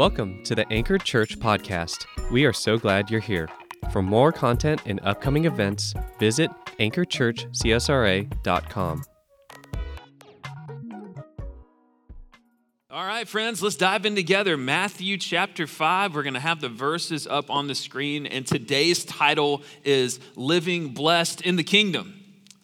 Welcome 0.00 0.40
to 0.44 0.54
the 0.54 0.64
Anchored 0.72 1.04
Church 1.04 1.38
podcast. 1.38 2.06
We 2.32 2.46
are 2.46 2.54
so 2.54 2.78
glad 2.78 3.10
you're 3.10 3.20
here. 3.20 3.50
For 3.92 4.00
more 4.00 4.32
content 4.32 4.80
and 4.86 4.98
upcoming 5.02 5.44
events, 5.44 5.92
visit 6.18 6.50
anchoredchurchcsra.com. 6.78 9.02
All 12.90 13.04
right, 13.04 13.28
friends, 13.28 13.62
let's 13.62 13.76
dive 13.76 14.06
in 14.06 14.14
together. 14.14 14.56
Matthew 14.56 15.18
chapter 15.18 15.66
5. 15.66 16.14
We're 16.14 16.22
going 16.22 16.32
to 16.32 16.40
have 16.40 16.62
the 16.62 16.70
verses 16.70 17.26
up 17.26 17.50
on 17.50 17.66
the 17.66 17.74
screen, 17.74 18.24
and 18.24 18.46
today's 18.46 19.04
title 19.04 19.62
is 19.84 20.18
Living 20.34 20.94
Blessed 20.94 21.42
in 21.42 21.56
the 21.56 21.62
Kingdom. 21.62 22.14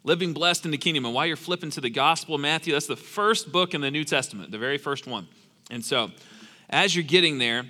Living 0.05 0.33
Blessed 0.33 0.65
in 0.65 0.71
the 0.71 0.79
Kingdom. 0.79 1.05
And 1.05 1.15
while 1.15 1.27
you're 1.27 1.37
flipping 1.37 1.69
to 1.73 1.83
the 1.83 1.91
Gospel 1.91 2.37
of 2.37 2.41
Matthew, 2.41 2.73
that's 2.73 2.87
the 2.87 2.97
first 2.97 3.53
book 3.53 3.75
in 3.75 3.83
the 3.83 3.91
New 3.91 4.05
Testament, 4.05 4.53
the 4.53 4.59
very 4.59 4.79
first 4.79 5.07
one. 5.07 5.29
And 5.71 5.85
so, 5.85 6.13
as 6.71 6.95
you're 6.95 7.05
getting 7.05 7.39
there, 7.39 7.65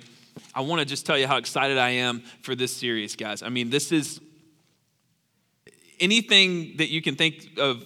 I 0.53 0.61
want 0.61 0.79
to 0.79 0.85
just 0.85 1.05
tell 1.05 1.17
you 1.17 1.27
how 1.27 1.37
excited 1.37 1.77
I 1.77 1.89
am 1.91 2.21
for 2.41 2.55
this 2.55 2.75
series, 2.75 3.15
guys. 3.15 3.43
I 3.43 3.49
mean, 3.49 3.69
this 3.69 3.91
is 3.91 4.19
anything 5.99 6.77
that 6.77 6.89
you 6.89 7.01
can 7.01 7.15
think 7.15 7.57
of 7.57 7.83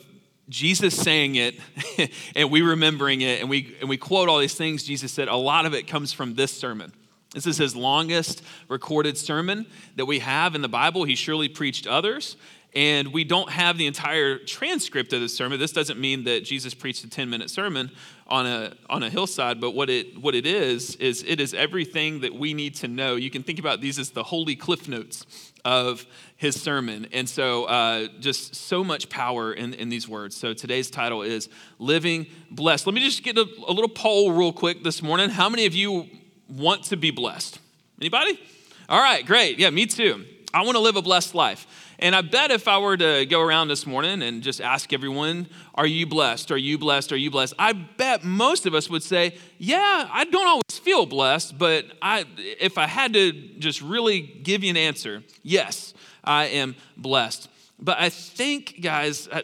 Jesus 0.49 0.95
saying 0.95 1.35
it 1.35 1.59
and 2.35 2.51
we 2.51 2.61
remembering 2.61 3.21
it 3.21 3.39
and 3.39 3.49
we 3.49 3.75
and 3.79 3.87
we 3.87 3.95
quote 3.95 4.27
all 4.27 4.39
these 4.39 4.55
things 4.55 4.83
Jesus 4.83 5.11
said, 5.11 5.29
a 5.29 5.35
lot 5.35 5.65
of 5.65 5.73
it 5.73 5.87
comes 5.87 6.11
from 6.11 6.35
this 6.35 6.51
sermon. 6.51 6.91
This 7.33 7.47
is 7.47 7.57
his 7.57 7.75
longest 7.75 8.43
recorded 8.67 9.17
sermon 9.17 9.65
that 9.95 10.05
we 10.05 10.19
have 10.19 10.53
in 10.53 10.61
the 10.61 10.67
Bible. 10.67 11.05
He 11.05 11.15
surely 11.15 11.47
preached 11.47 11.87
others, 11.87 12.35
and 12.75 13.13
we 13.13 13.23
don't 13.23 13.49
have 13.49 13.77
the 13.77 13.87
entire 13.87 14.37
transcript 14.37 15.13
of 15.13 15.21
the 15.21 15.29
sermon. 15.29 15.57
This 15.57 15.71
doesn't 15.71 15.97
mean 15.97 16.25
that 16.25 16.43
Jesus 16.43 16.73
preached 16.73 17.05
a 17.05 17.09
10 17.09 17.29
minute 17.29 17.49
sermon 17.49 17.91
on 18.31 18.47
a, 18.47 18.73
on 18.89 19.03
a 19.03 19.09
hillside, 19.09 19.59
but 19.59 19.71
what 19.71 19.89
it, 19.89 20.17
what 20.17 20.33
it 20.33 20.45
is, 20.45 20.95
is 20.95 21.23
it 21.27 21.41
is 21.41 21.53
everything 21.53 22.21
that 22.21 22.33
we 22.33 22.53
need 22.53 22.73
to 22.75 22.87
know. 22.87 23.17
You 23.17 23.29
can 23.29 23.43
think 23.43 23.59
about 23.59 23.81
these 23.81 23.99
as 23.99 24.11
the 24.11 24.23
holy 24.23 24.55
cliff 24.55 24.87
notes 24.87 25.25
of 25.65 26.05
his 26.37 26.59
sermon. 26.59 27.07
And 27.11 27.27
so, 27.27 27.65
uh, 27.65 28.07
just 28.21 28.55
so 28.55 28.85
much 28.85 29.09
power 29.09 29.51
in, 29.53 29.73
in 29.73 29.89
these 29.89 30.07
words. 30.07 30.35
So, 30.37 30.53
today's 30.53 30.89
title 30.89 31.21
is 31.21 31.49
Living 31.77 32.25
Blessed. 32.49 32.87
Let 32.87 32.95
me 32.95 33.01
just 33.01 33.21
get 33.21 33.37
a, 33.37 33.45
a 33.67 33.73
little 33.73 33.89
poll 33.89 34.31
real 34.31 34.53
quick 34.53 34.81
this 34.81 35.03
morning. 35.03 35.29
How 35.29 35.49
many 35.49 35.65
of 35.65 35.75
you 35.75 36.07
want 36.47 36.85
to 36.85 36.95
be 36.95 37.11
blessed? 37.11 37.59
Anybody? 37.99 38.39
All 38.87 39.01
right, 39.01 39.25
great. 39.25 39.59
Yeah, 39.59 39.69
me 39.71 39.85
too. 39.85 40.25
I 40.53 40.63
want 40.63 40.75
to 40.75 40.81
live 40.81 40.95
a 40.95 41.01
blessed 41.01 41.35
life. 41.35 41.67
And 42.01 42.15
I 42.15 42.21
bet 42.21 42.49
if 42.49 42.67
I 42.67 42.79
were 42.79 42.97
to 42.97 43.27
go 43.27 43.41
around 43.41 43.67
this 43.67 43.85
morning 43.85 44.23
and 44.23 44.41
just 44.41 44.59
ask 44.59 44.91
everyone, 44.91 45.47
Are 45.75 45.85
you 45.85 46.07
blessed? 46.07 46.51
Are 46.51 46.57
you 46.57 46.79
blessed? 46.79 47.11
Are 47.11 47.17
you 47.17 47.29
blessed? 47.29 47.53
I 47.59 47.73
bet 47.73 48.23
most 48.23 48.65
of 48.65 48.73
us 48.73 48.89
would 48.89 49.03
say, 49.03 49.37
Yeah, 49.59 50.09
I 50.11 50.25
don't 50.25 50.47
always 50.47 50.79
feel 50.79 51.05
blessed, 51.05 51.59
but 51.59 51.85
I, 52.01 52.25
if 52.59 52.79
I 52.79 52.87
had 52.87 53.13
to 53.13 53.31
just 53.31 53.83
really 53.83 54.21
give 54.21 54.63
you 54.63 54.71
an 54.71 54.77
answer, 54.77 55.21
yes, 55.43 55.93
I 56.23 56.45
am 56.45 56.75
blessed. 56.97 57.49
But 57.79 57.99
I 57.99 58.09
think, 58.09 58.81
guys, 58.81 59.29
I, 59.31 59.43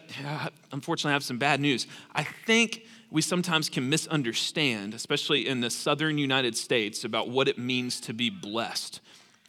unfortunately, 0.72 1.10
I 1.10 1.14
have 1.14 1.24
some 1.24 1.38
bad 1.38 1.60
news. 1.60 1.86
I 2.12 2.24
think 2.24 2.82
we 3.10 3.22
sometimes 3.22 3.68
can 3.68 3.88
misunderstand, 3.88 4.94
especially 4.94 5.46
in 5.46 5.60
the 5.60 5.70
southern 5.70 6.18
United 6.18 6.56
States, 6.56 7.04
about 7.04 7.28
what 7.28 7.46
it 7.46 7.56
means 7.56 8.00
to 8.00 8.12
be 8.12 8.30
blessed. 8.30 9.00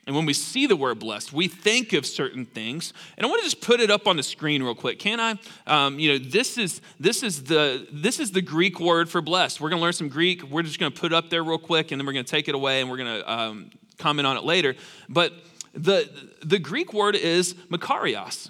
And 0.09 0.15
when 0.15 0.25
we 0.25 0.33
see 0.33 0.65
the 0.65 0.75
word 0.75 0.97
blessed, 0.97 1.33
we 1.33 1.47
think 1.47 1.93
of 1.93 2.03
certain 2.03 2.43
things. 2.43 2.93
And 3.15 3.27
I 3.27 3.29
want 3.29 3.43
to 3.43 3.45
just 3.45 3.61
put 3.61 3.79
it 3.79 3.91
up 3.91 4.07
on 4.07 4.17
the 4.17 4.23
screen 4.23 4.63
real 4.63 4.73
quick, 4.73 4.97
can 4.97 5.19
I? 5.19 5.35
Um, 5.67 5.99
you 5.99 6.11
know, 6.11 6.17
this 6.17 6.57
is 6.57 6.81
this 6.99 7.21
is 7.21 7.43
the 7.43 7.87
this 7.93 8.19
is 8.19 8.31
the 8.31 8.41
Greek 8.41 8.79
word 8.79 9.07
for 9.07 9.21
blessed. 9.21 9.61
We're 9.61 9.69
going 9.69 9.79
to 9.79 9.83
learn 9.83 9.93
some 9.93 10.09
Greek. 10.09 10.41
We're 10.41 10.63
just 10.63 10.79
going 10.79 10.91
to 10.91 10.99
put 10.99 11.11
it 11.11 11.15
up 11.15 11.29
there 11.29 11.43
real 11.43 11.59
quick, 11.59 11.91
and 11.91 12.01
then 12.01 12.07
we're 12.07 12.13
going 12.13 12.25
to 12.25 12.31
take 12.31 12.47
it 12.47 12.55
away, 12.55 12.81
and 12.81 12.89
we're 12.89 12.97
going 12.97 13.21
to 13.21 13.31
um, 13.31 13.69
comment 13.99 14.25
on 14.25 14.35
it 14.35 14.43
later. 14.43 14.75
But 15.07 15.31
the 15.75 16.09
the 16.41 16.57
Greek 16.57 16.91
word 16.91 17.15
is 17.15 17.53
makarios, 17.69 18.49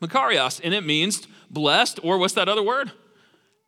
makarios, 0.00 0.60
and 0.64 0.74
it 0.74 0.84
means 0.84 1.28
blessed, 1.48 2.00
or 2.02 2.18
what's 2.18 2.34
that 2.34 2.48
other 2.48 2.64
word? 2.64 2.90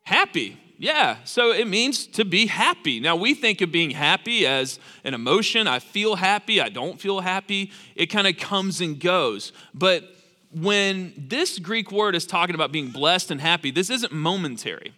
Happy. 0.03 0.59
Yeah, 0.77 1.17
so 1.23 1.51
it 1.51 1.67
means 1.67 2.05
to 2.07 2.25
be 2.25 2.47
happy. 2.47 2.99
Now, 2.99 3.15
we 3.15 3.33
think 3.33 3.61
of 3.61 3.71
being 3.71 3.91
happy 3.91 4.45
as 4.45 4.77
an 5.03 5.13
emotion. 5.13 5.67
I 5.67 5.79
feel 5.79 6.15
happy, 6.15 6.59
I 6.59 6.69
don't 6.69 6.99
feel 6.99 7.21
happy. 7.21 7.71
It 7.95 8.07
kind 8.07 8.27
of 8.27 8.37
comes 8.37 8.81
and 8.81 8.99
goes. 8.99 9.53
But 9.73 10.03
when 10.51 11.13
this 11.17 11.59
Greek 11.59 11.91
word 11.91 12.15
is 12.15 12.25
talking 12.25 12.55
about 12.55 12.71
being 12.71 12.89
blessed 12.89 13.31
and 13.31 13.39
happy, 13.39 13.71
this 13.71 13.89
isn't 13.89 14.11
momentary. 14.11 14.93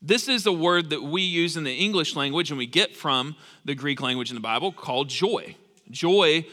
This 0.00 0.28
is 0.28 0.46
a 0.46 0.52
word 0.52 0.90
that 0.90 1.02
we 1.02 1.22
use 1.22 1.56
in 1.56 1.64
the 1.64 1.74
English 1.74 2.14
language 2.14 2.50
and 2.50 2.58
we 2.58 2.66
get 2.66 2.96
from 2.96 3.34
the 3.64 3.74
Greek 3.74 4.00
language 4.00 4.30
in 4.30 4.34
the 4.34 4.40
Bible 4.40 4.70
called 4.70 5.08
joy. 5.08 5.56
Joy 5.90 6.46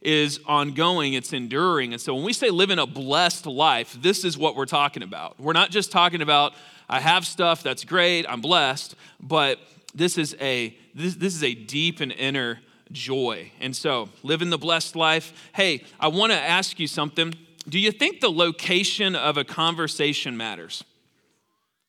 is 0.00 0.40
ongoing, 0.46 1.14
it's 1.14 1.32
enduring. 1.32 1.92
And 1.92 2.00
so 2.00 2.14
when 2.14 2.24
we 2.24 2.32
say 2.32 2.50
living 2.50 2.78
a 2.78 2.86
blessed 2.86 3.46
life, 3.46 3.96
this 4.00 4.24
is 4.24 4.36
what 4.36 4.56
we're 4.56 4.66
talking 4.66 5.02
about. 5.02 5.38
We're 5.38 5.52
not 5.52 5.70
just 5.70 5.92
talking 5.92 6.22
about 6.22 6.54
I 6.88 7.00
have 7.00 7.26
stuff 7.26 7.62
that's 7.62 7.84
great, 7.84 8.26
I'm 8.28 8.40
blessed, 8.40 8.94
but 9.20 9.58
this 9.94 10.16
is 10.18 10.36
a 10.40 10.76
this, 10.94 11.16
this 11.16 11.34
is 11.34 11.44
a 11.44 11.54
deep 11.54 12.00
and 12.00 12.12
inner 12.12 12.60
joy. 12.92 13.52
And 13.60 13.74
so, 13.76 14.08
living 14.22 14.50
the 14.50 14.58
blessed 14.58 14.96
life. 14.96 15.32
Hey, 15.54 15.84
I 16.00 16.08
want 16.08 16.32
to 16.32 16.38
ask 16.38 16.80
you 16.80 16.86
something. 16.86 17.34
Do 17.68 17.78
you 17.78 17.92
think 17.92 18.20
the 18.20 18.30
location 18.30 19.14
of 19.14 19.36
a 19.36 19.44
conversation 19.44 20.36
matters? 20.36 20.84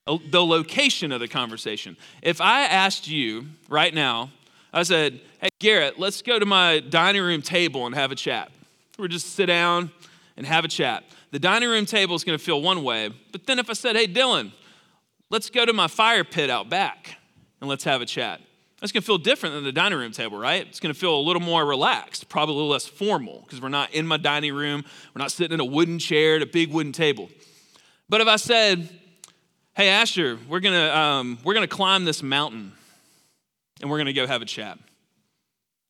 Oh, 0.06 0.20
the 0.30 0.44
location 0.44 1.12
of 1.12 1.20
the 1.20 1.28
conversation. 1.28 1.96
If 2.22 2.40
I 2.40 2.62
asked 2.62 3.08
you 3.08 3.46
right 3.68 3.94
now, 3.94 4.30
I 4.72 4.82
said, 4.82 5.20
Hey, 5.40 5.48
Garrett, 5.58 5.98
let's 5.98 6.22
go 6.22 6.38
to 6.38 6.46
my 6.46 6.80
dining 6.80 7.22
room 7.22 7.42
table 7.42 7.86
and 7.86 7.94
have 7.94 8.12
a 8.12 8.14
chat. 8.14 8.50
We're 8.98 9.08
just 9.08 9.34
sit 9.34 9.46
down 9.46 9.90
and 10.36 10.46
have 10.46 10.64
a 10.64 10.68
chat. 10.68 11.04
The 11.30 11.38
dining 11.38 11.68
room 11.68 11.86
table 11.86 12.14
is 12.14 12.24
going 12.24 12.38
to 12.38 12.44
feel 12.44 12.60
one 12.60 12.82
way, 12.82 13.10
but 13.32 13.46
then 13.46 13.58
if 13.58 13.70
I 13.70 13.72
said, 13.72 13.96
Hey, 13.96 14.06
Dylan, 14.06 14.52
let's 15.30 15.48
go 15.48 15.64
to 15.64 15.72
my 15.72 15.86
fire 15.86 16.24
pit 16.24 16.50
out 16.50 16.68
back 16.68 17.16
and 17.60 17.70
let's 17.70 17.84
have 17.84 18.02
a 18.02 18.06
chat. 18.06 18.40
That's 18.80 18.92
gonna 18.92 19.02
feel 19.02 19.18
different 19.18 19.54
than 19.54 19.64
the 19.64 19.72
dining 19.72 19.98
room 19.98 20.12
table, 20.12 20.38
right? 20.38 20.66
It's 20.66 20.80
gonna 20.80 20.94
feel 20.94 21.14
a 21.14 21.20
little 21.20 21.42
more 21.42 21.64
relaxed, 21.64 22.28
probably 22.28 22.54
a 22.54 22.56
little 22.56 22.70
less 22.70 22.86
formal, 22.86 23.42
because 23.42 23.60
we're 23.60 23.68
not 23.68 23.92
in 23.92 24.06
my 24.06 24.16
dining 24.16 24.54
room, 24.54 24.84
we're 25.14 25.20
not 25.20 25.30
sitting 25.30 25.54
in 25.54 25.60
a 25.60 25.64
wooden 25.64 25.98
chair 25.98 26.36
at 26.36 26.42
a 26.42 26.46
big 26.46 26.72
wooden 26.72 26.92
table. 26.92 27.28
But 28.08 28.20
if 28.20 28.26
I 28.26 28.36
said, 28.36 28.88
hey, 29.74 29.88
Asher, 29.88 30.38
we're 30.48 30.60
gonna, 30.60 30.90
um, 30.90 31.38
we're 31.44 31.54
gonna 31.54 31.68
climb 31.68 32.04
this 32.04 32.22
mountain 32.22 32.72
and 33.80 33.90
we're 33.90 33.98
gonna 33.98 34.14
go 34.14 34.26
have 34.26 34.42
a 34.42 34.46
chat, 34.46 34.78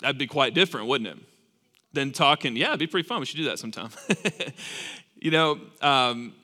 that'd 0.00 0.18
be 0.18 0.26
quite 0.26 0.52
different, 0.52 0.88
wouldn't 0.88 1.16
it? 1.16 1.24
Than 1.92 2.12
talking, 2.12 2.56
yeah, 2.56 2.68
it'd 2.68 2.80
be 2.80 2.86
pretty 2.86 3.08
fun. 3.08 3.20
We 3.20 3.26
should 3.26 3.38
do 3.38 3.44
that 3.44 3.58
sometime. 3.58 3.90
you 5.16 5.30
know, 5.30 5.60
um, 5.80 6.34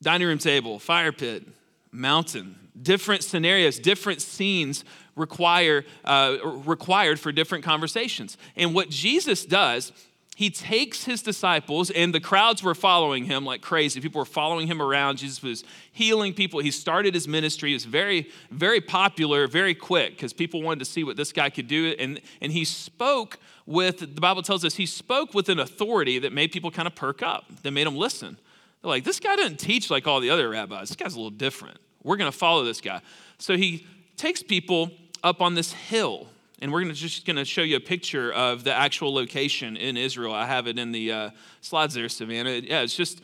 dining 0.00 0.26
room 0.26 0.38
table, 0.38 0.78
fire 0.78 1.12
pit, 1.12 1.44
mountain. 1.92 2.56
Different 2.80 3.22
scenarios, 3.22 3.78
different 3.78 4.22
scenes 4.22 4.84
require, 5.14 5.84
uh, 6.04 6.38
required 6.42 7.20
for 7.20 7.30
different 7.30 7.64
conversations. 7.64 8.38
And 8.56 8.74
what 8.74 8.88
Jesus 8.88 9.44
does, 9.44 9.92
he 10.34 10.48
takes 10.48 11.04
his 11.04 11.22
disciples, 11.22 11.90
and 11.90 12.14
the 12.14 12.18
crowds 12.18 12.62
were 12.62 12.74
following 12.74 13.26
him 13.26 13.44
like 13.44 13.60
crazy. 13.60 14.00
People 14.00 14.20
were 14.20 14.24
following 14.24 14.66
him 14.66 14.80
around. 14.80 15.18
Jesus 15.18 15.42
was 15.42 15.62
healing 15.92 16.32
people. 16.32 16.60
He 16.60 16.70
started 16.70 17.12
his 17.12 17.28
ministry. 17.28 17.68
He 17.68 17.74
was 17.74 17.84
very, 17.84 18.30
very 18.50 18.80
popular, 18.80 19.46
very 19.46 19.74
quick, 19.74 20.12
because 20.12 20.32
people 20.32 20.62
wanted 20.62 20.78
to 20.78 20.86
see 20.86 21.04
what 21.04 21.18
this 21.18 21.32
guy 21.32 21.50
could 21.50 21.68
do. 21.68 21.94
And, 21.98 22.22
and 22.40 22.50
he 22.50 22.64
spoke 22.64 23.38
with, 23.66 24.00
the 24.00 24.20
Bible 24.20 24.40
tells 24.40 24.64
us, 24.64 24.76
he 24.76 24.86
spoke 24.86 25.34
with 25.34 25.50
an 25.50 25.60
authority 25.60 26.18
that 26.20 26.32
made 26.32 26.50
people 26.50 26.70
kind 26.70 26.88
of 26.88 26.94
perk 26.94 27.22
up, 27.22 27.44
that 27.62 27.70
made 27.70 27.86
them 27.86 27.96
listen. 27.96 28.38
They're 28.82 28.90
like, 28.90 29.04
this 29.04 29.20
guy 29.20 29.36
doesn't 29.36 29.58
teach 29.58 29.90
like 29.90 30.06
all 30.06 30.20
the 30.20 30.30
other 30.30 30.50
rabbis. 30.50 30.88
This 30.88 30.96
guy's 30.96 31.14
a 31.14 31.16
little 31.16 31.30
different. 31.30 31.78
We're 32.02 32.16
going 32.16 32.30
to 32.30 32.36
follow 32.36 32.64
this 32.64 32.80
guy. 32.80 33.00
So 33.38 33.56
he 33.56 33.86
takes 34.16 34.42
people 34.42 34.90
up 35.22 35.40
on 35.40 35.54
this 35.54 35.72
hill. 35.72 36.28
And 36.60 36.72
we're 36.72 36.82
gonna, 36.82 36.94
just 36.94 37.26
going 37.26 37.36
to 37.36 37.44
show 37.44 37.62
you 37.62 37.76
a 37.76 37.80
picture 37.80 38.32
of 38.32 38.62
the 38.62 38.72
actual 38.72 39.12
location 39.12 39.76
in 39.76 39.96
Israel. 39.96 40.32
I 40.32 40.46
have 40.46 40.68
it 40.68 40.78
in 40.78 40.92
the 40.92 41.10
uh, 41.10 41.30
slides 41.60 41.94
there, 41.94 42.08
Savannah. 42.08 42.50
Yeah, 42.50 42.82
it's 42.82 42.96
just, 42.96 43.20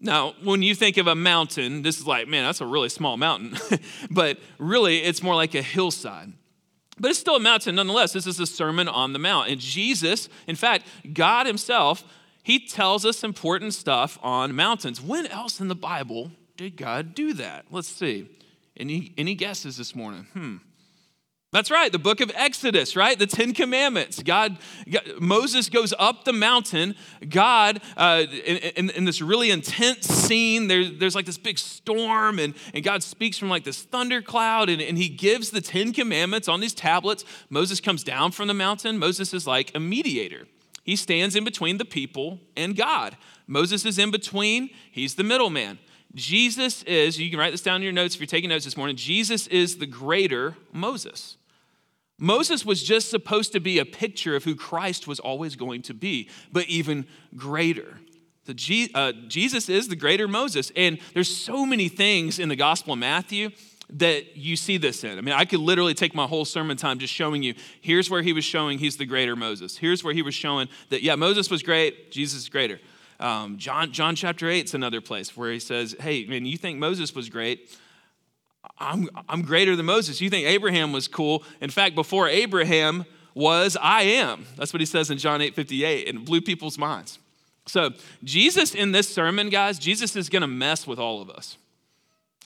now, 0.00 0.34
when 0.42 0.62
you 0.62 0.74
think 0.74 0.96
of 0.96 1.06
a 1.06 1.14
mountain, 1.14 1.82
this 1.82 2.00
is 2.00 2.06
like, 2.06 2.26
man, 2.26 2.44
that's 2.44 2.60
a 2.60 2.66
really 2.66 2.88
small 2.88 3.16
mountain. 3.16 3.56
but 4.10 4.40
really, 4.58 4.98
it's 4.98 5.22
more 5.22 5.36
like 5.36 5.54
a 5.54 5.62
hillside. 5.62 6.32
But 6.98 7.12
it's 7.12 7.20
still 7.20 7.36
a 7.36 7.40
mountain 7.40 7.76
nonetheless. 7.76 8.12
This 8.12 8.26
is 8.26 8.40
a 8.40 8.46
Sermon 8.46 8.88
on 8.88 9.12
the 9.12 9.20
Mount. 9.20 9.48
And 9.48 9.60
Jesus, 9.60 10.28
in 10.48 10.56
fact, 10.56 10.86
God 11.12 11.46
Himself, 11.46 12.02
He 12.42 12.66
tells 12.66 13.04
us 13.04 13.22
important 13.22 13.74
stuff 13.74 14.18
on 14.22 14.54
mountains. 14.54 15.00
When 15.00 15.26
else 15.26 15.60
in 15.60 15.68
the 15.68 15.74
Bible 15.74 16.32
did 16.56 16.76
God 16.76 17.14
do 17.14 17.32
that? 17.34 17.66
Let's 17.70 17.88
see. 17.88 18.28
Any, 18.76 19.12
any 19.16 19.34
guesses 19.34 19.76
this 19.76 19.94
morning? 19.94 20.26
Hmm. 20.32 20.56
That's 21.52 21.70
right, 21.70 21.92
the 21.92 21.98
book 21.98 22.22
of 22.22 22.32
Exodus, 22.34 22.96
right? 22.96 23.18
The 23.18 23.26
Ten 23.26 23.52
Commandments. 23.52 24.22
God, 24.22 24.56
God 24.90 25.02
Moses 25.20 25.68
goes 25.68 25.92
up 25.98 26.24
the 26.24 26.32
mountain. 26.32 26.94
God, 27.28 27.82
uh, 27.94 28.24
in, 28.26 28.56
in, 28.56 28.90
in, 28.90 29.04
this 29.04 29.20
really 29.20 29.50
intense 29.50 30.06
scene, 30.06 30.68
there, 30.68 30.88
there's 30.88 31.14
like 31.14 31.26
this 31.26 31.36
big 31.36 31.58
storm, 31.58 32.38
and, 32.38 32.54
and 32.72 32.82
God 32.82 33.02
speaks 33.02 33.36
from 33.36 33.50
like 33.50 33.64
this 33.64 33.82
thundercloud, 33.82 34.70
and, 34.70 34.80
and 34.80 34.96
he 34.96 35.10
gives 35.10 35.50
the 35.50 35.60
Ten 35.60 35.92
Commandments 35.92 36.48
on 36.48 36.60
these 36.60 36.72
tablets. 36.72 37.22
Moses 37.50 37.80
comes 37.80 38.02
down 38.02 38.32
from 38.32 38.48
the 38.48 38.54
mountain. 38.54 38.96
Moses 38.96 39.34
is 39.34 39.46
like 39.46 39.72
a 39.74 39.80
mediator. 39.80 40.46
He 40.82 40.96
stands 40.96 41.36
in 41.36 41.44
between 41.44 41.78
the 41.78 41.84
people 41.84 42.40
and 42.56 42.76
God. 42.76 43.16
Moses 43.46 43.84
is 43.84 43.98
in 43.98 44.10
between, 44.10 44.70
he's 44.90 45.14
the 45.14 45.22
middleman. 45.22 45.78
Jesus 46.14 46.82
is, 46.82 47.18
you 47.18 47.30
can 47.30 47.38
write 47.38 47.52
this 47.52 47.62
down 47.62 47.76
in 47.76 47.82
your 47.82 47.92
notes 47.92 48.14
if 48.14 48.20
you're 48.20 48.26
taking 48.26 48.50
notes 48.50 48.64
this 48.64 48.76
morning, 48.76 48.96
Jesus 48.96 49.46
is 49.46 49.78
the 49.78 49.86
greater 49.86 50.56
Moses. 50.72 51.36
Moses 52.18 52.64
was 52.64 52.82
just 52.82 53.10
supposed 53.10 53.52
to 53.52 53.60
be 53.60 53.78
a 53.78 53.84
picture 53.84 54.36
of 54.36 54.44
who 54.44 54.54
Christ 54.54 55.06
was 55.06 55.18
always 55.18 55.56
going 55.56 55.82
to 55.82 55.94
be, 55.94 56.28
but 56.52 56.66
even 56.66 57.06
greater. 57.34 57.98
G, 58.54 58.90
uh, 58.94 59.12
Jesus 59.28 59.68
is 59.68 59.88
the 59.88 59.96
greater 59.96 60.26
Moses. 60.26 60.72
And 60.76 60.98
there's 61.14 61.34
so 61.34 61.64
many 61.64 61.88
things 61.88 62.38
in 62.38 62.48
the 62.48 62.56
Gospel 62.56 62.92
of 62.92 62.98
Matthew 62.98 63.50
that 63.92 64.36
you 64.36 64.56
see 64.56 64.78
this 64.78 65.04
in. 65.04 65.18
I 65.18 65.20
mean, 65.20 65.34
I 65.34 65.44
could 65.44 65.60
literally 65.60 65.94
take 65.94 66.14
my 66.14 66.26
whole 66.26 66.44
sermon 66.44 66.76
time 66.76 66.98
just 66.98 67.12
showing 67.12 67.42
you 67.42 67.54
here's 67.80 68.08
where 68.08 68.22
he 68.22 68.32
was 68.32 68.44
showing 68.44 68.78
he's 68.78 68.96
the 68.96 69.04
greater 69.04 69.36
Moses. 69.36 69.76
Here's 69.76 70.02
where 70.02 70.14
he 70.14 70.22
was 70.22 70.34
showing 70.34 70.68
that, 70.88 71.02
yeah, 71.02 71.14
Moses 71.14 71.50
was 71.50 71.62
great, 71.62 72.10
Jesus 72.10 72.42
is 72.42 72.48
greater. 72.48 72.80
Um, 73.20 73.58
John, 73.58 73.92
John 73.92 74.16
chapter 74.16 74.48
8 74.48 74.64
is 74.64 74.74
another 74.74 75.00
place 75.00 75.36
where 75.36 75.52
he 75.52 75.60
says, 75.60 75.94
hey, 76.00 76.24
man, 76.24 76.46
you 76.46 76.56
think 76.56 76.78
Moses 76.78 77.14
was 77.14 77.28
great? 77.28 77.78
I'm, 78.78 79.08
I'm 79.28 79.42
greater 79.42 79.76
than 79.76 79.86
Moses. 79.86 80.20
You 80.20 80.30
think 80.30 80.46
Abraham 80.46 80.92
was 80.92 81.06
cool. 81.06 81.44
In 81.60 81.70
fact, 81.70 81.94
before 81.94 82.28
Abraham 82.28 83.04
was, 83.34 83.76
I 83.80 84.02
am. 84.02 84.46
That's 84.56 84.72
what 84.72 84.80
he 84.80 84.86
says 84.86 85.10
in 85.10 85.18
John 85.18 85.40
8 85.40 85.54
58, 85.54 86.08
and 86.08 86.18
it 86.18 86.24
blew 86.24 86.40
people's 86.40 86.78
minds. 86.78 87.18
So, 87.66 87.90
Jesus 88.24 88.74
in 88.74 88.90
this 88.90 89.08
sermon, 89.08 89.48
guys, 89.48 89.78
Jesus 89.78 90.16
is 90.16 90.28
going 90.28 90.40
to 90.40 90.48
mess 90.48 90.86
with 90.86 90.98
all 90.98 91.22
of 91.22 91.30
us. 91.30 91.56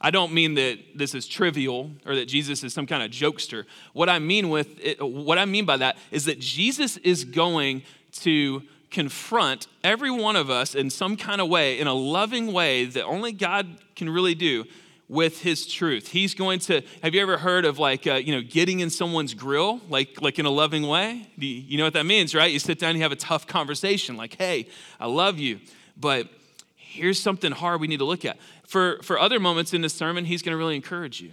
I 0.01 0.11
don't 0.11 0.33
mean 0.33 0.55
that 0.55 0.79
this 0.95 1.15
is 1.15 1.27
trivial 1.27 1.91
or 2.05 2.15
that 2.17 2.27
Jesus 2.27 2.63
is 2.63 2.75
some 2.75 2.87
kind 2.87 3.03
of 3.03 3.11
jokester. 3.11 3.65
What 3.93 4.09
I 4.09 4.19
mean 4.19 4.51
with 4.51 4.79
it, 4.81 5.01
what 5.01 5.39
I 5.39 5.47
mean 5.47 5.65
by 5.65 5.79
that 5.79 5.97
is 6.11 6.27
that 6.27 6.39
Jesus 6.39 6.99
is 6.99 7.25
going 7.25 7.83
to 8.21 8.63
confront 8.91 9.67
every 9.83 10.11
one 10.11 10.37
of 10.37 10.51
us 10.51 10.75
in 10.75 10.91
some 10.91 11.17
kind 11.17 11.41
of 11.41 11.49
way, 11.49 11.79
in 11.79 11.87
a 11.87 11.95
loving 11.95 12.53
way 12.53 12.85
that 12.85 13.05
only 13.05 13.33
God 13.33 13.67
can 13.95 14.09
really 14.09 14.35
do 14.35 14.65
with 15.09 15.41
his 15.43 15.67
truth. 15.67 16.09
He's 16.09 16.35
going 16.35 16.59
to, 16.61 16.83
have 17.03 17.15
you 17.15 17.23
ever 17.23 17.39
heard 17.39 17.65
of 17.65 17.79
like, 17.79 18.07
uh, 18.07 18.15
you 18.15 18.35
know, 18.35 18.43
getting 18.43 18.81
in 18.81 18.91
someone's 18.91 19.35
grill, 19.35 19.81
like, 19.89 20.21
like 20.21 20.39
in 20.39 20.47
a 20.47 20.51
loving 20.51 20.87
way? 20.87 21.29
You, 21.37 21.79
know 21.79 21.85
what 21.85 21.93
that 21.93 22.07
means, 22.07 22.35
right? 22.35 22.51
You 22.51 22.59
sit 22.59 22.79
down 22.79 22.91
and 22.91 22.99
you 22.99 23.03
have 23.03 23.13
a 23.13 23.17
tough 23.17 23.47
conversation, 23.47 24.17
like, 24.17 24.37
hey, 24.37 24.69
I 24.99 25.07
love 25.07 25.39
you, 25.39 25.61
but 25.97 26.29
here's 26.75 27.21
something 27.21 27.53
hard 27.53 27.81
we 27.81 27.87
need 27.87 27.99
to 27.99 28.05
look 28.05 28.25
at. 28.25 28.37
For, 28.67 28.99
for 29.03 29.19
other 29.19 29.39
moments 29.39 29.73
in 29.73 29.81
this 29.81 29.95
sermon, 29.95 30.25
he's 30.25 30.43
going 30.43 30.53
to 30.53 30.57
really 30.57 30.77
encourage 30.77 31.21
you. 31.21 31.33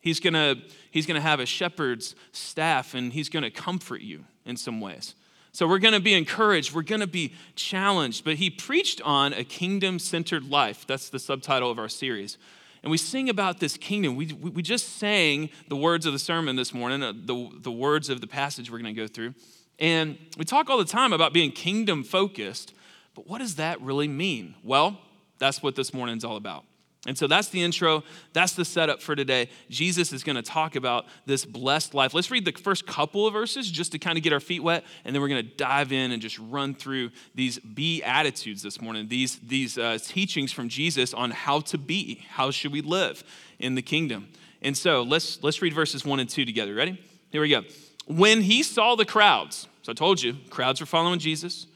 He's 0.00 0.20
going 0.20 0.34
to 0.34 0.62
he's 0.90 1.04
going 1.04 1.16
to 1.16 1.20
have 1.20 1.40
a 1.40 1.46
shepherd's 1.46 2.14
staff 2.30 2.94
and 2.94 3.12
he's 3.12 3.28
going 3.28 3.42
to 3.42 3.50
comfort 3.50 4.02
you 4.02 4.24
in 4.44 4.56
some 4.56 4.80
ways. 4.80 5.14
So 5.52 5.66
we're 5.66 5.78
going 5.78 5.94
to 5.94 6.00
be 6.00 6.14
encouraged, 6.14 6.74
we're 6.74 6.82
going 6.82 7.00
to 7.00 7.06
be 7.06 7.34
challenged. 7.56 8.24
But 8.24 8.36
he 8.36 8.50
preached 8.50 9.00
on 9.02 9.32
a 9.32 9.42
kingdom 9.42 9.98
centered 9.98 10.48
life. 10.48 10.86
That's 10.86 11.08
the 11.08 11.18
subtitle 11.18 11.70
of 11.70 11.78
our 11.78 11.88
series 11.88 12.38
and 12.86 12.90
we 12.92 12.98
sing 12.98 13.28
about 13.28 13.58
this 13.58 13.76
kingdom. 13.76 14.14
We, 14.14 14.32
we 14.32 14.62
just 14.62 14.98
sang 14.98 15.50
the 15.66 15.74
words 15.74 16.06
of 16.06 16.12
the 16.12 16.20
sermon 16.20 16.54
this 16.54 16.72
morning, 16.72 17.02
uh, 17.02 17.14
the, 17.16 17.50
the 17.58 17.72
words 17.72 18.08
of 18.08 18.20
the 18.20 18.28
passage 18.28 18.70
we're 18.70 18.78
going 18.78 18.94
to 18.94 19.00
go 19.00 19.08
through. 19.08 19.34
And 19.80 20.16
we 20.38 20.44
talk 20.44 20.70
all 20.70 20.78
the 20.78 20.84
time 20.84 21.12
about 21.12 21.32
being 21.32 21.50
kingdom 21.50 22.04
focused, 22.04 22.74
but 23.16 23.26
what 23.26 23.38
does 23.38 23.56
that 23.56 23.80
really 23.80 24.06
mean? 24.06 24.54
Well, 24.62 25.00
that's 25.38 25.62
what 25.62 25.76
this 25.76 25.92
morning's 25.92 26.24
all 26.24 26.36
about. 26.36 26.64
And 27.06 27.16
so 27.16 27.28
that's 27.28 27.48
the 27.48 27.62
intro. 27.62 28.02
That's 28.32 28.54
the 28.54 28.64
setup 28.64 29.00
for 29.00 29.14
today. 29.14 29.48
Jesus 29.70 30.12
is 30.12 30.24
going 30.24 30.34
to 30.34 30.42
talk 30.42 30.74
about 30.74 31.06
this 31.24 31.44
blessed 31.44 31.94
life. 31.94 32.14
Let's 32.14 32.32
read 32.32 32.44
the 32.44 32.50
first 32.50 32.84
couple 32.84 33.28
of 33.28 33.32
verses 33.32 33.70
just 33.70 33.92
to 33.92 33.98
kind 33.98 34.18
of 34.18 34.24
get 34.24 34.32
our 34.32 34.40
feet 34.40 34.62
wet, 34.62 34.84
and 35.04 35.14
then 35.14 35.22
we're 35.22 35.28
going 35.28 35.46
to 35.46 35.56
dive 35.56 35.92
in 35.92 36.10
and 36.10 36.20
just 36.20 36.36
run 36.38 36.74
through 36.74 37.10
these 37.34 37.60
beatitudes 37.60 38.60
this 38.60 38.80
morning, 38.80 39.06
these, 39.06 39.38
these 39.38 39.78
uh, 39.78 39.98
teachings 40.02 40.50
from 40.50 40.68
Jesus 40.68 41.14
on 41.14 41.30
how 41.30 41.60
to 41.60 41.78
be, 41.78 42.24
how 42.28 42.50
should 42.50 42.72
we 42.72 42.80
live 42.80 43.22
in 43.60 43.76
the 43.76 43.82
kingdom. 43.82 44.28
And 44.60 44.76
so 44.76 45.02
let's, 45.02 45.40
let's 45.44 45.62
read 45.62 45.74
verses 45.74 46.04
one 46.04 46.18
and 46.18 46.28
two 46.28 46.44
together. 46.44 46.74
Ready? 46.74 47.00
Here 47.30 47.40
we 47.40 47.50
go. 47.50 47.62
When 48.06 48.40
he 48.40 48.64
saw 48.64 48.96
the 48.96 49.04
crowds, 49.04 49.68
so 49.82 49.92
I 49.92 49.94
told 49.94 50.20
you, 50.20 50.34
crowds 50.50 50.80
were 50.80 50.86
following 50.86 51.20
Jesus, 51.20 51.68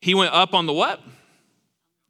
he 0.00 0.14
went 0.14 0.34
up 0.34 0.52
on 0.52 0.66
the 0.66 0.74
what? 0.74 1.00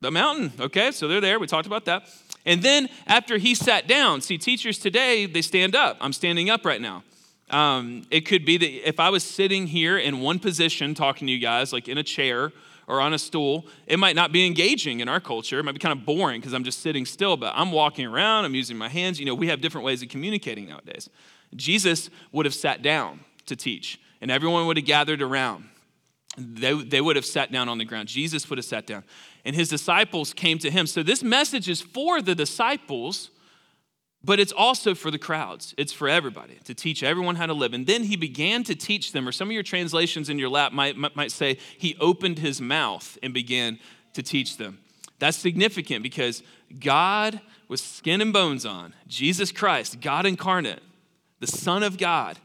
The 0.03 0.11
mountain. 0.11 0.53
Okay, 0.59 0.91
so 0.91 1.07
they're 1.07 1.21
there. 1.21 1.39
We 1.39 1.47
talked 1.47 1.69
about 1.69 1.85
that. 1.85 2.09
And 2.45 2.61
then 2.61 2.89
after 3.07 3.39
he 3.39 3.55
sat 3.55 3.87
down, 3.87 4.21
see, 4.21 4.37
teachers 4.37 4.79
today, 4.79 5.27
they 5.27 5.43
stand 5.43 5.77
up. 5.77 5.97
I'm 6.01 6.13
standing 6.13 6.51
up 6.51 6.67
right 6.67 6.81
now. 6.81 7.05
Um, 7.51 8.05
it 8.11 8.23
could 8.23 8.45
be 8.45 8.57
that 8.57 8.89
if 8.89 8.99
I 8.99 9.11
was 9.11 9.23
sitting 9.23 9.69
here 9.69 9.97
in 9.97 10.19
one 10.19 10.41
position 10.41 10.95
talking 10.95 11.29
to 11.29 11.33
you 11.33 11.39
guys, 11.39 11.73
like 11.73 11.87
in 11.87 11.99
a 11.99 12.03
chair 12.03 12.51
or 12.89 13.01
on 13.01 13.15
a 13.15 13.19
stool, 13.19 13.69
it 13.87 13.97
might 13.97 14.17
not 14.17 14.33
be 14.33 14.45
engaging 14.45 14.99
in 14.99 15.09
our 15.09 15.21
culture. 15.21 15.61
It 15.61 15.63
might 15.63 15.73
be 15.73 15.79
kind 15.79 15.97
of 15.97 16.05
boring 16.05 16.41
because 16.41 16.53
I'm 16.53 16.65
just 16.65 16.81
sitting 16.81 17.07
still, 17.07 17.37
but 17.37 17.53
I'm 17.55 17.71
walking 17.71 18.05
around, 18.05 18.45
I'm 18.45 18.57
using 18.57 18.77
my 18.77 18.89
hands. 18.89 19.21
You 19.21 19.27
know, 19.27 19.37
we 19.37 19.47
have 19.47 19.61
different 19.61 19.85
ways 19.85 20.03
of 20.03 20.09
communicating 20.09 20.67
nowadays. 20.67 21.09
Jesus 21.55 22.11
would 22.33 22.45
have 22.45 22.55
sat 22.55 22.83
down 22.83 23.21
to 23.47 23.55
teach, 23.55 24.01
and 24.21 24.33
everyone 24.33 24.67
would 24.67 24.79
have 24.79 24.87
gathered 24.87 25.23
around. 25.23 25.69
They, 26.37 26.73
they 26.73 27.01
would 27.01 27.15
have 27.15 27.27
sat 27.27 27.53
down 27.53 27.69
on 27.69 27.79
the 27.79 27.85
ground. 27.85 28.09
Jesus 28.09 28.49
would 28.49 28.59
have 28.59 28.65
sat 28.65 28.87
down 28.87 29.05
and 29.45 29.57
his 29.57 29.69
disciples 29.69 30.33
came 30.33 30.59
to 30.59 30.71
him. 30.71 30.87
So 30.87 31.03
this 31.03 31.23
message 31.23 31.69
is 31.69 31.81
for 31.81 32.23
the 32.23 32.35
disciples, 32.35 33.31
but 34.25 34.39
it's 34.39 34.53
also 34.53 34.95
for 34.95 35.11
the 35.11 35.19
crowds. 35.19 35.75
It's 35.77 35.93
for 35.93 36.09
everybody 36.09 36.59
to 36.65 36.75
teach 36.75 37.03
everyone 37.03 37.37
how 37.37 37.47
to 37.47 37.55
live. 37.55 37.73
And 37.73 37.87
then 37.87 38.05
he 38.05 38.17
began 38.17 38.63
to 38.65 38.75
teach 38.75 39.13
them, 39.13 39.27
or 39.27 39.33
some 39.33 39.49
of 39.49 39.53
your 39.53 39.65
translations 39.65 40.29
in 40.29 40.39
your 40.39 40.49
lap 40.49 40.73
might, 40.73 40.97
might 40.97 41.33
say, 41.33 41.59
he 41.77 41.97
opened 41.99 42.39
his 42.39 42.61
mouth 42.61 43.19
and 43.23 43.35
began 43.35 43.79
to 44.15 44.23
teach 44.23 44.59
them. 44.59 44.79
That's 45.19 45.37
significant 45.37 46.03
because 46.03 46.43
God 46.81 47.41
with 47.69 47.81
skin 47.81 48.21
and 48.21 48.33
bones 48.33 48.67
on, 48.67 48.93
Jesus 49.09 49.51
Christ, 49.51 50.01
God 50.01 50.27
incarnate, 50.27 50.83
the 51.41 51.47
Son 51.47 51.83
of 51.83 51.97
God, 51.97 52.39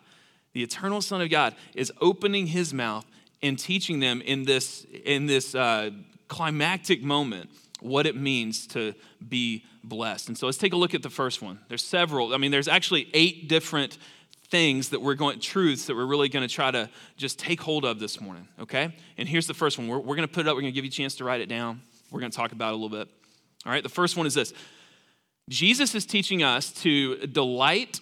the 0.54 0.64
eternal 0.64 1.02
Son 1.02 1.22
of 1.22 1.30
God, 1.30 1.54
is 1.76 1.92
opening 2.00 2.48
his 2.48 2.74
mouth 2.74 3.06
and 3.42 3.60
teaching 3.60 4.00
them 4.00 4.22
in 4.22 4.46
this, 4.46 4.86
in 5.04 5.26
this 5.26 5.54
uh, 5.54 5.92
climactic 6.28 7.02
moment 7.02 7.50
what 7.80 8.06
it 8.06 8.16
means 8.16 8.68
to 8.68 8.94
be 9.28 9.64
blessed. 9.84 10.30
And 10.30 10.38
so 10.38 10.48
let's 10.48 10.58
take 10.58 10.74
a 10.74 10.78
look 10.78 10.94
at 10.94 11.04
the 11.04 11.10
first 11.10 11.42
one. 11.42 11.60
There's 11.68 11.84
several, 11.84 12.34
I 12.34 12.38
mean, 12.38 12.52
there's 12.52 12.68
actually 12.68 13.10
eight 13.14 13.48
different 13.48 13.98
things 14.50 14.90
that 14.90 15.02
we're 15.02 15.16
going, 15.16 15.40
truths 15.40 15.86
that 15.86 15.96
we're 15.96 16.06
really 16.06 16.30
going 16.30 16.48
to 16.48 16.54
try 16.54 16.72
to 16.72 16.90
just 17.18 17.38
take 17.38 17.62
hold 17.62 17.86
of 17.86 18.00
this 18.00 18.20
morning, 18.22 18.48
okay? 18.60 18.96
And 19.18 19.28
here's 19.28 19.48
the 19.48 19.54
first 19.54 19.78
one. 19.78 19.88
We're, 19.88 20.00
we're 20.00 20.16
going 20.16 20.28
to 20.28 20.34
put 20.34 20.46
it 20.46 20.50
up, 20.50 20.56
we're 20.56 20.62
going 20.62 20.74
to 20.74 20.76
give 20.76 20.86
you 20.86 20.90
a 20.90 20.92
chance 20.92 21.16
to 21.16 21.24
write 21.24 21.42
it 21.42 21.50
down. 21.50 21.82
We're 22.12 22.22
going 22.22 22.32
to 22.32 22.38
talk 22.38 22.54
about 22.54 22.70
it 22.70 22.74
a 22.74 22.78
little 22.78 22.98
bit. 22.98 23.10
All 23.66 23.72
right, 23.72 23.84
the 23.84 23.90
first 23.90 24.16
one 24.16 24.26
is 24.26 24.34
this 24.34 24.54
Jesus 25.50 25.96
is 25.96 26.06
teaching 26.06 26.44
us 26.44 26.72
to 26.82 27.18
delight 27.28 28.00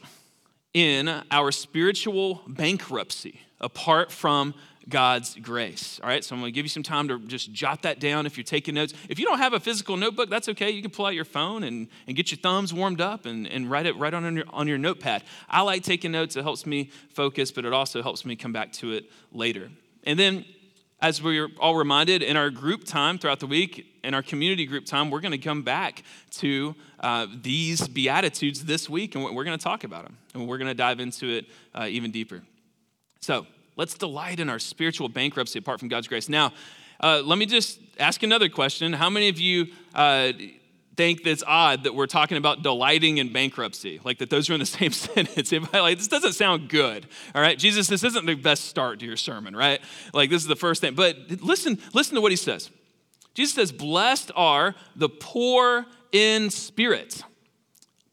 in 0.74 1.24
our 1.32 1.52
spiritual 1.52 2.42
bankruptcy 2.48 3.42
apart 3.62 4.12
from 4.12 4.54
God's 4.88 5.36
grace. 5.36 6.00
All 6.04 6.10
right, 6.10 6.24
so 6.24 6.36
I'm 6.36 6.42
going 6.42 6.52
to 6.52 6.56
give 6.56 6.66
you 6.66 6.70
some 6.70 6.84
time 6.84 7.08
to 7.08 7.20
just 7.20 7.52
jot 7.52 7.82
that 7.84 8.00
down 8.00 8.26
if 8.26 8.38
you're 8.38 8.44
taking 8.44 8.76
notes. 8.76 8.94
If 9.10 9.20
you 9.20 9.26
don't 9.26 9.40
have 9.40 9.54
a 9.54 9.60
physical 9.60 9.98
notebook, 9.98 10.30
that's 10.30 10.48
okay. 10.50 10.70
You 10.70 10.82
can 10.82 10.92
pull 10.92 11.06
out 11.06 11.16
your 11.16 11.26
phone 11.26 11.64
and, 11.64 11.88
and 12.08 12.16
get 12.16 12.32
your 12.32 12.38
thumbs 12.38 12.74
warmed 12.74 13.02
up 13.02 13.26
and, 13.26 13.48
and 13.48 13.70
write 13.70 13.88
it 13.88 13.98
right 13.98 14.14
on 14.14 14.36
your, 14.36 14.46
on 14.50 14.68
your 14.68 14.78
notepad. 14.78 15.24
I 15.50 15.62
like 15.62 15.84
taking 15.84 16.12
notes, 16.12 16.36
it 16.36 16.44
helps 16.44 16.66
me 16.66 16.92
focus, 17.10 17.52
but 17.52 17.66
it 17.66 17.74
also 17.74 18.04
helps 18.04 18.26
me 18.26 18.36
come 18.36 18.54
back 18.54 18.72
to 18.74 18.92
it 18.92 19.12
later. 19.32 19.70
And 20.04 20.20
then, 20.20 20.46
as 21.02 21.22
we're 21.22 21.50
all 21.60 21.76
reminded 21.76 22.22
in 22.22 22.38
our 22.38 22.50
group 22.50 22.84
time 22.86 23.18
throughout 23.18 23.40
the 23.40 23.48
week, 23.48 23.86
in 24.04 24.14
our 24.14 24.24
community 24.24 24.66
group 24.66 24.86
time, 24.86 25.10
we're 25.10 25.20
going 25.20 25.32
to 25.32 25.38
come 25.38 25.62
back 25.62 26.04
to 26.32 26.76
uh, 27.00 27.28
these 27.42 27.88
Beatitudes 27.88 28.64
this 28.66 28.90
week 28.90 29.16
and 29.16 29.24
we're 29.24 29.44
going 29.44 29.58
to 29.58 29.64
talk 29.64 29.84
about 29.84 30.04
them. 30.04 30.18
And 30.34 30.48
we're 30.48 30.58
going 30.58 30.70
to 30.70 30.76
dive 30.76 31.00
into 31.00 31.28
it 31.28 31.46
uh, 31.74 31.88
even 31.90 32.12
deeper. 32.12 32.44
So, 33.20 33.46
Let's 33.78 33.96
delight 33.96 34.40
in 34.40 34.50
our 34.50 34.60
spiritual 34.60 35.10
bankruptcy 35.10 35.60
apart 35.60 35.80
from 35.80 35.90
God's 35.90 36.08
grace. 36.08 36.30
Now, 36.30 36.54
uh, 37.00 37.22
let 37.26 37.38
me 37.38 37.46
just 37.46 37.80
ask 38.00 38.24
another 38.24 38.50
question. 38.50 38.94
How 38.94 39.10
many 39.10 39.28
of 39.30 39.40
you 39.40 39.68
uh, 39.94 40.32
think 40.96 41.24
that's 41.24 41.44
odd 41.46 41.84
that 41.84 41.94
we're 41.94 42.08
talking 42.08 42.38
about 42.38 42.64
delighting 42.64 43.18
in 43.18 43.34
bankruptcy? 43.34 44.00
Like 44.04 44.20
that 44.20 44.30
those 44.30 44.50
are 44.50 44.54
in 44.54 44.60
the 44.60 44.66
same 44.66 44.92
sentence? 44.92 45.52
Like, 45.74 45.98
this 45.98 46.08
doesn't 46.08 46.34
sound 46.34 46.70
good. 46.70 47.06
All 47.34 47.42
right, 47.42 47.58
Jesus, 47.58 47.88
this 47.88 48.04
isn't 48.04 48.26
the 48.26 48.36
best 48.36 48.66
start 48.66 49.00
to 49.00 49.06
your 49.06 49.18
sermon, 49.18 49.56
right? 49.56 49.82
Like 50.14 50.30
this 50.30 50.42
is 50.42 50.48
the 50.48 50.56
first 50.56 50.82
thing. 50.82 50.96
But 50.96 51.18
listen, 51.42 51.80
listen 51.94 52.16
to 52.16 52.22
what 52.22 52.32
he 52.32 52.38
says. 52.38 52.70
Jesus 53.34 53.56
says, 53.56 53.72
Blessed 53.74 54.32
are 54.36 54.76
the 54.96 55.10
poor 55.10 55.86
in 56.14 56.50
spirit 56.50 57.24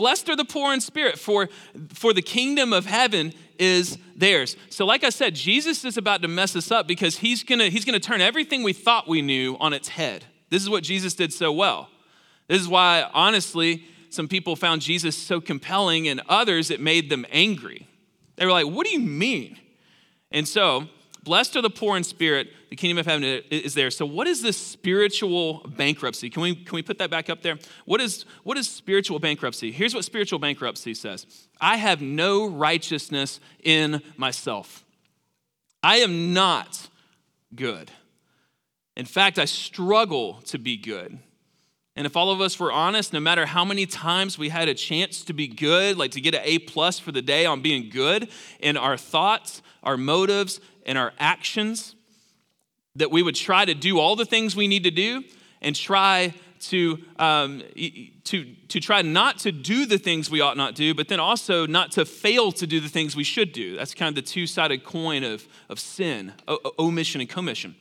Blessed 0.02 0.30
are 0.30 0.34
the 0.34 0.44
poor 0.44 0.74
in 0.74 0.80
spirit, 0.80 1.16
for, 1.16 1.48
for 1.94 2.12
the 2.12 2.22
kingdom 2.22 2.72
of 2.72 2.86
heaven 2.86 3.32
is 3.56 3.98
theirs. 4.16 4.56
So, 4.68 4.84
like 4.84 5.04
I 5.04 5.10
said, 5.10 5.36
Jesus 5.36 5.84
is 5.84 5.96
about 5.96 6.22
to 6.22 6.28
mess 6.28 6.56
us 6.56 6.72
up 6.72 6.88
because 6.88 7.18
he's 7.18 7.44
gonna, 7.44 7.68
he's 7.68 7.84
gonna 7.84 8.00
turn 8.00 8.20
everything 8.20 8.64
we 8.64 8.72
thought 8.72 9.06
we 9.06 9.22
knew 9.22 9.56
on 9.60 9.72
its 9.72 9.86
head. 9.86 10.24
This 10.50 10.60
is 10.60 10.68
what 10.68 10.82
Jesus 10.82 11.14
did 11.14 11.32
so 11.32 11.52
well. 11.52 11.88
This 12.48 12.60
is 12.60 12.66
why, 12.66 13.08
honestly, 13.14 13.84
some 14.10 14.26
people 14.26 14.56
found 14.56 14.82
Jesus 14.82 15.16
so 15.16 15.40
compelling, 15.40 16.08
and 16.08 16.20
others, 16.28 16.72
it 16.72 16.80
made 16.80 17.08
them 17.08 17.24
angry. 17.30 17.86
They 18.34 18.44
were 18.44 18.50
like, 18.50 18.66
What 18.66 18.84
do 18.84 18.92
you 18.92 18.98
mean? 18.98 19.56
And 20.32 20.48
so, 20.48 20.88
blessed 21.22 21.56
are 21.56 21.62
the 21.62 21.70
poor 21.70 21.96
in 21.96 22.04
spirit, 22.04 22.48
the 22.70 22.76
kingdom 22.76 22.98
of 22.98 23.06
heaven 23.06 23.24
is 23.50 23.74
there. 23.74 23.90
So, 23.90 24.06
what 24.06 24.26
is 24.26 24.42
this 24.42 24.56
spiritual 24.56 25.66
bankruptcy? 25.76 26.30
Can 26.30 26.42
we, 26.42 26.54
can 26.54 26.74
we 26.74 26.82
put 26.82 26.98
that 26.98 27.10
back 27.10 27.30
up 27.30 27.42
there? 27.42 27.58
What 27.84 28.00
is, 28.00 28.24
what 28.42 28.56
is 28.58 28.68
spiritual 28.68 29.18
bankruptcy? 29.18 29.72
Here's 29.72 29.94
what 29.94 30.04
spiritual 30.04 30.38
bankruptcy 30.38 30.94
says 30.94 31.26
I 31.60 31.76
have 31.76 32.00
no 32.00 32.48
righteousness 32.48 33.40
in 33.62 34.02
myself. 34.16 34.84
I 35.82 35.96
am 35.96 36.32
not 36.32 36.88
good. 37.54 37.90
In 38.96 39.06
fact, 39.06 39.38
I 39.38 39.46
struggle 39.46 40.40
to 40.42 40.58
be 40.58 40.76
good. 40.76 41.18
And 41.94 42.06
if 42.06 42.16
all 42.16 42.30
of 42.30 42.40
us 42.40 42.58
were 42.58 42.72
honest, 42.72 43.12
no 43.12 43.20
matter 43.20 43.44
how 43.44 43.64
many 43.64 43.84
times 43.84 44.38
we 44.38 44.48
had 44.48 44.68
a 44.68 44.74
chance 44.74 45.22
to 45.24 45.34
be 45.34 45.46
good, 45.46 45.98
like 45.98 46.12
to 46.12 46.20
get 46.22 46.34
an 46.34 46.40
A 46.44 46.58
plus 46.60 46.98
for 46.98 47.12
the 47.12 47.20
day 47.20 47.44
on 47.44 47.60
being 47.60 47.90
good 47.90 48.30
in 48.60 48.78
our 48.78 48.96
thoughts, 48.96 49.60
our 49.82 49.98
motives, 49.98 50.60
and 50.86 50.96
our 50.96 51.12
actions, 51.18 51.94
that 52.96 53.10
we 53.10 53.22
would 53.22 53.34
try 53.34 53.64
to 53.64 53.74
do 53.74 53.98
all 53.98 54.16
the 54.16 54.24
things 54.24 54.56
we 54.56 54.68
need 54.68 54.84
to 54.84 54.90
do 54.90 55.22
and 55.60 55.76
try 55.76 56.34
to, 56.60 56.98
um, 57.18 57.62
to, 58.24 58.54
to 58.68 58.80
try 58.80 59.02
not 59.02 59.38
to 59.40 59.52
do 59.52 59.84
the 59.84 59.98
things 59.98 60.30
we 60.30 60.40
ought 60.40 60.56
not 60.56 60.74
do, 60.74 60.94
but 60.94 61.08
then 61.08 61.20
also 61.20 61.66
not 61.66 61.92
to 61.92 62.04
fail 62.04 62.52
to 62.52 62.66
do 62.66 62.80
the 62.80 62.88
things 62.88 63.16
we 63.16 63.24
should 63.24 63.52
do. 63.52 63.76
That's 63.76 63.94
kind 63.94 64.08
of 64.08 64.14
the 64.14 64.22
two 64.22 64.46
sided 64.46 64.84
coin 64.84 65.24
of, 65.24 65.46
of 65.68 65.78
sin, 65.78 66.32
omission 66.78 67.20
and 67.20 67.28
commission. 67.28 67.74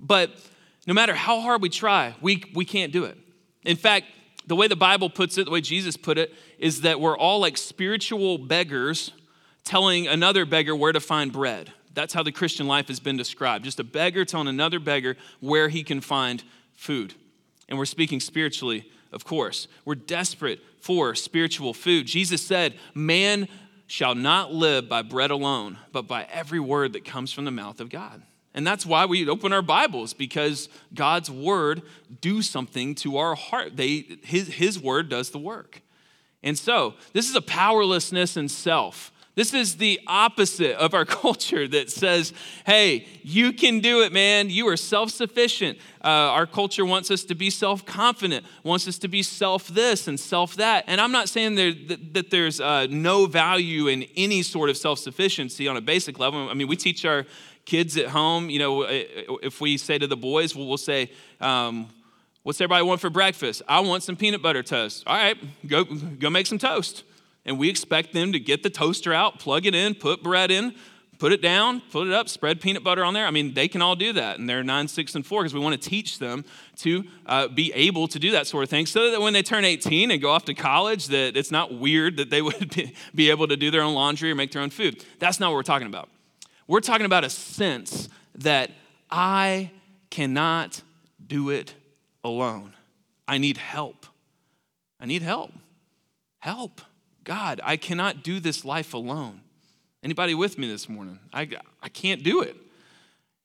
But 0.00 0.30
no 0.86 0.94
matter 0.94 1.14
how 1.14 1.40
hard 1.40 1.62
we 1.62 1.68
try, 1.68 2.14
we, 2.20 2.44
we 2.54 2.64
can't 2.64 2.92
do 2.92 3.04
it. 3.04 3.16
In 3.66 3.76
fact, 3.76 4.06
the 4.46 4.56
way 4.56 4.68
the 4.68 4.76
Bible 4.76 5.10
puts 5.10 5.36
it, 5.36 5.44
the 5.44 5.50
way 5.50 5.60
Jesus 5.60 5.96
put 5.96 6.16
it, 6.16 6.32
is 6.58 6.82
that 6.82 7.00
we're 7.00 7.18
all 7.18 7.40
like 7.40 7.56
spiritual 7.56 8.38
beggars 8.38 9.10
telling 9.64 10.06
another 10.06 10.46
beggar 10.46 10.74
where 10.74 10.92
to 10.92 11.00
find 11.00 11.32
bread. 11.32 11.72
That's 11.92 12.14
how 12.14 12.22
the 12.22 12.32
Christian 12.32 12.68
life 12.68 12.88
has 12.88 13.00
been 13.00 13.16
described. 13.16 13.64
Just 13.64 13.80
a 13.80 13.84
beggar 13.84 14.24
telling 14.24 14.48
another 14.48 14.78
beggar 14.78 15.16
where 15.40 15.68
he 15.68 15.82
can 15.82 16.00
find 16.00 16.44
food. 16.74 17.14
And 17.68 17.76
we're 17.76 17.86
speaking 17.86 18.20
spiritually, 18.20 18.88
of 19.12 19.24
course. 19.24 19.66
We're 19.84 19.96
desperate 19.96 20.60
for 20.80 21.14
spiritual 21.16 21.74
food. 21.74 22.06
Jesus 22.06 22.46
said, 22.46 22.74
Man 22.94 23.48
shall 23.88 24.14
not 24.14 24.52
live 24.52 24.88
by 24.88 25.02
bread 25.02 25.32
alone, 25.32 25.78
but 25.90 26.06
by 26.06 26.24
every 26.30 26.60
word 26.60 26.92
that 26.92 27.04
comes 27.04 27.32
from 27.32 27.44
the 27.44 27.50
mouth 27.50 27.80
of 27.80 27.88
God. 27.88 28.22
And 28.56 28.66
that's 28.66 28.86
why 28.86 29.04
we 29.04 29.28
open 29.28 29.52
our 29.52 29.60
Bibles 29.60 30.14
because 30.14 30.70
God's 30.94 31.30
word 31.30 31.82
do 32.22 32.40
something 32.40 32.94
to 32.96 33.18
our 33.18 33.34
heart. 33.34 33.76
They, 33.76 34.18
his, 34.24 34.48
his 34.48 34.80
word 34.80 35.10
does 35.10 35.30
the 35.30 35.38
work. 35.38 35.82
And 36.42 36.58
so, 36.58 36.94
this 37.12 37.28
is 37.28 37.36
a 37.36 37.42
powerlessness 37.42 38.36
in 38.36 38.48
self. 38.48 39.12
This 39.34 39.52
is 39.52 39.76
the 39.76 40.00
opposite 40.06 40.74
of 40.78 40.94
our 40.94 41.04
culture 41.04 41.68
that 41.68 41.90
says, 41.90 42.32
hey, 42.64 43.06
you 43.22 43.52
can 43.52 43.80
do 43.80 44.00
it, 44.02 44.12
man. 44.12 44.48
You 44.48 44.66
are 44.68 44.76
self 44.78 45.10
sufficient. 45.10 45.78
Uh, 46.02 46.08
our 46.08 46.46
culture 46.46 46.86
wants 46.86 47.10
us 47.10 47.24
to 47.24 47.34
be 47.34 47.50
self 47.50 47.84
confident, 47.84 48.46
wants 48.62 48.88
us 48.88 48.96
to 48.98 49.08
be 49.08 49.22
self 49.22 49.68
this 49.68 50.08
and 50.08 50.18
self 50.18 50.56
that. 50.56 50.84
And 50.86 50.98
I'm 51.00 51.12
not 51.12 51.28
saying 51.28 51.56
there, 51.56 51.74
that, 51.88 52.14
that, 52.14 52.30
there's 52.30 52.60
uh, 52.60 52.86
no 52.88 53.26
value 53.26 53.88
in 53.88 54.04
any 54.16 54.42
sort 54.42 54.70
of 54.70 54.78
self 54.78 54.98
sufficiency 54.98 55.68
on 55.68 55.76
a 55.76 55.82
basic 55.82 56.18
level. 56.18 56.48
I 56.48 56.54
mean, 56.54 56.68
we 56.68 56.76
teach 56.76 57.04
our 57.04 57.26
kids 57.66 57.98
at 57.98 58.06
home, 58.06 58.48
you 58.48 58.58
know, 58.58 58.82
if 58.88 59.60
we 59.60 59.76
say 59.76 59.98
to 59.98 60.06
the 60.06 60.16
boys, 60.16 60.56
we'll, 60.56 60.66
we'll 60.66 60.78
say, 60.78 61.10
um, 61.40 61.88
What's 62.46 62.60
everybody 62.60 62.84
want 62.84 63.00
for 63.00 63.10
breakfast? 63.10 63.62
I 63.66 63.80
want 63.80 64.04
some 64.04 64.14
peanut 64.14 64.40
butter 64.40 64.62
toast. 64.62 65.02
All 65.04 65.16
right, 65.16 65.36
go, 65.66 65.82
go 65.82 66.30
make 66.30 66.46
some 66.46 66.58
toast. 66.58 67.02
And 67.44 67.58
we 67.58 67.68
expect 67.68 68.12
them 68.12 68.30
to 68.30 68.38
get 68.38 68.62
the 68.62 68.70
toaster 68.70 69.12
out, 69.12 69.40
plug 69.40 69.66
it 69.66 69.74
in, 69.74 69.96
put 69.96 70.22
bread 70.22 70.52
in, 70.52 70.72
put 71.18 71.32
it 71.32 71.42
down, 71.42 71.82
put 71.90 72.06
it 72.06 72.12
up, 72.12 72.28
spread 72.28 72.60
peanut 72.60 72.84
butter 72.84 73.02
on 73.02 73.14
there. 73.14 73.26
I 73.26 73.32
mean, 73.32 73.54
they 73.54 73.66
can 73.66 73.82
all 73.82 73.96
do 73.96 74.12
that. 74.12 74.38
And 74.38 74.48
they're 74.48 74.62
nine, 74.62 74.86
six, 74.86 75.16
and 75.16 75.26
four 75.26 75.42
because 75.42 75.54
we 75.54 75.58
want 75.58 75.82
to 75.82 75.90
teach 75.90 76.20
them 76.20 76.44
to 76.76 77.02
uh, 77.26 77.48
be 77.48 77.72
able 77.72 78.06
to 78.06 78.18
do 78.20 78.30
that 78.30 78.46
sort 78.46 78.62
of 78.62 78.70
thing 78.70 78.86
so 78.86 79.10
that 79.10 79.20
when 79.20 79.32
they 79.32 79.42
turn 79.42 79.64
18 79.64 80.12
and 80.12 80.22
go 80.22 80.30
off 80.30 80.44
to 80.44 80.54
college, 80.54 81.08
that 81.08 81.36
it's 81.36 81.50
not 81.50 81.74
weird 81.74 82.16
that 82.16 82.30
they 82.30 82.42
would 82.42 82.92
be 83.14 83.28
able 83.28 83.48
to 83.48 83.56
do 83.56 83.72
their 83.72 83.82
own 83.82 83.94
laundry 83.94 84.30
or 84.30 84.36
make 84.36 84.52
their 84.52 84.62
own 84.62 84.70
food. 84.70 85.04
That's 85.18 85.40
not 85.40 85.48
what 85.48 85.56
we're 85.56 85.62
talking 85.64 85.88
about. 85.88 86.10
We're 86.66 86.80
talking 86.80 87.06
about 87.06 87.24
a 87.24 87.30
sense 87.30 88.08
that 88.36 88.70
I 89.10 89.70
cannot 90.10 90.82
do 91.24 91.50
it 91.50 91.74
alone. 92.24 92.74
I 93.28 93.38
need 93.38 93.56
help. 93.56 94.06
I 95.00 95.06
need 95.06 95.22
help. 95.22 95.52
Help. 96.38 96.80
God, 97.24 97.60
I 97.62 97.76
cannot 97.76 98.22
do 98.22 98.40
this 98.40 98.64
life 98.64 98.94
alone. 98.94 99.40
Anybody 100.02 100.34
with 100.34 100.58
me 100.58 100.68
this 100.68 100.88
morning? 100.88 101.18
I, 101.32 101.48
I 101.82 101.88
can't 101.88 102.22
do 102.22 102.42
it. 102.42 102.56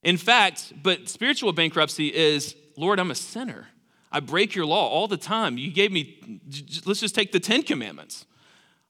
In 0.03 0.17
fact, 0.17 0.73
but 0.81 1.09
spiritual 1.09 1.53
bankruptcy 1.53 2.13
is 2.13 2.55
Lord, 2.77 2.99
I'm 2.99 3.11
a 3.11 3.15
sinner. 3.15 3.67
I 4.11 4.19
break 4.19 4.55
your 4.55 4.65
law 4.65 4.87
all 4.87 5.07
the 5.07 5.17
time. 5.17 5.57
You 5.57 5.71
gave 5.71 5.91
me, 5.91 6.39
let's 6.85 6.99
just 6.99 7.15
take 7.15 7.31
the 7.31 7.39
Ten 7.39 7.63
Commandments. 7.63 8.25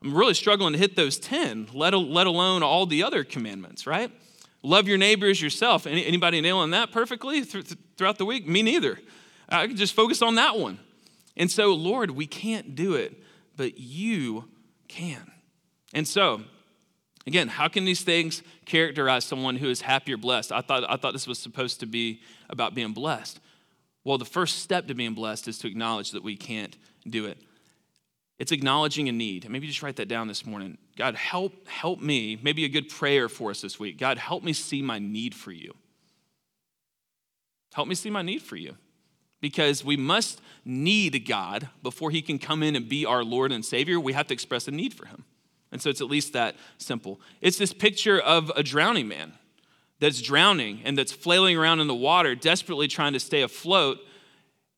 I'm 0.04 0.16
really 0.16 0.34
struggling 0.34 0.74
to 0.74 0.80
hit 0.80 0.96
those 0.96 1.18
10, 1.20 1.70
let, 1.74 1.94
let 1.94 2.28
alone 2.28 2.64
all 2.64 2.86
the 2.86 3.04
other 3.04 3.24
commandments, 3.24 3.86
right? 3.86 4.12
Love 4.64 4.88
your 4.88 4.98
neighbors 4.98 5.42
yourself. 5.42 5.86
Any, 5.86 6.06
anybody 6.06 6.42
nailing 6.42 6.72
that 6.72 6.92
perfectly 6.92 7.44
throughout 7.44 8.18
the 8.18 8.26
week? 8.26 8.48
Me 8.48 8.62
neither. 8.62 9.00
I 9.50 9.68
can 9.68 9.78
just 9.78 9.94
focus 9.94 10.22
on 10.22 10.36
that 10.36 10.58
one. 10.58 10.80
And 11.38 11.52
so, 11.52 11.74
Lord, 11.74 12.12
we 12.12 12.26
can't 12.26 12.76
do 12.76 12.96
it, 12.96 13.22
but 13.58 13.80
you 13.80 14.46
can. 14.88 15.32
And 15.94 16.08
so, 16.08 16.42
again, 17.28 17.48
how 17.48 17.68
can 17.68 17.86
these 17.86 18.02
things 18.02 18.44
characterize 18.66 19.26
someone 19.26 19.56
who 19.56 19.70
is 19.70 19.82
happy 19.82 20.14
or 20.14 20.18
blessed? 20.18 20.52
I 20.52 20.62
thought, 20.62 20.84
I 20.90 20.98
thought 20.98 21.14
this 21.14 21.28
was 21.28 21.40
supposed 21.40 21.80
to 21.82 21.86
be 21.86 22.22
about 22.50 22.74
being 22.76 22.94
blessed. 22.94 23.40
Well, 24.04 24.18
the 24.18 24.26
first 24.26 24.60
step 24.60 24.88
to 24.88 24.94
being 24.94 25.14
blessed 25.14 25.48
is 25.48 25.58
to 25.60 25.68
acknowledge 25.68 26.12
that 26.12 26.24
we 26.24 26.36
can't 26.36 26.76
do 27.08 27.26
it. 27.26 27.38
It's 28.42 28.52
acknowledging 28.52 29.08
a 29.08 29.12
need. 29.12 29.48
Maybe 29.48 29.68
just 29.68 29.84
write 29.84 29.98
that 29.98 30.08
down 30.08 30.28
this 30.28 30.48
morning. 30.48 30.80
God, 30.98 31.14
help, 31.14 31.68
help 31.68 32.02
me. 32.02 32.40
Maybe 32.42 32.66
a 32.66 32.70
good 32.70 32.90
prayer 32.90 33.30
for 33.30 33.52
us 33.52 33.62
this 33.62 33.80
week. 33.80 34.00
God, 34.00 34.18
help 34.18 34.42
me 34.42 34.52
see 34.52 34.82
my 34.82 34.98
need 34.98 35.36
for 35.36 35.52
you. 35.52 35.76
Help 37.72 37.88
me 37.88 37.94
see 37.94 38.10
my 38.10 38.24
need 38.24 38.42
for 38.42 38.56
you. 38.56 38.78
Because 39.42 39.86
we 39.86 39.96
must 39.96 40.42
need 40.66 41.28
God 41.28 41.70
before 41.84 42.10
he 42.10 42.24
can 42.24 42.40
come 42.40 42.64
in 42.64 42.76
and 42.76 42.90
be 42.90 43.06
our 43.06 43.24
Lord 43.24 43.52
and 43.52 43.64
Savior. 43.64 44.00
We 44.00 44.14
have 44.14 44.26
to 44.26 44.34
express 44.34 44.68
a 44.68 44.72
need 44.72 44.96
for 44.96 45.06
him. 45.06 45.24
And 45.72 45.80
so 45.80 45.92
it's 45.92 46.02
at 46.02 46.08
least 46.08 46.34
that 46.34 46.56
simple. 46.80 47.22
It's 47.42 47.60
this 47.60 47.74
picture 47.74 48.20
of 48.20 48.52
a 48.56 48.64
drowning 48.64 49.08
man 49.08 49.34
that's 50.00 50.20
drowning 50.20 50.82
and 50.84 50.98
that's 50.98 51.12
flailing 51.12 51.58
around 51.58 51.80
in 51.80 51.86
the 51.86 51.94
water, 51.94 52.34
desperately 52.34 52.88
trying 52.88 53.14
to 53.14 53.20
stay 53.20 53.44
afloat 53.44 54.00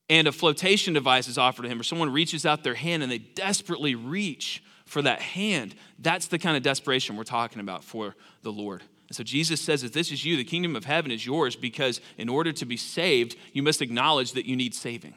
and 0.08 0.28
a 0.28 0.32
flotation 0.32 0.92
device 0.92 1.28
is 1.28 1.38
offered 1.38 1.62
to 1.62 1.68
him, 1.68 1.80
or 1.80 1.84
someone 1.84 2.12
reaches 2.12 2.44
out 2.44 2.62
their 2.62 2.74
hand 2.74 3.02
and 3.02 3.10
they 3.10 3.18
desperately 3.18 3.94
reach 3.94 4.62
for 4.84 5.00
that 5.02 5.20
hand, 5.20 5.74
that's 5.98 6.26
the 6.26 6.38
kind 6.38 6.56
of 6.56 6.62
desperation 6.62 7.16
we're 7.16 7.24
talking 7.24 7.60
about 7.60 7.82
for 7.82 8.14
the 8.42 8.52
Lord. 8.52 8.82
And 9.08 9.16
so 9.16 9.22
Jesus 9.22 9.60
says, 9.60 9.82
if 9.82 9.92
this 9.92 10.10
is 10.12 10.24
you, 10.24 10.36
the 10.36 10.44
kingdom 10.44 10.76
of 10.76 10.84
heaven 10.84 11.10
is 11.10 11.24
yours 11.24 11.56
because 11.56 12.00
in 12.18 12.28
order 12.28 12.52
to 12.52 12.64
be 12.64 12.76
saved, 12.76 13.36
you 13.52 13.62
must 13.62 13.82
acknowledge 13.82 14.32
that 14.32 14.46
you 14.46 14.56
need 14.56 14.74
saving. 14.74 15.14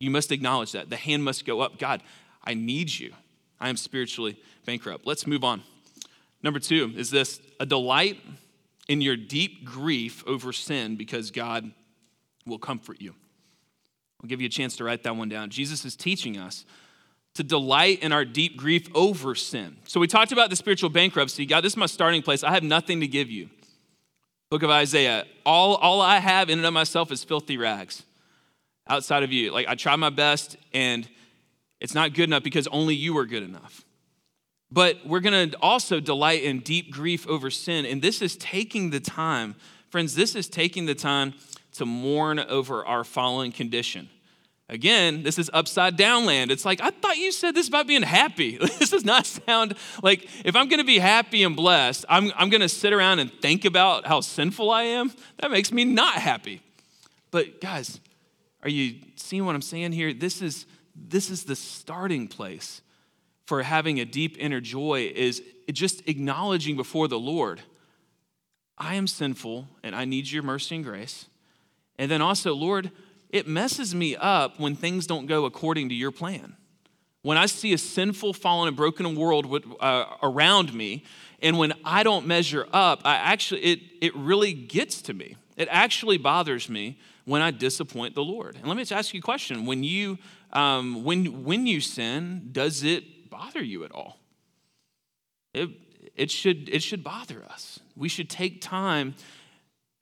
You 0.00 0.10
must 0.10 0.32
acknowledge 0.32 0.72
that. 0.72 0.90
The 0.90 0.96
hand 0.96 1.24
must 1.24 1.44
go 1.44 1.60
up. 1.60 1.78
God, 1.78 2.02
I 2.44 2.54
need 2.54 2.96
you. 2.98 3.12
I 3.60 3.68
am 3.68 3.76
spiritually 3.76 4.36
bankrupt. 4.66 5.06
Let's 5.06 5.26
move 5.26 5.44
on. 5.44 5.62
Number 6.42 6.60
two 6.60 6.92
is 6.96 7.10
this 7.10 7.40
a 7.58 7.66
delight 7.66 8.20
in 8.88 9.00
your 9.00 9.16
deep 9.16 9.64
grief 9.64 10.22
over 10.26 10.52
sin 10.52 10.96
because 10.96 11.30
God 11.30 11.70
will 12.44 12.58
comfort 12.58 13.00
you. 13.00 13.14
I'll 14.24 14.28
give 14.28 14.40
you 14.40 14.46
a 14.46 14.50
chance 14.50 14.74
to 14.76 14.84
write 14.84 15.02
that 15.02 15.16
one 15.16 15.28
down. 15.28 15.50
Jesus 15.50 15.84
is 15.84 15.94
teaching 15.94 16.38
us 16.38 16.64
to 17.34 17.42
delight 17.42 18.02
in 18.02 18.10
our 18.10 18.24
deep 18.24 18.56
grief 18.56 18.88
over 18.94 19.34
sin. 19.34 19.76
So 19.86 20.00
we 20.00 20.06
talked 20.06 20.32
about 20.32 20.48
the 20.48 20.56
spiritual 20.56 20.88
bankruptcy. 20.88 21.44
God, 21.44 21.62
this 21.62 21.74
is 21.74 21.76
my 21.76 21.84
starting 21.84 22.22
place. 22.22 22.42
I 22.42 22.50
have 22.52 22.62
nothing 22.62 23.00
to 23.00 23.06
give 23.06 23.30
you. 23.30 23.50
Book 24.50 24.62
of 24.62 24.70
Isaiah. 24.70 25.26
All, 25.44 25.74
all 25.74 26.00
I 26.00 26.20
have 26.20 26.48
in 26.48 26.58
and 26.58 26.66
of 26.66 26.72
myself 26.72 27.12
is 27.12 27.22
filthy 27.22 27.58
rags 27.58 28.02
outside 28.88 29.24
of 29.24 29.30
you. 29.30 29.52
Like 29.52 29.68
I 29.68 29.74
try 29.74 29.94
my 29.94 30.08
best 30.08 30.56
and 30.72 31.06
it's 31.78 31.94
not 31.94 32.14
good 32.14 32.30
enough 32.30 32.44
because 32.44 32.66
only 32.68 32.94
you 32.94 33.18
are 33.18 33.26
good 33.26 33.42
enough. 33.42 33.84
But 34.72 35.06
we're 35.06 35.20
going 35.20 35.50
to 35.50 35.58
also 35.58 36.00
delight 36.00 36.44
in 36.44 36.60
deep 36.60 36.90
grief 36.90 37.28
over 37.28 37.50
sin. 37.50 37.84
And 37.84 38.00
this 38.00 38.22
is 38.22 38.38
taking 38.38 38.88
the 38.88 39.00
time, 39.00 39.54
friends, 39.90 40.14
this 40.14 40.34
is 40.34 40.48
taking 40.48 40.86
the 40.86 40.94
time 40.94 41.34
to 41.74 41.84
mourn 41.84 42.38
over 42.38 42.86
our 42.86 43.04
fallen 43.04 43.52
condition. 43.52 44.08
Again, 44.68 45.22
this 45.22 45.38
is 45.38 45.50
upside 45.52 45.96
down 45.96 46.24
land. 46.24 46.50
It's 46.50 46.64
like, 46.64 46.80
I 46.80 46.90
thought 46.90 47.18
you 47.18 47.32
said 47.32 47.54
this 47.54 47.68
about 47.68 47.86
being 47.86 48.02
happy. 48.02 48.56
this 48.78 48.90
does 48.90 49.04
not 49.04 49.26
sound 49.26 49.74
like 50.02 50.28
if 50.44 50.56
I'm 50.56 50.68
gonna 50.68 50.84
be 50.84 50.98
happy 50.98 51.42
and 51.42 51.54
blessed, 51.54 52.06
I'm, 52.08 52.32
I'm 52.36 52.48
gonna 52.48 52.68
sit 52.68 52.92
around 52.92 53.18
and 53.18 53.30
think 53.42 53.64
about 53.64 54.06
how 54.06 54.20
sinful 54.20 54.70
I 54.70 54.84
am. 54.84 55.12
That 55.38 55.50
makes 55.50 55.70
me 55.70 55.84
not 55.84 56.14
happy. 56.14 56.62
But 57.30 57.60
guys, 57.60 58.00
are 58.62 58.70
you 58.70 58.96
seeing 59.16 59.44
what 59.44 59.54
I'm 59.54 59.62
saying 59.62 59.92
here? 59.92 60.14
This 60.14 60.40
is, 60.40 60.64
this 60.96 61.30
is 61.30 61.44
the 61.44 61.56
starting 61.56 62.26
place 62.26 62.80
for 63.44 63.62
having 63.62 64.00
a 64.00 64.06
deep 64.06 64.36
inner 64.38 64.60
joy, 64.60 65.12
is 65.14 65.42
just 65.70 66.08
acknowledging 66.08 66.76
before 66.76 67.08
the 67.08 67.18
Lord, 67.18 67.60
I 68.78 68.94
am 68.94 69.06
sinful 69.06 69.68
and 69.82 69.94
I 69.94 70.06
need 70.06 70.30
your 70.30 70.42
mercy 70.42 70.76
and 70.76 70.84
grace. 70.84 71.26
And 71.98 72.10
then 72.10 72.22
also, 72.22 72.54
Lord, 72.54 72.90
it 73.34 73.48
messes 73.48 73.96
me 73.96 74.14
up 74.14 74.60
when 74.60 74.76
things 74.76 75.08
don't 75.08 75.26
go 75.26 75.44
according 75.44 75.88
to 75.88 75.94
your 75.94 76.12
plan. 76.12 76.56
When 77.22 77.36
I 77.36 77.46
see 77.46 77.72
a 77.72 77.78
sinful, 77.78 78.32
fallen, 78.34 78.68
and 78.68 78.76
broken 78.76 79.16
world 79.16 79.52
uh, 79.80 80.04
around 80.22 80.72
me, 80.72 81.02
and 81.42 81.58
when 81.58 81.72
I 81.84 82.04
don't 82.04 82.28
measure 82.28 82.64
up, 82.72 83.00
I 83.04 83.16
actually 83.16 83.62
it 83.62 83.80
it 84.00 84.14
really 84.14 84.52
gets 84.52 85.02
to 85.02 85.14
me. 85.14 85.36
It 85.56 85.66
actually 85.68 86.16
bothers 86.16 86.68
me 86.68 86.96
when 87.24 87.42
I 87.42 87.50
disappoint 87.50 88.14
the 88.14 88.22
Lord. 88.22 88.54
And 88.54 88.68
let 88.68 88.76
me 88.76 88.82
just 88.82 88.92
ask 88.92 89.12
you 89.12 89.18
a 89.18 89.22
question: 89.22 89.66
When 89.66 89.82
you 89.82 90.18
um, 90.52 91.02
when 91.02 91.42
when 91.42 91.66
you 91.66 91.80
sin, 91.80 92.50
does 92.52 92.84
it 92.84 93.30
bother 93.30 93.64
you 93.64 93.82
at 93.82 93.90
all? 93.90 94.20
It 95.52 95.70
it 96.14 96.30
should 96.30 96.68
it 96.68 96.84
should 96.84 97.02
bother 97.02 97.44
us. 97.50 97.80
We 97.96 98.08
should 98.08 98.30
take 98.30 98.60
time. 98.60 99.16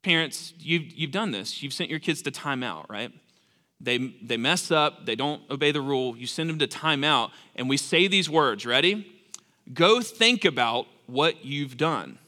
Parents, 0.03 0.53
you've, 0.59 0.93
you've 0.93 1.13
done 1.13 1.31
this. 1.31 1.63
You've 1.63 1.73
sent 1.73 1.89
your 1.89 2.01
kids 2.01 2.23
to 2.23 2.33
timeout, 2.33 2.91
right? 2.91 3.13
They, 3.83 3.99
they 3.99 4.37
mess 4.37 4.71
up, 4.71 5.07
they 5.07 5.17
don't 5.17 5.43
obey 5.51 5.73
the 5.73 5.81
rule, 5.81 6.17
you 6.17 6.27
send 6.27 6.49
them 6.49 6.59
to 6.61 6.69
timeout, 6.69 7.33
and 7.57 7.69
we 7.69 7.77
say 7.77 8.07
these 8.07 8.31
words 8.31 8.65
ready? 8.65 9.07
Go 9.75 10.01
think 10.01 10.45
about 10.45 10.87
what 11.07 11.45
you've 11.45 11.77
done. 11.77 12.19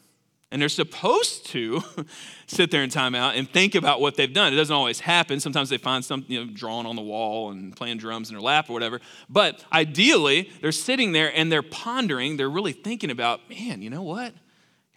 And 0.51 0.61
they're 0.61 0.69
supposed 0.69 1.47
to 1.47 1.83
sit 2.47 2.71
there 2.71 2.83
in 2.83 2.91
timeout 2.91 3.37
and 3.37 3.49
think 3.49 3.75
about 3.75 4.01
what 4.01 4.17
they've 4.17 4.33
done. 4.33 4.53
It 4.53 4.57
doesn't 4.57 4.75
always 4.75 5.01
happen. 5.01 5.41
Sometimes 5.41 5.69
they 5.69 5.79
find 5.79 6.05
something, 6.05 6.31
you 6.31 6.45
know, 6.45 6.53
drawn 6.53 6.87
on 6.87 6.97
the 6.97 7.03
wall 7.03 7.51
and 7.51 7.75
playing 7.75 7.99
drums 7.99 8.29
in 8.31 8.35
their 8.35 8.43
lap 8.43 8.71
or 8.71 8.73
whatever. 8.73 9.01
But 9.29 9.65
ideally, 9.73 10.51
they're 10.61 10.71
sitting 10.73 11.13
there 11.13 11.33
and 11.35 11.51
they're 11.51 11.63
pondering, 11.63 12.37
they're 12.37 12.51
really 12.51 12.73
thinking 12.73 13.11
about, 13.11 13.49
man, 13.51 13.83
you 13.83 13.91
know 13.91 14.03
what? 14.03 14.33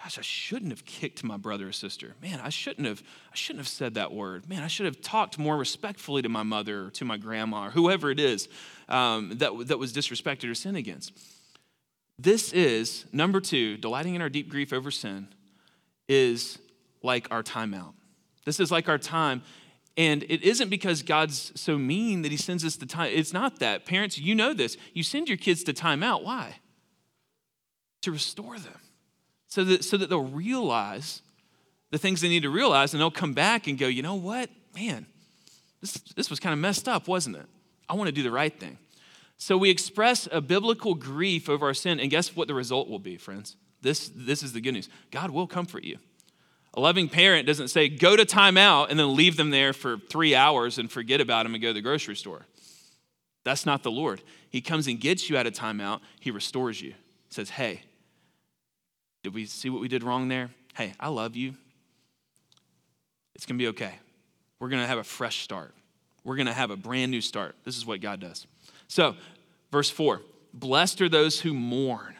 Gosh, 0.03 0.19
I 0.19 0.21
shouldn't 0.21 0.71
have 0.71 0.85
kicked 0.85 1.23
my 1.23 1.37
brother 1.37 1.69
or 1.69 1.71
sister. 1.71 2.15
Man, 2.21 2.39
I 2.43 2.49
shouldn't 2.49 2.87
have, 2.87 3.01
I 3.31 3.35
shouldn't 3.35 3.61
have 3.61 3.67
said 3.67 3.95
that 3.95 4.13
word. 4.13 4.47
Man, 4.47 4.63
I 4.63 4.67
should 4.67 4.85
have 4.85 5.01
talked 5.01 5.39
more 5.39 5.57
respectfully 5.57 6.21
to 6.21 6.29
my 6.29 6.43
mother 6.43 6.85
or 6.85 6.89
to 6.91 7.05
my 7.05 7.17
grandma 7.17 7.67
or 7.67 7.71
whoever 7.71 8.11
it 8.11 8.19
is 8.19 8.47
um, 8.89 9.37
that, 9.37 9.67
that 9.67 9.79
was 9.79 9.93
disrespected 9.93 10.49
or 10.49 10.55
sinned 10.55 10.77
against. 10.77 11.13
This 12.19 12.51
is, 12.53 13.05
number 13.11 13.39
two, 13.39 13.77
delighting 13.77 14.15
in 14.15 14.21
our 14.21 14.29
deep 14.29 14.49
grief 14.49 14.71
over 14.71 14.91
sin 14.91 15.27
is 16.07 16.59
like 17.03 17.27
our 17.31 17.43
timeout. 17.43 17.93
This 18.45 18.59
is 18.59 18.71
like 18.71 18.89
our 18.89 18.97
time. 18.97 19.41
And 19.97 20.23
it 20.29 20.43
isn't 20.43 20.69
because 20.69 21.01
God's 21.01 21.59
so 21.59 21.77
mean 21.77 22.21
that 22.21 22.31
he 22.31 22.37
sends 22.37 22.63
us 22.63 22.75
the 22.75 22.85
time. 22.85 23.11
It's 23.13 23.33
not 23.33 23.59
that. 23.59 23.85
Parents, 23.85 24.17
you 24.17 24.35
know 24.35 24.53
this. 24.53 24.77
You 24.93 25.01
send 25.01 25.27
your 25.27 25.37
kids 25.37 25.63
to 25.63 25.73
timeout. 25.73 26.23
Why? 26.23 26.57
To 28.03 28.11
restore 28.11 28.59
them 28.59 28.79
so 29.47 29.63
that, 29.63 29.83
so 29.83 29.97
that 29.97 30.09
they'll 30.09 30.23
realize 30.23 31.21
the 31.91 31.97
things 31.97 32.21
they 32.21 32.29
need 32.29 32.43
to 32.43 32.49
realize 32.49 32.93
and 32.93 33.01
they'll 33.01 33.11
come 33.11 33.33
back 33.33 33.67
and 33.67 33.77
go, 33.77 33.87
you 33.87 34.01
know 34.01 34.15
what? 34.15 34.49
Man, 34.75 35.05
this, 35.81 35.93
this 36.15 36.29
was 36.29 36.39
kind 36.39 36.53
of 36.53 36.59
messed 36.59 36.87
up, 36.87 37.07
wasn't 37.07 37.35
it? 37.37 37.45
I 37.89 37.95
want 37.95 38.07
to 38.07 38.11
do 38.11 38.23
the 38.23 38.31
right 38.31 38.57
thing. 38.57 38.77
So 39.37 39.57
we 39.57 39.69
express 39.69 40.27
a 40.31 40.41
biblical 40.41 40.95
grief 40.95 41.47
over 41.47 41.67
our 41.67 41.73
sin, 41.73 41.99
and 41.99 42.09
guess 42.09 42.35
what 42.35 42.47
the 42.47 42.55
result 42.55 42.89
will 42.89 42.99
be, 42.99 43.17
friends? 43.17 43.55
This, 43.81 44.11
this 44.13 44.41
is 44.41 44.53
the 44.53 44.61
good 44.61 44.73
news 44.73 44.89
God 45.11 45.29
will 45.29 45.47
comfort 45.47 45.83
you. 45.83 45.97
A 46.73 46.79
loving 46.79 47.09
parent 47.09 47.47
doesn't 47.47 47.69
say, 47.69 47.89
go 47.89 48.15
to 48.15 48.25
timeout 48.25 48.89
and 48.89 48.99
then 48.99 49.15
leave 49.15 49.37
them 49.37 49.49
there 49.49 49.73
for 49.73 49.97
three 49.97 50.35
hours 50.35 50.77
and 50.77 50.91
forget 50.91 51.21
about 51.21 51.43
them 51.43 51.55
and 51.55 51.61
go 51.61 51.69
to 51.69 51.73
the 51.73 51.81
grocery 51.81 52.15
store. 52.15 52.45
That's 53.43 53.65
not 53.65 53.81
the 53.81 53.91
Lord. 53.91 54.21
He 54.49 54.61
comes 54.61 54.87
and 54.87 54.99
gets 54.99 55.29
you 55.29 55.37
out 55.37 55.47
of 55.47 55.53
timeout, 55.53 56.01
He 56.19 56.31
restores 56.31 56.81
you. 56.81 56.89
He 56.89 57.33
says, 57.33 57.49
hey, 57.49 57.81
did 59.23 59.33
we 59.33 59.45
see 59.45 59.69
what 59.69 59.81
we 59.81 59.87
did 59.87 60.03
wrong 60.03 60.27
there? 60.27 60.51
Hey, 60.75 60.93
I 60.99 61.09
love 61.09 61.35
you. 61.35 61.55
It's 63.35 63.45
going 63.45 63.57
to 63.57 63.63
be 63.63 63.67
okay. 63.69 63.93
We're 64.59 64.69
going 64.69 64.81
to 64.81 64.87
have 64.87 64.97
a 64.97 65.03
fresh 65.03 65.41
start. 65.41 65.73
We're 66.23 66.35
going 66.35 66.47
to 66.47 66.53
have 66.53 66.71
a 66.71 66.75
brand 66.75 67.11
new 67.11 67.21
start. 67.21 67.55
This 67.63 67.77
is 67.77 67.85
what 67.85 68.01
God 68.01 68.19
does. 68.19 68.47
So, 68.87 69.15
verse 69.71 69.89
4 69.89 70.21
Blessed 70.53 71.01
are 71.01 71.09
those 71.09 71.41
who 71.41 71.53
mourn, 71.53 72.15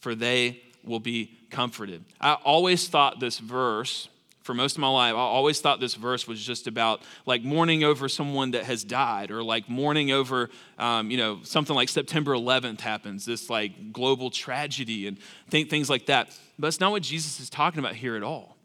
for 0.00 0.14
they 0.14 0.62
will 0.84 1.00
be 1.00 1.38
comforted. 1.50 2.04
I 2.20 2.34
always 2.34 2.88
thought 2.88 3.20
this 3.20 3.38
verse 3.38 4.08
for 4.48 4.54
most 4.54 4.76
of 4.76 4.80
my 4.80 4.88
life, 4.88 5.12
I 5.12 5.18
always 5.18 5.60
thought 5.60 5.78
this 5.78 5.94
verse 5.94 6.26
was 6.26 6.42
just 6.42 6.66
about 6.66 7.02
like 7.26 7.42
mourning 7.44 7.84
over 7.84 8.08
someone 8.08 8.52
that 8.52 8.64
has 8.64 8.82
died 8.82 9.30
or 9.30 9.42
like 9.42 9.68
mourning 9.68 10.10
over, 10.10 10.48
um, 10.78 11.10
you 11.10 11.18
know, 11.18 11.40
something 11.42 11.76
like 11.76 11.90
September 11.90 12.32
11th 12.32 12.80
happens, 12.80 13.26
this 13.26 13.50
like 13.50 13.92
global 13.92 14.30
tragedy 14.30 15.06
and 15.06 15.18
th- 15.50 15.68
things 15.68 15.90
like 15.90 16.06
that. 16.06 16.34
But 16.58 16.68
it's 16.68 16.80
not 16.80 16.92
what 16.92 17.02
Jesus 17.02 17.40
is 17.40 17.50
talking 17.50 17.78
about 17.78 17.94
here 17.94 18.16
at 18.16 18.22
all. 18.22 18.56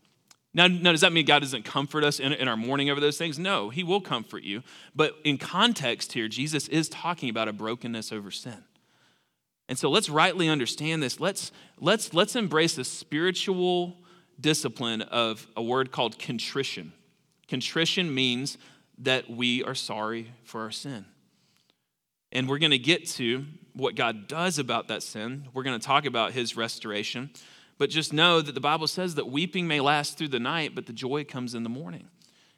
Now, 0.53 0.67
now, 0.67 0.93
does 0.93 1.01
that 1.01 1.11
mean 1.11 1.25
God 1.25 1.39
doesn't 1.39 1.65
comfort 1.65 2.05
us 2.05 2.21
in, 2.21 2.31
in 2.31 2.47
our 2.47 2.55
mourning 2.55 2.89
over 2.89 3.01
those 3.01 3.17
things? 3.17 3.37
No, 3.37 3.69
He 3.69 3.83
will 3.83 3.99
comfort 3.99 4.43
you. 4.43 4.63
But 4.95 5.17
in 5.25 5.37
context 5.37 6.13
here, 6.13 6.29
Jesus 6.29 6.69
is 6.69 6.87
talking 6.87 7.27
about 7.27 7.49
a 7.49 7.53
brokenness 7.53 8.13
over 8.13 8.31
sin. 8.31 8.63
And 9.67 9.77
so 9.77 9.89
let's 9.89 10.09
rightly 10.09 10.47
understand 10.47 11.03
this. 11.03 11.19
Let's, 11.19 11.51
let's, 11.77 12.13
let's 12.13 12.37
embrace 12.37 12.73
the 12.75 12.85
spiritual 12.85 13.97
discipline 14.39 15.01
of 15.01 15.47
a 15.55 15.63
word 15.63 15.91
called 15.91 16.19
contrition. 16.19 16.93
Contrition 17.47 18.13
means 18.13 18.57
that 18.97 19.29
we 19.29 19.63
are 19.63 19.75
sorry 19.75 20.31
for 20.43 20.61
our 20.61 20.71
sin. 20.71 21.05
And 22.31 22.49
we're 22.49 22.59
going 22.59 22.71
to 22.71 22.77
get 22.77 23.07
to 23.11 23.45
what 23.73 23.95
God 23.95 24.27
does 24.27 24.59
about 24.59 24.87
that 24.87 25.03
sin. 25.03 25.47
We're 25.53 25.63
going 25.63 25.79
to 25.79 25.85
talk 25.85 26.05
about 26.05 26.33
his 26.33 26.55
restoration. 26.57 27.29
But 27.77 27.89
just 27.89 28.13
know 28.13 28.41
that 28.41 28.53
the 28.53 28.61
Bible 28.61 28.87
says 28.87 29.15
that 29.15 29.29
weeping 29.29 29.67
may 29.67 29.79
last 29.79 30.17
through 30.17 30.29
the 30.29 30.39
night, 30.39 30.75
but 30.75 30.85
the 30.85 30.93
joy 30.93 31.23
comes 31.23 31.55
in 31.55 31.63
the 31.63 31.69
morning. 31.69 32.07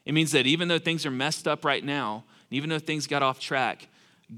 It 0.06 0.14
means 0.14 0.32
that 0.32 0.46
even 0.46 0.68
though 0.68 0.80
things 0.80 1.06
are 1.06 1.12
messed 1.12 1.48
up 1.48 1.66
right 1.66 1.84
now, 1.84 2.26
and 2.50 2.58
even 2.58 2.70
though 2.70 2.80
things 2.80 3.08
got 3.08 3.24
off 3.24 3.40
track, 3.40 3.88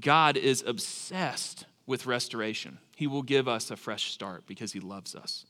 God 0.00 0.36
is 0.36 0.64
obsessed 0.66 1.66
with 1.86 2.06
restoration. 2.06 2.78
He 2.96 3.06
will 3.06 3.22
give 3.22 3.48
us 3.48 3.70
a 3.70 3.76
fresh 3.76 4.12
start 4.12 4.46
because 4.46 4.72
he 4.72 4.80
loves 4.80 5.14
us. 5.14 5.44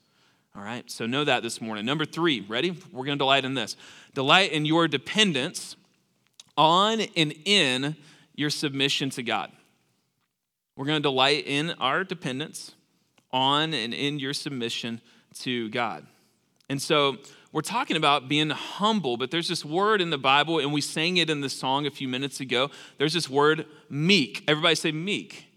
All 0.56 0.62
right, 0.62 0.90
so 0.90 1.06
know 1.06 1.24
that 1.24 1.42
this 1.42 1.60
morning. 1.60 1.84
Number 1.84 2.04
three, 2.04 2.40
ready? 2.40 2.70
We're 2.92 3.04
going 3.04 3.18
to 3.18 3.22
delight 3.22 3.44
in 3.44 3.54
this. 3.54 3.76
Delight 4.14 4.52
in 4.52 4.64
your 4.64 4.88
dependence 4.88 5.76
on 6.56 7.00
and 7.16 7.34
in 7.44 7.96
your 8.34 8.50
submission 8.50 9.10
to 9.10 9.22
God. 9.22 9.52
We're 10.76 10.86
going 10.86 11.02
to 11.02 11.08
delight 11.08 11.44
in 11.46 11.70
our 11.72 12.02
dependence 12.02 12.74
on 13.30 13.74
and 13.74 13.92
in 13.92 14.18
your 14.18 14.32
submission 14.32 15.00
to 15.40 15.68
God. 15.70 16.06
And 16.68 16.80
so 16.80 17.18
we're 17.52 17.62
talking 17.62 17.96
about 17.96 18.28
being 18.28 18.50
humble, 18.50 19.16
but 19.16 19.30
there's 19.30 19.48
this 19.48 19.64
word 19.64 20.00
in 20.00 20.10
the 20.10 20.18
Bible, 20.18 20.58
and 20.58 20.72
we 20.72 20.80
sang 20.80 21.16
it 21.16 21.30
in 21.30 21.40
the 21.40 21.48
song 21.48 21.86
a 21.86 21.90
few 21.90 22.08
minutes 22.08 22.40
ago. 22.40 22.70
There's 22.98 23.14
this 23.14 23.28
word 23.28 23.66
meek. 23.88 24.44
Everybody 24.48 24.74
say 24.74 24.92
meek 24.92 25.47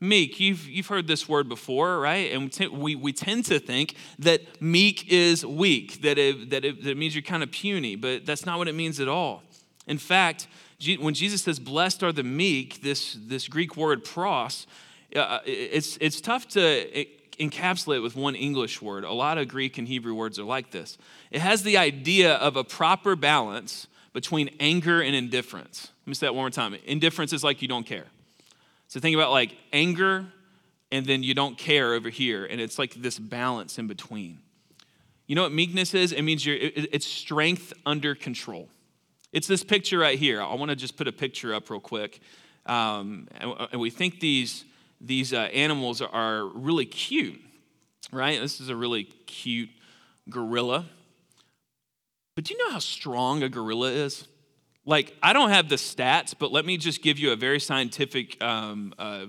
meek. 0.00 0.40
You've, 0.40 0.68
you've 0.68 0.86
heard 0.86 1.06
this 1.06 1.28
word 1.28 1.48
before, 1.48 2.00
right? 2.00 2.32
And 2.32 2.52
we, 2.72 2.94
we 2.94 3.12
tend 3.12 3.44
to 3.46 3.58
think 3.58 3.94
that 4.18 4.60
meek 4.60 5.10
is 5.10 5.44
weak, 5.44 6.02
that 6.02 6.18
it, 6.18 6.50
that, 6.50 6.64
it, 6.64 6.82
that 6.82 6.90
it 6.90 6.96
means 6.96 7.14
you're 7.14 7.22
kind 7.22 7.42
of 7.42 7.50
puny, 7.50 7.96
but 7.96 8.26
that's 8.26 8.46
not 8.46 8.58
what 8.58 8.68
it 8.68 8.74
means 8.74 9.00
at 9.00 9.08
all. 9.08 9.42
In 9.86 9.98
fact, 9.98 10.46
when 10.98 11.14
Jesus 11.14 11.42
says, 11.42 11.58
blessed 11.58 12.02
are 12.02 12.12
the 12.12 12.22
meek, 12.22 12.82
this, 12.82 13.16
this 13.20 13.48
Greek 13.48 13.76
word 13.76 14.04
praus, 14.04 14.66
uh, 15.14 15.18
uh 15.18 15.40
it's, 15.44 15.96
it's 16.00 16.20
tough 16.20 16.48
to 16.48 17.06
encapsulate 17.38 18.02
with 18.02 18.16
one 18.16 18.34
English 18.34 18.80
word. 18.80 19.04
A 19.04 19.12
lot 19.12 19.38
of 19.38 19.48
Greek 19.48 19.78
and 19.78 19.88
Hebrew 19.88 20.14
words 20.14 20.38
are 20.38 20.44
like 20.44 20.70
this. 20.70 20.98
It 21.30 21.40
has 21.40 21.62
the 21.62 21.76
idea 21.76 22.34
of 22.34 22.56
a 22.56 22.64
proper 22.64 23.16
balance 23.16 23.86
between 24.12 24.50
anger 24.60 25.00
and 25.00 25.14
indifference. 25.14 25.90
Let 26.02 26.08
me 26.08 26.14
say 26.14 26.26
that 26.26 26.34
one 26.34 26.42
more 26.42 26.50
time. 26.50 26.76
Indifference 26.86 27.32
is 27.32 27.42
like 27.42 27.62
you 27.62 27.68
don't 27.68 27.86
care. 27.86 28.06
So 28.94 29.00
think 29.00 29.16
about 29.16 29.32
like 29.32 29.56
anger 29.72 30.24
and 30.92 31.04
then 31.04 31.24
you 31.24 31.34
don't 31.34 31.58
care 31.58 31.94
over 31.94 32.10
here. 32.10 32.44
And 32.44 32.60
it's 32.60 32.78
like 32.78 32.94
this 32.94 33.18
balance 33.18 33.76
in 33.76 33.88
between. 33.88 34.38
You 35.26 35.34
know 35.34 35.42
what 35.42 35.50
meekness 35.50 35.94
is? 35.94 36.12
It 36.12 36.22
means 36.22 36.46
you're, 36.46 36.58
it's 36.60 37.04
strength 37.04 37.72
under 37.84 38.14
control. 38.14 38.68
It's 39.32 39.48
this 39.48 39.64
picture 39.64 39.98
right 39.98 40.16
here. 40.16 40.40
I 40.40 40.54
want 40.54 40.68
to 40.68 40.76
just 40.76 40.96
put 40.96 41.08
a 41.08 41.12
picture 41.12 41.52
up 41.52 41.70
real 41.70 41.80
quick. 41.80 42.20
Um, 42.66 43.26
and, 43.38 43.54
and, 43.72 43.80
we 43.80 43.90
think 43.90 44.20
these, 44.20 44.64
these 45.00 45.32
uh, 45.32 45.38
animals 45.38 46.00
are 46.00 46.46
really 46.46 46.86
cute, 46.86 47.40
right? 48.12 48.40
This 48.40 48.60
is 48.60 48.68
a 48.68 48.76
really 48.76 49.02
cute 49.02 49.70
gorilla. 50.30 50.86
But 52.36 52.44
do 52.44 52.54
you 52.54 52.64
know 52.64 52.70
how 52.70 52.78
strong 52.78 53.42
a 53.42 53.48
gorilla 53.48 53.90
is? 53.90 54.28
Like, 54.86 55.16
I 55.22 55.32
don't 55.32 55.50
have 55.50 55.68
the 55.68 55.76
stats, 55.76 56.34
but 56.38 56.52
let 56.52 56.64
me 56.64 56.76
just 56.76 57.02
give 57.02 57.18
you 57.18 57.32
a 57.32 57.36
very 57.36 57.60
scientific 57.60 58.42
um, 58.42 58.94
uh, 58.98 59.26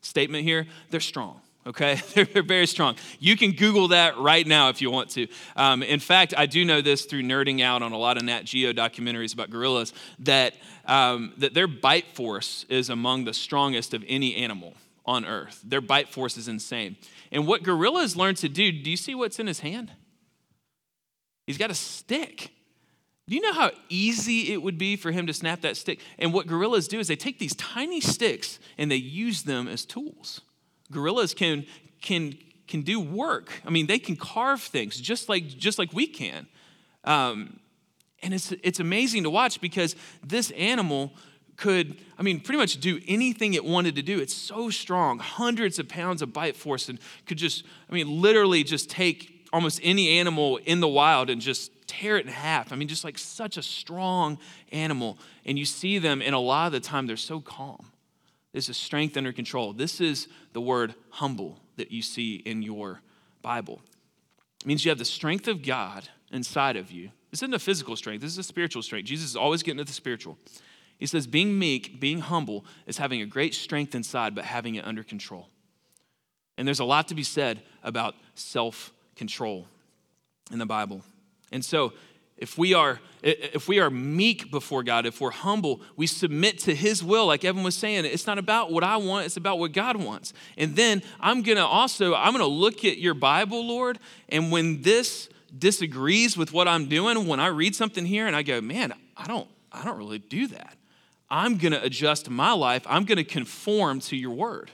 statement 0.00 0.44
here. 0.44 0.66
They're 0.90 1.00
strong 1.00 1.40
okay? 1.68 2.00
They're 2.14 2.42
very 2.42 2.66
strong. 2.66 2.96
You 3.20 3.36
can 3.36 3.52
Google 3.52 3.88
that 3.88 4.18
right 4.18 4.46
now 4.46 4.70
if 4.70 4.80
you 4.80 4.90
want 4.90 5.10
to. 5.10 5.28
Um, 5.54 5.82
in 5.82 6.00
fact, 6.00 6.34
I 6.36 6.46
do 6.46 6.64
know 6.64 6.80
this 6.80 7.04
through 7.04 7.22
nerding 7.22 7.62
out 7.62 7.82
on 7.82 7.92
a 7.92 7.98
lot 7.98 8.16
of 8.16 8.24
Nat 8.24 8.44
Geo 8.44 8.72
documentaries 8.72 9.34
about 9.34 9.50
gorillas 9.50 9.92
that, 10.20 10.54
um, 10.86 11.34
that 11.36 11.54
their 11.54 11.68
bite 11.68 12.08
force 12.14 12.64
is 12.68 12.90
among 12.90 13.24
the 13.24 13.34
strongest 13.34 13.94
of 13.94 14.04
any 14.08 14.34
animal 14.36 14.74
on 15.06 15.24
earth. 15.24 15.60
Their 15.64 15.80
bite 15.80 16.08
force 16.08 16.36
is 16.36 16.48
insane. 16.48 16.96
And 17.30 17.46
what 17.46 17.62
gorillas 17.62 18.16
learn 18.16 18.34
to 18.36 18.48
do, 18.48 18.72
do 18.72 18.90
you 18.90 18.96
see 18.96 19.14
what's 19.14 19.38
in 19.38 19.46
his 19.46 19.60
hand? 19.60 19.92
He's 21.46 21.58
got 21.58 21.70
a 21.70 21.74
stick. 21.74 22.50
Do 23.28 23.34
you 23.34 23.42
know 23.42 23.52
how 23.52 23.70
easy 23.90 24.52
it 24.52 24.62
would 24.62 24.78
be 24.78 24.96
for 24.96 25.12
him 25.12 25.26
to 25.26 25.34
snap 25.34 25.60
that 25.60 25.76
stick? 25.76 26.00
And 26.18 26.32
what 26.32 26.46
gorillas 26.46 26.88
do 26.88 26.98
is 26.98 27.08
they 27.08 27.16
take 27.16 27.38
these 27.38 27.54
tiny 27.56 28.00
sticks 28.00 28.58
and 28.78 28.90
they 28.90 28.96
use 28.96 29.42
them 29.42 29.68
as 29.68 29.84
tools. 29.84 30.40
Gorillas 30.90 31.34
can, 31.34 31.66
can, 32.00 32.38
can 32.66 32.82
do 32.82 32.98
work. 32.98 33.60
I 33.66 33.70
mean, 33.70 33.86
they 33.86 33.98
can 33.98 34.16
carve 34.16 34.62
things 34.62 34.98
just 34.98 35.28
like, 35.28 35.46
just 35.46 35.78
like 35.78 35.92
we 35.92 36.06
can. 36.06 36.46
Um, 37.04 37.60
and 38.22 38.32
it's, 38.32 38.52
it's 38.62 38.80
amazing 38.80 39.24
to 39.24 39.30
watch 39.30 39.60
because 39.60 39.94
this 40.24 40.50
animal 40.52 41.12
could, 41.56 42.00
I 42.18 42.22
mean, 42.22 42.40
pretty 42.40 42.58
much 42.58 42.80
do 42.80 42.98
anything 43.06 43.52
it 43.54 43.64
wanted 43.64 43.96
to 43.96 44.02
do. 44.02 44.20
It's 44.20 44.34
so 44.34 44.70
strong, 44.70 45.18
hundreds 45.18 45.78
of 45.78 45.88
pounds 45.88 46.22
of 46.22 46.32
bite 46.32 46.56
force, 46.56 46.88
and 46.88 46.98
could 47.26 47.36
just, 47.36 47.64
I 47.90 47.92
mean, 47.92 48.22
literally 48.22 48.64
just 48.64 48.88
take 48.88 49.46
almost 49.52 49.80
any 49.82 50.18
animal 50.18 50.58
in 50.58 50.80
the 50.80 50.88
wild 50.88 51.30
and 51.30 51.40
just 51.40 51.72
tear 51.88 52.18
it 52.18 52.26
in 52.26 52.30
half. 52.30 52.72
I 52.72 52.76
mean, 52.76 52.86
just 52.86 53.02
like 53.02 53.18
such 53.18 53.56
a 53.56 53.62
strong 53.62 54.38
animal. 54.70 55.18
And 55.44 55.58
you 55.58 55.64
see 55.64 55.98
them, 55.98 56.22
and 56.22 56.34
a 56.34 56.38
lot 56.38 56.66
of 56.66 56.72
the 56.72 56.80
time 56.80 57.08
they're 57.08 57.16
so 57.16 57.40
calm. 57.40 57.90
This 58.52 58.68
is 58.68 58.76
strength 58.76 59.16
under 59.16 59.32
control. 59.32 59.72
This 59.72 60.00
is 60.00 60.28
the 60.52 60.60
word 60.60 60.94
humble 61.10 61.58
that 61.76 61.90
you 61.90 62.02
see 62.02 62.36
in 62.36 62.62
your 62.62 63.00
Bible. 63.42 63.80
It 64.60 64.66
means 64.66 64.84
you 64.84 64.90
have 64.90 64.98
the 64.98 65.04
strength 65.04 65.48
of 65.48 65.62
God 65.62 66.08
inside 66.30 66.76
of 66.76 66.90
you. 66.90 67.10
This 67.30 67.40
isn't 67.40 67.54
a 67.54 67.58
physical 67.58 67.96
strength, 67.96 68.22
this 68.22 68.32
is 68.32 68.38
a 68.38 68.42
spiritual 68.42 68.82
strength. 68.82 69.06
Jesus 69.06 69.30
is 69.30 69.36
always 69.36 69.62
getting 69.62 69.78
to 69.78 69.84
the 69.84 69.92
spiritual. 69.92 70.38
He 70.98 71.06
says, 71.06 71.28
being 71.28 71.58
meek, 71.58 72.00
being 72.00 72.20
humble, 72.20 72.64
is 72.86 72.98
having 72.98 73.22
a 73.22 73.26
great 73.26 73.54
strength 73.54 73.94
inside, 73.94 74.34
but 74.34 74.44
having 74.44 74.74
it 74.74 74.84
under 74.84 75.04
control. 75.04 75.48
And 76.56 76.66
there's 76.66 76.80
a 76.80 76.84
lot 76.84 77.06
to 77.08 77.14
be 77.14 77.22
said 77.22 77.62
about 77.84 78.16
self 78.34 78.92
control 79.14 79.68
in 80.50 80.58
the 80.58 80.66
Bible. 80.66 81.02
And 81.52 81.64
so, 81.64 81.92
if 82.38 82.56
we 82.56 82.72
are 82.72 83.00
if 83.20 83.66
we 83.66 83.80
are 83.80 83.90
meek 83.90 84.50
before 84.50 84.84
God, 84.84 85.04
if 85.04 85.20
we're 85.20 85.32
humble, 85.32 85.80
we 85.96 86.06
submit 86.06 86.58
to 86.60 86.74
his 86.74 87.02
will 87.02 87.26
like 87.26 87.44
Evan 87.44 87.64
was 87.64 87.74
saying. 87.74 88.04
It's 88.04 88.28
not 88.28 88.38
about 88.38 88.70
what 88.70 88.84
I 88.84 88.96
want, 88.96 89.26
it's 89.26 89.36
about 89.36 89.58
what 89.58 89.72
God 89.72 89.96
wants. 89.96 90.32
And 90.56 90.76
then 90.76 91.02
I'm 91.18 91.42
going 91.42 91.58
to 91.58 91.66
also 91.66 92.14
I'm 92.14 92.32
going 92.32 92.44
to 92.44 92.46
look 92.46 92.84
at 92.84 92.98
your 92.98 93.14
Bible, 93.14 93.66
Lord, 93.66 93.98
and 94.28 94.52
when 94.52 94.82
this 94.82 95.28
disagrees 95.56 96.36
with 96.36 96.52
what 96.52 96.68
I'm 96.68 96.88
doing, 96.88 97.26
when 97.26 97.40
I 97.40 97.48
read 97.48 97.74
something 97.74 98.06
here 98.06 98.26
and 98.26 98.36
I 98.36 98.42
go, 98.42 98.60
"Man, 98.60 98.92
I 99.16 99.26
don't 99.26 99.48
I 99.72 99.84
don't 99.84 99.98
really 99.98 100.20
do 100.20 100.46
that." 100.48 100.76
I'm 101.30 101.58
going 101.58 101.72
to 101.72 101.82
adjust 101.82 102.30
my 102.30 102.52
life. 102.52 102.86
I'm 102.86 103.04
going 103.04 103.18
to 103.18 103.24
conform 103.24 104.00
to 104.00 104.16
your 104.16 104.30
word. 104.30 104.70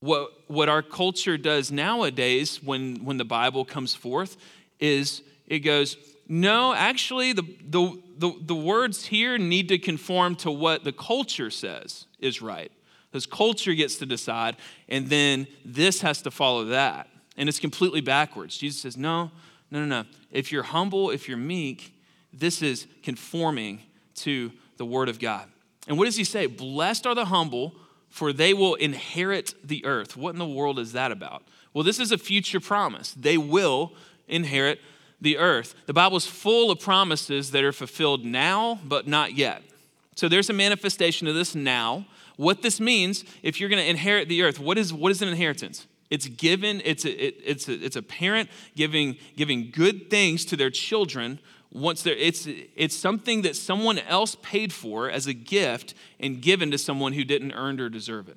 What 0.00 0.32
what 0.48 0.68
our 0.68 0.82
culture 0.82 1.38
does 1.38 1.70
nowadays 1.70 2.60
when 2.60 3.04
when 3.04 3.16
the 3.16 3.24
Bible 3.24 3.64
comes 3.64 3.94
forth 3.94 4.36
is 4.80 5.22
it 5.46 5.60
goes, 5.60 5.96
no, 6.28 6.72
actually, 6.72 7.32
the, 7.32 7.42
the, 7.68 8.02
the, 8.18 8.32
the, 8.40 8.54
words 8.54 9.06
here 9.06 9.36
need 9.38 9.68
to 9.68 9.78
conform 9.78 10.36
to 10.36 10.50
what 10.50 10.84
the 10.84 10.92
culture 10.92 11.50
says 11.50 12.06
is 12.20 12.40
right. 12.40 12.72
Because 13.10 13.26
culture 13.26 13.74
gets 13.74 13.96
to 13.96 14.06
decide, 14.06 14.56
and 14.88 15.08
then 15.08 15.46
this 15.64 16.00
has 16.00 16.22
to 16.22 16.30
follow 16.30 16.64
that. 16.66 17.08
And 17.36 17.48
it's 17.48 17.58
completely 17.58 18.00
backwards. 18.00 18.56
Jesus 18.56 18.80
says, 18.80 18.96
no, 18.96 19.30
no, 19.70 19.80
no, 19.80 20.02
no. 20.02 20.08
If 20.30 20.52
you're 20.52 20.62
humble, 20.62 21.10
if 21.10 21.28
you're 21.28 21.36
meek, 21.36 21.94
this 22.32 22.62
is 22.62 22.86
conforming 23.02 23.80
to 24.16 24.52
the 24.76 24.86
word 24.86 25.08
of 25.08 25.18
God. 25.18 25.48
And 25.86 25.98
what 25.98 26.06
does 26.06 26.16
he 26.16 26.24
say? 26.24 26.46
Blessed 26.46 27.06
are 27.06 27.14
the 27.14 27.26
humble, 27.26 27.74
for 28.08 28.32
they 28.32 28.54
will 28.54 28.74
inherit 28.76 29.54
the 29.62 29.84
earth. 29.84 30.16
What 30.16 30.30
in 30.30 30.38
the 30.38 30.46
world 30.46 30.78
is 30.78 30.92
that 30.92 31.12
about? 31.12 31.42
Well, 31.74 31.84
this 31.84 31.98
is 31.98 32.12
a 32.12 32.18
future 32.18 32.60
promise. 32.60 33.12
They 33.12 33.36
will 33.36 33.92
inherit 34.28 34.80
the 35.22 35.38
earth. 35.38 35.74
The 35.86 35.92
Bible 35.94 36.16
is 36.16 36.26
full 36.26 36.70
of 36.70 36.80
promises 36.80 37.52
that 37.52 37.64
are 37.64 37.72
fulfilled 37.72 38.24
now, 38.24 38.80
but 38.84 39.06
not 39.06 39.34
yet. 39.34 39.62
So 40.16 40.28
there's 40.28 40.50
a 40.50 40.52
manifestation 40.52 41.26
of 41.26 41.34
this 41.34 41.54
now. 41.54 42.06
What 42.36 42.62
this 42.62 42.80
means, 42.80 43.24
if 43.42 43.60
you're 43.60 43.68
going 43.68 43.82
to 43.82 43.88
inherit 43.88 44.28
the 44.28 44.42
earth, 44.42 44.58
what 44.58 44.76
is, 44.76 44.92
what 44.92 45.12
is 45.12 45.22
an 45.22 45.28
inheritance? 45.28 45.86
It's 46.10 46.26
given, 46.26 46.82
it's 46.84 47.04
a, 47.04 47.26
it, 47.26 47.36
it's 47.42 47.68
a, 47.68 47.72
it's 47.72 47.96
a 47.96 48.02
parent 48.02 48.50
giving, 48.76 49.16
giving 49.36 49.70
good 49.70 50.10
things 50.10 50.44
to 50.46 50.56
their 50.56 50.70
children 50.70 51.38
once 51.72 52.02
they're, 52.02 52.16
it's, 52.16 52.46
it's 52.76 52.94
something 52.94 53.42
that 53.42 53.56
someone 53.56 53.98
else 54.00 54.36
paid 54.42 54.74
for 54.74 55.08
as 55.08 55.26
a 55.26 55.32
gift 55.32 55.94
and 56.20 56.42
given 56.42 56.70
to 56.70 56.76
someone 56.76 57.14
who 57.14 57.24
didn't 57.24 57.52
earn 57.52 57.80
or 57.80 57.88
deserve 57.88 58.28
it. 58.28 58.36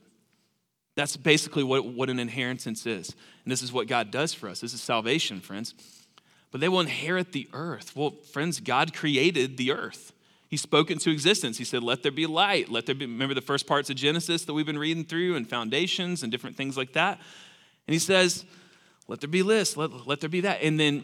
That's 0.95 1.17
basically 1.17 1.63
what, 1.63 1.86
what 1.86 2.10
an 2.10 2.19
inheritance 2.19 2.86
is. 2.86 3.10
And 3.43 3.52
this 3.52 3.62
is 3.62 3.74
what 3.74 3.88
God 3.88 4.10
does 4.10 4.34
for 4.34 4.48
us. 4.48 4.62
This 4.62 4.74
is 4.74 4.82
salvation, 4.82 5.41
friends 5.41 5.74
but 6.56 6.62
they 6.62 6.70
will 6.70 6.80
inherit 6.80 7.34
the 7.34 7.50
earth. 7.52 7.98
Well, 7.98 8.12
friends, 8.32 8.62
God 8.62 8.94
created 8.94 9.58
the 9.58 9.74
earth. 9.74 10.13
He 10.48 10.56
spoke 10.56 10.89
into 10.89 11.10
existence. 11.10 11.58
He 11.58 11.65
said, 11.65 11.84
Let 11.84 12.02
there 12.02 12.13
be 12.13 12.26
light. 12.26 12.70
Let 12.70 12.86
there 12.86 12.96
be, 12.96 13.06
remember 13.06 13.34
the 13.34 13.41
first 13.41 13.68
parts 13.68 13.89
of 13.89 13.98
Genesis 13.98 14.46
that 14.46 14.54
we've 14.54 14.65
been 14.65 14.80
reading 14.80 15.04
through 15.04 15.36
and 15.36 15.50
foundations 15.50 16.24
and 16.24 16.32
different 16.32 16.56
things 16.56 16.78
like 16.78 16.94
that. 16.94 17.20
And 17.88 17.94
he 17.94 18.00
says, 18.00 18.46
Let 19.10 19.20
there 19.20 19.28
be 19.28 19.41
this, 19.41 19.76
let, 19.76 20.08
let 20.08 20.22
there 20.22 20.30
be 20.30 20.39
that. 20.39 20.62
And 20.62 20.80
then 20.80 21.04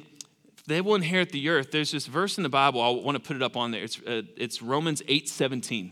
they 0.67 0.79
will 0.79 0.95
inherit 0.95 1.33
the 1.33 1.49
earth. 1.49 1.71
There's 1.71 1.91
this 1.91 2.07
verse 2.07 2.37
in 2.37 2.43
the 2.43 2.49
Bible, 2.49 2.79
I 2.79 2.87
want 2.91 3.17
to 3.17 3.21
put 3.21 3.35
it 3.35 3.43
up 3.43 3.57
on 3.57 3.71
there. 3.71 3.83
It's, 3.83 3.99
uh, 4.07 4.21
it's 4.37 4.61
Romans 4.61 5.03
8 5.09 5.27
17. 5.27 5.91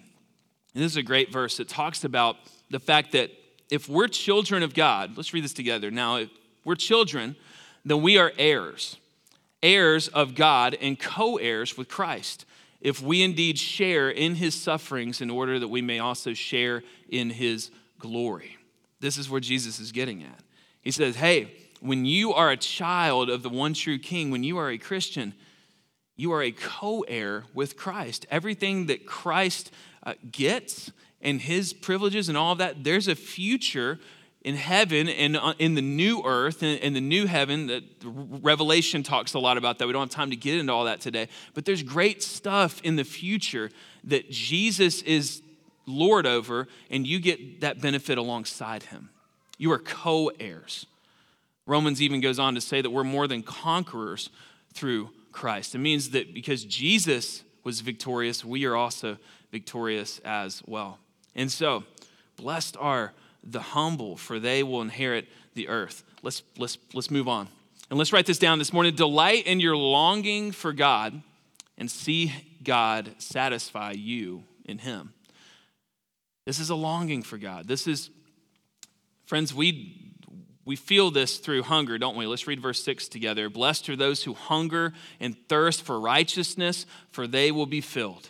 And 0.74 0.84
this 0.86 0.94
is 0.94 0.96
a 0.96 1.04
great 1.04 1.34
verse. 1.34 1.60
It 1.60 1.68
talks 1.68 2.06
about 2.06 2.38
the 2.70 2.80
fact 2.80 3.12
that 3.12 3.30
if 3.70 3.90
we're 3.90 4.08
children 4.08 4.64
of 4.64 4.74
God, 4.74 5.18
let's 5.18 5.34
read 5.34 5.44
this 5.44 5.52
together. 5.52 5.92
Now, 5.92 6.16
if 6.16 6.30
we're 6.64 6.76
children, 6.76 7.36
then 7.84 8.02
we 8.02 8.18
are 8.18 8.32
heirs 8.38 8.96
heirs 9.62 10.08
of 10.08 10.36
God 10.36 10.76
and 10.80 11.00
co 11.00 11.38
heirs 11.38 11.78
with 11.78 11.88
Christ, 11.88 12.46
if 12.82 13.02
we 13.02 13.24
indeed 13.24 13.58
share 13.58 14.10
in 14.10 14.36
his 14.36 14.56
sufferings 14.56 15.22
in 15.22 15.30
order 15.30 15.60
that 15.60 15.68
we 15.68 15.82
may 15.82 16.00
also 16.00 16.34
share 16.34 16.84
in 17.10 17.30
his 17.30 17.72
glory. 18.00 18.58
This 19.00 19.18
is 19.18 19.30
where 19.30 19.42
Jesus 19.42 19.80
is 19.80 19.92
getting 19.92 20.24
at. 20.24 20.40
He 20.82 20.92
says, 20.92 21.16
Hey, 21.16 21.54
when 21.82 22.06
you 22.06 22.34
are 22.34 22.52
a 22.52 22.58
child 22.58 23.30
of 23.30 23.44
the 23.44 23.50
one 23.50 23.74
true 23.74 24.00
King, 24.00 24.32
when 24.32 24.44
you 24.44 24.58
are 24.58 24.70
a 24.70 24.78
Christian, 24.78 25.34
you 26.16 26.34
are 26.34 26.44
a 26.44 26.52
co 26.52 27.02
heir 27.08 27.46
with 27.54 27.78
Christ. 27.78 28.26
Everything 28.30 28.88
that 28.88 29.06
Christ 29.06 29.72
uh, 30.04 30.14
gets 30.32 30.92
and 31.22 31.42
his 31.42 31.74
privileges 31.74 32.30
and 32.30 32.38
all 32.38 32.54
of 32.54 32.58
that, 32.58 32.84
there's 32.84 33.08
a 33.08 33.16
future 33.16 34.00
in 34.50 34.56
heaven 34.56 35.08
and 35.08 35.38
uh, 35.38 35.54
in 35.60 35.76
the 35.76 35.82
new 35.82 36.24
earth 36.26 36.64
and 36.64 36.96
the 36.96 37.02
new 37.02 37.28
heaven 37.28 37.68
that 37.68 37.84
revelation 38.04 39.04
talks 39.04 39.36
a 39.36 39.40
lot 39.40 39.60
about 39.60 39.78
that. 39.78 39.86
We 39.86 39.94
don't 39.94 40.02
have 40.02 40.10
time 40.10 40.32
to 40.32 40.36
get 40.36 40.58
into 40.58 40.74
all 40.74 40.86
that 40.86 41.02
today. 41.02 41.28
But 41.54 41.66
there's 41.66 41.84
great 41.84 42.24
stuff 42.24 42.82
in 42.82 42.96
the 42.96 43.04
future 43.04 43.70
that 44.06 44.32
jesus 44.32 45.04
is 45.04 45.44
lord 45.86 46.26
over 46.26 46.68
and 46.90 47.06
you 47.06 47.20
get 47.20 47.62
that 47.62 47.80
benefit 47.80 48.18
alongside 48.18 48.82
him. 48.82 49.12
You 49.60 49.72
are 49.72 49.78
co-heirs. 49.78 50.88
Romans 51.68 52.02
even 52.02 52.20
goes 52.20 52.40
on 52.40 52.56
to 52.56 52.62
say 52.62 52.82
that 52.82 52.90
we're 52.90 53.04
more 53.04 53.28
than 53.28 53.44
conquerors 53.44 54.32
through 54.74 55.12
christ. 55.32 55.76
It 55.76 55.80
means 55.80 56.10
that 56.10 56.34
because 56.34 56.66
jesus 56.66 57.44
was 57.64 57.82
victorious 57.82 58.44
we 58.44 58.66
are 58.66 58.76
also 58.76 59.18
victorious 59.52 60.18
as 60.26 60.64
well. 60.66 60.98
And 61.36 61.52
so 61.52 61.84
blessed 62.36 62.78
are 62.80 63.14
the 63.44 63.62
humble, 63.62 64.18
for 64.18 64.40
they 64.40 64.64
will 64.64 64.82
inherit 64.82 65.28
the 65.54 65.68
earth. 65.68 66.04
Let's, 66.24 66.44
let's, 66.58 66.78
let's 66.94 67.12
move 67.12 67.28
on. 67.28 67.48
And 67.90 67.98
let's 67.98 68.14
write 68.14 68.26
this 68.26 68.40
down 68.40 68.60
this 68.60 68.74
morning. 68.74 68.96
Delight 68.96 69.48
in 69.48 69.60
your 69.60 69.76
longing 69.76 70.52
for 70.52 70.74
God 70.74 71.22
and 71.78 71.90
see 71.90 72.34
God 72.64 73.12
satisfy 73.18 73.92
you 73.92 74.44
in 74.66 74.78
Him. 74.80 75.14
This 76.46 76.60
is 76.60 76.70
a 76.70 76.76
longing 76.76 77.24
for 77.24 77.38
God. 77.38 77.68
This 77.68 77.88
is, 77.88 78.10
friends, 79.26 79.54
we, 79.54 80.14
we 80.66 80.76
feel 80.76 81.10
this 81.10 81.38
through 81.38 81.64
hunger, 81.64 81.98
don't 81.98 82.16
we? 82.16 82.28
Let's 82.28 82.48
read 82.48 82.60
verse 82.60 82.84
6 82.84 83.08
together. 83.08 83.50
Blessed 83.50 83.90
are 83.90 83.96
those 83.96 84.24
who 84.24 84.34
hunger 84.34 84.94
and 85.20 85.36
thirst 85.48 85.82
for 85.82 86.00
righteousness, 86.00 86.86
for 87.12 87.28
they 87.28 87.52
will 87.52 87.66
be 87.66 87.82
filled 87.82 88.30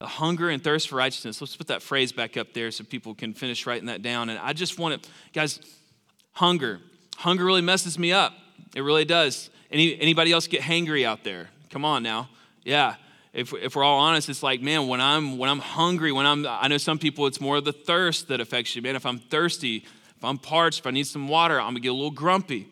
a 0.00 0.06
hunger 0.06 0.48
and 0.48 0.62
thirst 0.62 0.88
for 0.88 0.96
righteousness. 0.96 1.40
Let's 1.40 1.56
put 1.56 1.66
that 1.68 1.82
phrase 1.82 2.12
back 2.12 2.36
up 2.36 2.52
there 2.52 2.70
so 2.70 2.84
people 2.84 3.14
can 3.14 3.34
finish 3.34 3.66
writing 3.66 3.86
that 3.86 4.02
down. 4.02 4.28
And 4.28 4.38
I 4.38 4.52
just 4.52 4.78
want 4.78 5.02
to, 5.02 5.10
guys, 5.32 5.58
hunger. 6.32 6.80
Hunger 7.16 7.44
really 7.44 7.62
messes 7.62 7.98
me 7.98 8.12
up. 8.12 8.32
It 8.76 8.82
really 8.82 9.04
does. 9.04 9.50
Any, 9.70 10.00
anybody 10.00 10.32
else 10.32 10.46
get 10.46 10.62
hangry 10.62 11.04
out 11.04 11.24
there? 11.24 11.50
Come 11.70 11.84
on 11.84 12.02
now. 12.02 12.28
Yeah. 12.62 12.94
if, 13.32 13.52
if 13.54 13.76
we're 13.76 13.84
all 13.84 13.98
honest, 13.98 14.28
it's 14.28 14.42
like, 14.42 14.60
man, 14.62 14.88
when 14.88 15.00
I'm 15.00 15.36
when 15.36 15.50
I'm 15.50 15.58
hungry, 15.58 16.12
when 16.12 16.26
I'm 16.26 16.46
I 16.46 16.68
know 16.68 16.78
some 16.78 16.98
people 16.98 17.26
it's 17.26 17.40
more 17.40 17.56
of 17.56 17.64
the 17.64 17.72
thirst 17.72 18.28
that 18.28 18.40
affects 18.40 18.74
you. 18.76 18.82
Man, 18.82 18.96
if 18.96 19.04
I'm 19.04 19.18
thirsty, 19.18 19.84
if 20.16 20.24
I'm 20.24 20.38
parched, 20.38 20.80
if 20.80 20.86
I 20.86 20.90
need 20.90 21.06
some 21.06 21.28
water, 21.28 21.60
I'm 21.60 21.68
gonna 21.68 21.80
get 21.80 21.90
a 21.90 21.94
little 21.94 22.10
grumpy. 22.10 22.68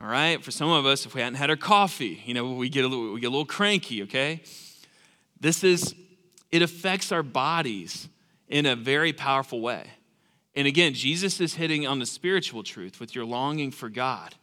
All 0.00 0.06
right. 0.06 0.42
For 0.42 0.50
some 0.50 0.70
of 0.70 0.86
us, 0.86 1.06
if 1.06 1.14
we 1.14 1.20
hadn't 1.20 1.38
had 1.38 1.50
our 1.50 1.56
coffee, 1.56 2.22
you 2.24 2.34
know, 2.34 2.52
we 2.52 2.68
get 2.68 2.84
a 2.84 2.88
little, 2.88 3.14
we 3.14 3.20
get 3.20 3.26
a 3.26 3.30
little 3.30 3.46
cranky. 3.46 4.02
Okay. 4.04 4.42
This 5.40 5.64
is 5.64 5.94
it 6.50 6.62
affects 6.62 7.12
our 7.12 7.22
bodies 7.22 8.08
in 8.48 8.66
a 8.66 8.76
very 8.76 9.12
powerful 9.12 9.60
way. 9.60 9.86
And 10.54 10.66
again, 10.66 10.94
Jesus 10.94 11.40
is 11.40 11.54
hitting 11.54 11.86
on 11.86 11.98
the 11.98 12.06
spiritual 12.06 12.62
truth 12.62 12.98
with 12.98 13.14
your 13.14 13.24
longing 13.24 13.70
for 13.70 13.88
God. 13.88 14.34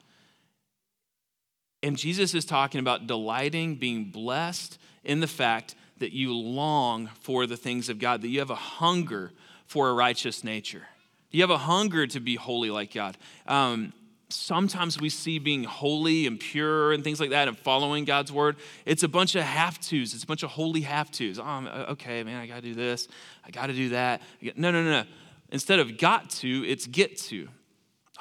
And 1.84 1.98
Jesus 1.98 2.34
is 2.34 2.46
talking 2.46 2.80
about 2.80 3.08
delighting, 3.08 3.76
being 3.76 4.06
blessed 4.06 4.80
in 5.04 5.20
the 5.20 5.28
fact 5.28 5.76
that 5.98 6.14
you 6.14 6.34
long 6.34 7.10
for 7.22 7.46
the 7.46 7.58
things 7.58 7.90
of 7.90 8.00
God, 8.00 8.22
that 8.22 8.30
you 8.30 8.40
have 8.40 8.50
a 8.50 8.56
hunger 8.56 9.32
for 9.66 9.90
a 9.90 9.94
righteous 9.94 10.44
nature. 10.44 10.84
You 11.32 11.42
have 11.42 11.52
a 11.52 11.58
hunger 11.58 12.08
to 12.08 12.20
be 12.20 12.36
holy 12.36 12.70
like 12.70 12.94
God. 12.94 13.18
Um, 13.46 13.94
sometimes 14.36 15.00
we 15.00 15.10
see 15.10 15.40
being 15.40 15.64
holy 15.64 16.28
and 16.28 16.40
pure 16.40 16.92
and 16.94 17.04
things 17.04 17.20
like 17.20 17.32
that 17.32 17.48
and 17.48 17.58
following 17.58 18.06
God's 18.06 18.32
word. 18.32 18.58
It's 18.86 19.04
a 19.04 19.08
bunch 19.08 19.36
of 19.36 19.44
have 19.44 19.80
tos. 19.80 20.14
It's 20.14 20.24
a 20.24 20.28
bunch 20.28 20.44
of 20.44 20.52
holy 20.52 20.82
have 20.82 21.12
tos. 21.12 21.40
Oh, 21.40 21.44
uh, 21.44 21.86
okay, 21.90 22.24
man, 22.24 22.40
I 22.40 22.48
got 22.48 22.56
to 22.56 22.62
do 22.62 22.76
this. 22.76 23.08
I 23.44 23.52
got 23.52 23.68
to 23.68 23.74
do 23.74 23.90
that. 23.90 24.22
No, 24.56 24.72
no, 24.72 24.84
no, 24.84 24.92
no. 24.92 25.04
Instead 25.50 25.80
of 25.80 25.98
got 25.98 26.30
to, 26.32 26.66
it's 26.68 26.88
get 26.88 27.18
to. 27.18 27.48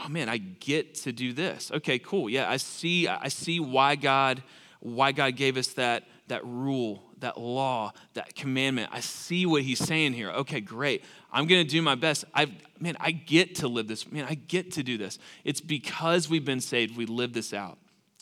Oh 0.05 0.09
man, 0.09 0.29
I 0.29 0.39
get 0.39 0.95
to 0.97 1.13
do 1.13 1.33
this. 1.33 1.71
Okay, 1.73 1.99
cool. 1.99 2.29
Yeah, 2.29 2.51
I 2.51 2.57
see. 2.57 3.07
I 3.07 3.29
see 3.29 3.61
why 3.61 3.95
God, 3.95 4.43
why 4.81 5.13
God 5.13 5.37
gave 5.37 5.57
us 5.57 5.69
that 5.75 6.05
that 6.29 6.45
rule, 6.45 7.04
that 7.21 7.39
law, 7.39 7.93
that 8.15 8.35
commandment. 8.35 8.91
I 8.93 9.01
see 9.01 9.47
what 9.47 9.63
He's 9.63 9.79
saying 9.79 10.13
here. 10.13 10.31
Okay, 10.31 10.61
great. 10.61 11.05
I'm 11.33 11.47
going 11.47 11.65
to 11.65 11.71
do 11.71 11.83
my 11.83 11.95
best. 11.95 12.25
I 12.35 12.47
man, 12.79 12.97
I 13.01 13.11
get 13.13 13.57
to 13.57 13.69
live 13.69 13.89
this. 13.89 14.11
Man, 14.11 14.27
I 14.29 14.35
get 14.35 14.73
to 14.73 14.83
do 14.83 14.99
this. 14.99 15.19
It's 15.45 15.61
because 15.61 16.29
we've 16.29 16.45
been 16.45 16.61
saved, 16.61 16.97
we 16.97 17.07
live 17.07 17.33
this 17.33 17.53
out. 17.53 17.79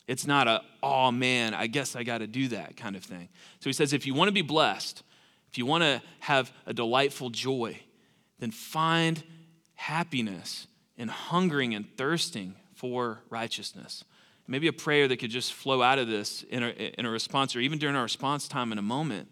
It's 0.06 0.26
not 0.26 0.48
a, 0.48 0.62
oh 0.82 1.10
man, 1.10 1.54
I 1.54 1.66
guess 1.68 1.94
I 1.94 2.02
got 2.02 2.18
to 2.18 2.26
do 2.26 2.48
that 2.48 2.76
kind 2.76 2.96
of 2.96 3.04
thing. 3.04 3.28
So 3.60 3.68
he 3.68 3.72
says, 3.72 3.92
if 3.92 4.06
you 4.06 4.14
want 4.14 4.28
to 4.28 4.32
be 4.32 4.42
blessed, 4.42 5.02
if 5.50 5.58
you 5.58 5.66
want 5.66 5.84
to 5.84 6.02
have 6.20 6.52
a 6.66 6.72
delightful 6.72 7.30
joy, 7.30 7.78
then 8.38 8.50
find 8.50 9.22
happiness 9.74 10.66
in 10.96 11.08
hungering 11.08 11.74
and 11.74 11.86
thirsting 11.96 12.56
for 12.74 13.22
righteousness. 13.30 14.04
Maybe 14.46 14.66
a 14.66 14.72
prayer 14.72 15.08
that 15.08 15.18
could 15.18 15.30
just 15.30 15.52
flow 15.52 15.82
out 15.82 15.98
of 15.98 16.08
this 16.08 16.42
in 16.42 16.62
a, 16.62 16.68
in 16.68 17.06
a 17.06 17.10
response, 17.10 17.54
or 17.54 17.60
even 17.60 17.78
during 17.78 17.96
our 17.96 18.02
response 18.02 18.48
time 18.48 18.72
in 18.72 18.78
a 18.78 18.82
moment, 18.82 19.28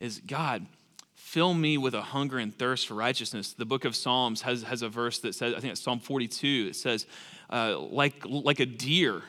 is 0.00 0.20
God, 0.20 0.66
fill 1.14 1.54
me 1.54 1.76
with 1.76 1.94
a 1.94 2.02
hunger 2.02 2.38
and 2.38 2.56
thirst 2.56 2.86
for 2.86 2.94
righteousness. 2.94 3.52
The 3.52 3.64
book 3.64 3.84
of 3.84 3.96
Psalms 3.96 4.42
has, 4.42 4.62
has 4.62 4.82
a 4.82 4.88
verse 4.88 5.18
that 5.20 5.34
says, 5.34 5.54
I 5.54 5.60
think 5.60 5.72
it's 5.72 5.82
Psalm 5.82 6.00
42, 6.00 6.68
it 6.70 6.76
says, 6.76 7.06
uh, 7.50 7.78
like, 7.78 8.24
like 8.24 8.60
a 8.60 8.66
deer 8.66 9.22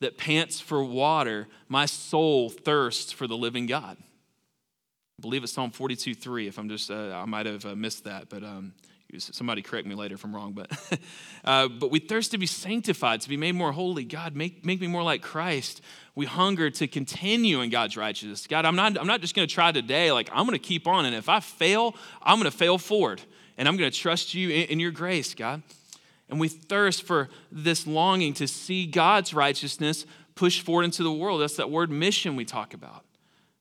that 0.00 0.18
pants 0.18 0.60
for 0.60 0.82
water, 0.84 1.48
my 1.68 1.86
soul 1.86 2.50
thirsts 2.50 3.12
for 3.12 3.26
the 3.26 3.36
living 3.36 3.66
God. 3.66 3.96
I 3.98 5.20
believe 5.20 5.42
it's 5.42 5.52
Psalm 5.52 5.70
42, 5.70 6.14
3, 6.14 6.46
if 6.46 6.58
I'm 6.58 6.68
just, 6.68 6.90
uh, 6.90 7.12
I 7.14 7.24
might 7.24 7.46
have 7.46 7.64
uh, 7.64 7.74
missed 7.74 8.04
that, 8.04 8.28
but 8.28 8.42
um, 8.42 8.72
somebody 9.18 9.62
correct 9.62 9.86
me 9.86 9.94
later 9.94 10.14
if 10.14 10.24
I'm 10.24 10.34
wrong, 10.34 10.52
but, 10.52 10.70
uh, 11.44 11.68
but 11.68 11.90
we 11.90 11.98
thirst 11.98 12.30
to 12.32 12.38
be 12.38 12.46
sanctified, 12.46 13.20
to 13.22 13.28
be 13.28 13.36
made 13.36 13.54
more 13.54 13.72
holy. 13.72 14.04
God, 14.04 14.36
make, 14.36 14.64
make 14.64 14.80
me 14.80 14.86
more 14.86 15.02
like 15.02 15.22
Christ. 15.22 15.80
We 16.14 16.26
hunger 16.26 16.70
to 16.70 16.86
continue 16.86 17.60
in 17.60 17.70
God's 17.70 17.96
righteousness. 17.96 18.46
God, 18.46 18.64
I'm 18.64 18.76
not, 18.76 18.98
I'm 18.98 19.06
not 19.06 19.20
just 19.20 19.34
going 19.34 19.46
to 19.46 19.52
try 19.52 19.72
today, 19.72 20.12
like 20.12 20.28
I'm 20.32 20.46
going 20.46 20.58
to 20.58 20.64
keep 20.64 20.86
on. 20.86 21.04
And 21.04 21.14
if 21.14 21.28
I 21.28 21.40
fail, 21.40 21.94
I'm 22.22 22.38
going 22.38 22.50
to 22.50 22.56
fail 22.56 22.78
forward. 22.78 23.20
And 23.58 23.68
I'm 23.68 23.76
going 23.76 23.90
to 23.90 23.96
trust 23.96 24.34
you 24.34 24.50
in, 24.50 24.68
in 24.68 24.80
your 24.80 24.90
grace, 24.90 25.34
God. 25.34 25.62
And 26.28 26.38
we 26.38 26.48
thirst 26.48 27.02
for 27.02 27.28
this 27.50 27.86
longing 27.86 28.34
to 28.34 28.46
see 28.46 28.86
God's 28.86 29.34
righteousness 29.34 30.06
push 30.34 30.60
forward 30.60 30.84
into 30.84 31.02
the 31.02 31.12
world. 31.12 31.40
That's 31.40 31.56
that 31.56 31.70
word 31.70 31.90
mission 31.90 32.36
we 32.36 32.44
talk 32.44 32.72
about. 32.72 33.04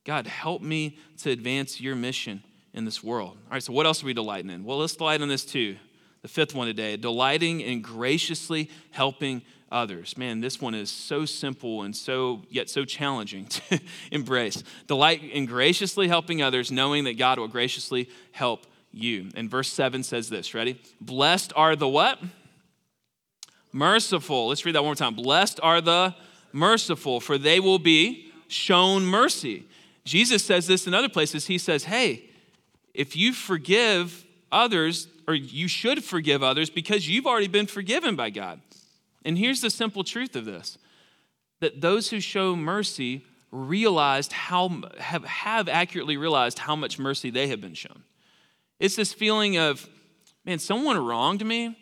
God, 0.05 0.27
help 0.27 0.61
me 0.61 0.97
to 1.17 1.31
advance 1.31 1.81
your 1.81 1.95
mission 1.95 2.43
in 2.73 2.85
this 2.85 3.03
world. 3.03 3.37
All 3.45 3.53
right, 3.53 3.63
so 3.63 3.73
what 3.73 3.85
else 3.85 4.03
are 4.03 4.05
we 4.05 4.13
delighting 4.13 4.49
in? 4.49 4.63
Well, 4.63 4.77
let's 4.77 4.95
delight 4.95 5.21
in 5.21 5.29
this 5.29 5.45
too. 5.45 5.77
The 6.21 6.27
fifth 6.27 6.53
one 6.53 6.67
today 6.67 6.97
delighting 6.97 7.61
in 7.61 7.81
graciously 7.81 8.69
helping 8.91 9.41
others. 9.71 10.17
Man, 10.17 10.41
this 10.41 10.59
one 10.59 10.75
is 10.75 10.89
so 10.89 11.25
simple 11.25 11.83
and 11.83 11.95
so 11.95 12.43
yet 12.49 12.69
so 12.69 12.85
challenging 12.85 13.45
to 13.69 13.79
embrace. 14.11 14.63
Delight 14.87 15.23
in 15.23 15.45
graciously 15.45 16.07
helping 16.07 16.41
others, 16.41 16.71
knowing 16.71 17.05
that 17.05 17.17
God 17.17 17.39
will 17.39 17.47
graciously 17.47 18.09
help 18.31 18.65
you. 18.91 19.29
And 19.35 19.49
verse 19.49 19.71
7 19.71 20.03
says 20.03 20.29
this, 20.29 20.53
ready? 20.53 20.81
Blessed 20.99 21.53
are 21.55 21.75
the 21.75 21.87
what? 21.87 22.19
Merciful. 23.71 24.47
Let's 24.47 24.65
read 24.65 24.75
that 24.75 24.81
one 24.81 24.89
more 24.89 24.95
time. 24.95 25.15
Blessed 25.15 25.59
are 25.61 25.79
the 25.79 26.15
merciful, 26.51 27.19
for 27.19 27.37
they 27.37 27.59
will 27.59 27.79
be 27.79 28.31
shown 28.47 29.05
mercy. 29.05 29.65
Jesus 30.03 30.43
says 30.43 30.65
this 30.65 30.87
in 30.87 30.95
other 30.95 31.09
places. 31.09 31.45
He 31.45 31.59
says, 31.59 31.83
Hey, 31.83 32.28
if 32.93 33.15
you 33.15 33.33
forgive 33.33 34.25
others, 34.51 35.07
or 35.27 35.35
you 35.35 35.67
should 35.67 36.03
forgive 36.03 36.41
others 36.43 36.69
because 36.69 37.07
you've 37.07 37.27
already 37.27 37.47
been 37.47 37.67
forgiven 37.67 38.15
by 38.15 38.29
God. 38.29 38.61
And 39.23 39.37
here's 39.37 39.61
the 39.61 39.69
simple 39.69 40.03
truth 40.03 40.35
of 40.35 40.45
this 40.45 40.77
that 41.59 41.81
those 41.81 42.09
who 42.09 42.19
show 42.19 42.55
mercy 42.55 43.25
realized 43.51 44.31
how 44.31 44.81
have, 44.97 45.25
have 45.25 45.67
accurately 45.67 46.17
realized 46.17 46.59
how 46.59 46.75
much 46.75 46.97
mercy 46.97 47.29
they 47.29 47.47
have 47.47 47.59
been 47.59 47.73
shown. 47.73 48.03
It's 48.79 48.95
this 48.95 49.11
feeling 49.11 49.57
of, 49.57 49.89
man, 50.45 50.59
someone 50.59 50.97
wronged 50.97 51.45
me, 51.45 51.77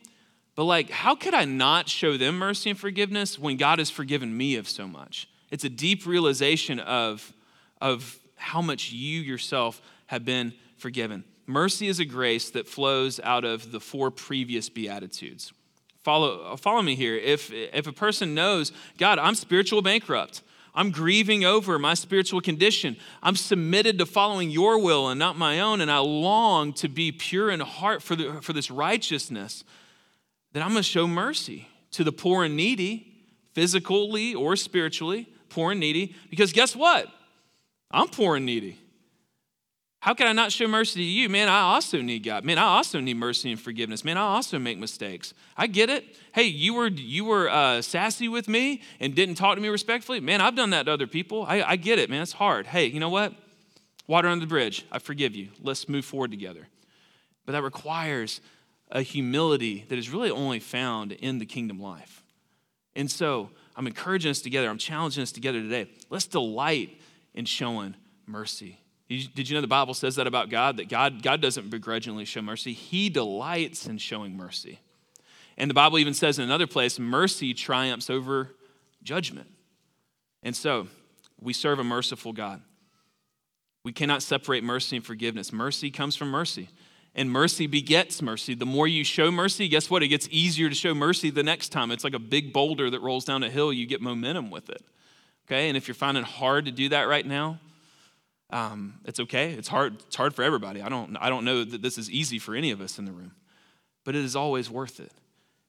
but 0.56 0.64
like, 0.64 0.90
how 0.90 1.14
could 1.14 1.36
I 1.36 1.46
not 1.46 1.88
show 1.88 2.18
them 2.18 2.40
mercy 2.40 2.72
and 2.72 2.80
forgiveness 2.80 3.38
when 3.38 3.58
God 3.58 3.78
has 3.78 3.92
forgiven 3.92 4.36
me 4.36 4.56
of 4.56 4.68
so 4.68 4.88
much? 4.88 5.30
It's 5.52 5.64
a 5.64 5.70
deep 5.70 6.06
realization 6.08 6.80
of, 6.80 7.32
of 7.80 8.18
how 8.36 8.62
much 8.62 8.92
you 8.92 9.22
yourself 9.22 9.82
have 10.08 10.26
been 10.26 10.54
forgiven. 10.78 11.24
Mercy 11.46 11.88
is 11.88 12.00
a 12.00 12.06
grace 12.06 12.50
that 12.52 12.68
flows 12.68 13.20
out 13.24 13.46
of 13.46 13.72
the 13.72 13.80
four 13.80 14.12
previous 14.12 14.70
Beatitudes. 14.70 15.54
Follow, 16.04 16.56
follow 16.56 16.82
me 16.82 16.96
here. 16.96 17.16
If, 17.16 17.52
if 17.52 17.88
a 17.88 17.92
person 17.92 18.34
knows, 18.34 18.72
God, 18.98 19.20
I'm 19.20 19.36
spiritual 19.36 19.82
bankrupt, 19.82 20.42
I'm 20.74 20.92
grieving 20.92 21.44
over 21.44 21.80
my 21.80 21.96
spiritual 21.96 22.40
condition, 22.40 22.98
I'm 23.24 23.36
submitted 23.36 23.98
to 23.98 24.06
following 24.06 24.50
your 24.50 24.80
will 24.80 25.10
and 25.10 25.18
not 25.18 25.38
my 25.38 25.60
own, 25.60 25.82
and 25.82 25.90
I 25.90 25.98
long 25.98 26.72
to 26.74 26.88
be 26.88 27.12
pure 27.12 27.50
in 27.50 27.60
heart 27.62 28.04
for, 28.04 28.16
the, 28.16 28.42
for 28.42 28.54
this 28.54 28.70
righteousness, 28.70 29.64
then 30.54 30.64
I'm 30.64 30.70
going 30.70 30.84
to 30.84 30.84
show 30.84 31.08
mercy 31.08 31.68
to 31.92 32.04
the 32.04 32.12
poor 32.12 32.44
and 32.44 32.56
needy, 32.56 33.14
physically 33.54 34.36
or 34.36 34.56
spiritually, 34.56 35.28
poor 35.50 35.72
and 35.72 35.80
needy, 35.80 36.16
because 36.30 36.54
guess 36.54 36.76
what? 36.76 37.08
I'm 37.90 38.08
poor 38.08 38.36
and 38.36 38.46
needy. 38.46 38.78
How 40.00 40.14
can 40.14 40.28
I 40.28 40.32
not 40.32 40.52
show 40.52 40.68
mercy 40.68 41.00
to 41.00 41.04
you? 41.04 41.28
Man, 41.28 41.50
I 41.50 41.62
also 41.62 42.02
need 42.02 42.20
God. 42.20 42.46
Man, 42.46 42.60
I 42.60 42.64
also 42.64 43.00
need 43.00 43.16
mercy 43.16 43.52
and 43.52 43.60
forgiveness. 43.60 44.06
Man, 44.06 44.18
I 44.18 44.22
also 44.22 44.60
make 44.60 44.78
mistakes. 44.78 45.34
I 45.56 45.68
get 45.68 45.90
it. 45.90 46.06
Hey, 46.34 46.44
you 46.44 46.76
were 46.76 46.88
you 46.88 47.26
were 47.26 47.50
uh, 47.50 47.82
sassy 47.82 48.30
with 48.30 48.48
me 48.48 48.82
and 49.00 49.16
didn't 49.16 49.36
talk 49.36 49.56
to 49.56 49.62
me 49.62 49.70
respectfully. 49.70 50.20
Man, 50.20 50.40
I've 50.40 50.56
done 50.56 50.70
that 50.70 50.84
to 50.84 50.92
other 50.92 51.08
people. 51.08 51.46
I, 51.48 51.64
I 51.64 51.76
get 51.78 51.98
it, 51.98 52.10
man. 52.10 52.22
It's 52.22 52.34
hard. 52.34 52.68
Hey, 52.68 52.86
you 52.86 53.00
know 53.00 53.10
what? 53.10 53.34
Water 54.06 54.28
under 54.28 54.46
the 54.46 54.50
bridge. 54.50 54.86
I 54.92 55.00
forgive 55.00 55.36
you. 55.36 55.50
Let's 55.62 55.90
move 55.90 56.06
forward 56.06 56.32
together. 56.32 56.68
But 57.46 57.54
that 57.54 57.64
requires 57.64 58.40
a 58.92 59.02
humility 59.02 59.86
that 59.90 59.98
is 59.98 60.10
really 60.10 60.30
only 60.30 60.60
found 60.60 61.12
in 61.12 61.40
the 61.40 61.46
kingdom 61.46 61.82
life. 61.82 62.24
And 62.96 63.10
so 63.10 63.50
I'm 63.76 63.88
encouraging 63.88 64.32
us 64.32 64.42
together. 64.42 64.70
I'm 64.70 64.78
challenging 64.78 65.24
us 65.24 65.32
together 65.32 65.60
today. 65.60 65.90
Let's 66.10 66.28
delight 66.28 67.02
in 67.34 67.46
showing 67.46 67.96
mercy 68.26 68.80
did 69.08 69.50
you 69.50 69.56
know 69.56 69.62
the 69.62 69.68
Bible 69.68 69.94
says 69.94 70.16
that 70.16 70.28
about 70.28 70.50
God? 70.50 70.78
That 70.78 70.90
God, 70.90 71.24
God 71.24 71.42
doesn't 71.42 71.70
begrudgingly 71.70 72.26
show 72.26 72.42
mercy, 72.42 72.74
He 72.74 73.10
delights 73.10 73.88
in 73.88 73.98
showing 73.98 74.36
mercy. 74.36 74.80
And 75.58 75.70
the 75.70 75.74
Bible 75.76 75.98
even 75.98 76.14
says 76.14 76.38
in 76.38 76.46
another 76.46 76.68
place, 76.68 77.00
mercy 77.00 77.54
triumphs 77.54 78.10
over 78.10 78.56
judgment. 79.02 79.50
And 80.44 80.56
so, 80.56 80.88
we 81.42 81.54
serve 81.54 81.80
a 81.80 81.84
merciful 81.84 82.34
God. 82.34 82.62
We 83.84 83.94
cannot 83.94 84.22
separate 84.22 84.64
mercy 84.64 84.98
and 84.98 85.06
forgiveness. 85.06 85.54
Mercy 85.54 85.90
comes 85.90 86.16
from 86.16 86.30
mercy, 86.30 86.70
and 87.16 87.32
mercy 87.32 87.68
begets 87.68 88.22
mercy. 88.22 88.54
The 88.54 88.66
more 88.66 88.88
you 88.88 89.04
show 89.04 89.32
mercy, 89.32 89.68
guess 89.68 89.90
what? 89.90 90.04
It 90.04 90.10
gets 90.10 90.28
easier 90.30 90.68
to 90.70 90.76
show 90.76 90.94
mercy 90.94 91.30
the 91.30 91.44
next 91.44 91.70
time. 91.70 91.92
It's 91.92 92.04
like 92.04 92.14
a 92.14 92.20
big 92.20 92.52
boulder 92.52 92.90
that 92.90 93.02
rolls 93.02 93.26
down 93.26 93.44
a 93.44 93.50
hill, 93.50 93.72
you 93.72 93.86
get 93.86 94.02
momentum 94.02 94.50
with 94.52 94.70
it. 94.70 94.84
Okay? 95.48 95.70
And 95.70 95.78
if 95.78 95.88
you're 95.88 95.96
finding 95.96 96.24
hard 96.24 96.66
to 96.66 96.72
do 96.72 96.90
that 96.90 97.04
right 97.08 97.26
now, 97.26 97.60
um, 98.50 99.00
it's 99.06 99.20
okay. 99.20 99.52
It's 99.54 99.68
hard. 99.68 99.96
It's 100.08 100.16
hard 100.16 100.34
for 100.34 100.44
everybody. 100.44 100.82
I 100.82 100.90
don't. 100.90 101.18
I 101.18 101.30
don't 101.30 101.46
know 101.46 101.64
that 101.64 101.82
this 101.82 101.98
is 101.98 102.10
easy 102.10 102.40
for 102.40 102.56
any 102.56 102.72
of 102.72 102.82
us 102.82 102.98
in 102.98 103.06
the 103.06 103.12
room, 103.12 103.34
but 104.06 104.16
it 104.16 104.24
is 104.24 104.36
always 104.36 104.70
worth 104.70 105.00
it. 105.00 105.12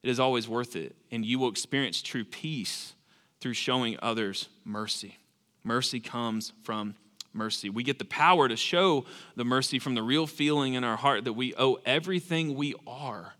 It 0.02 0.10
is 0.10 0.20
always 0.20 0.48
worth 0.48 0.76
it, 0.76 0.94
and 1.10 1.24
you 1.24 1.38
will 1.38 1.48
experience 1.48 2.00
true 2.00 2.24
peace 2.24 2.94
through 3.40 3.54
showing 3.54 3.96
others 4.00 4.48
mercy. 4.64 5.18
Mercy 5.64 5.98
comes 5.98 6.52
from 6.62 6.94
mercy. 7.32 7.68
We 7.68 7.82
get 7.82 7.98
the 7.98 8.04
power 8.04 8.48
to 8.48 8.56
show 8.56 9.04
the 9.36 9.44
mercy 9.44 9.78
from 9.78 9.94
the 9.94 10.02
real 10.02 10.26
feeling 10.26 10.74
in 10.74 10.84
our 10.84 10.96
heart 10.96 11.24
that 11.24 11.32
we 11.32 11.54
owe 11.56 11.78
everything 11.84 12.54
we 12.54 12.74
are 12.86 13.34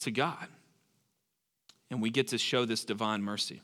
to 0.00 0.10
God. 0.10 0.46
And 1.90 2.02
we 2.02 2.10
get 2.10 2.28
to 2.28 2.38
show 2.38 2.64
this 2.64 2.84
divine 2.84 3.22
mercy. 3.22 3.62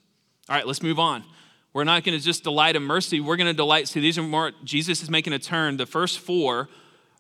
All 0.49 0.57
right, 0.57 0.67
let's 0.67 0.83
move 0.83 0.99
on. 0.99 1.25
We're 1.73 1.85
not 1.85 2.03
going 2.03 2.19
to 2.19 2.25
just 2.25 2.43
delight 2.43 2.77
in 2.77 2.83
mercy. 2.83 3.21
We're 3.21 3.37
going 3.37 3.47
to 3.47 3.55
delight. 3.55 3.89
See, 3.89 4.01
these 4.01 4.19
are 4.19 4.23
more, 4.23 4.53
Jesus 4.65 5.03
is 5.03 5.11
making 5.11 5.33
a 5.33 5.39
turn. 5.39 5.77
The 5.77 5.87
first 5.87 6.19
four 6.19 6.69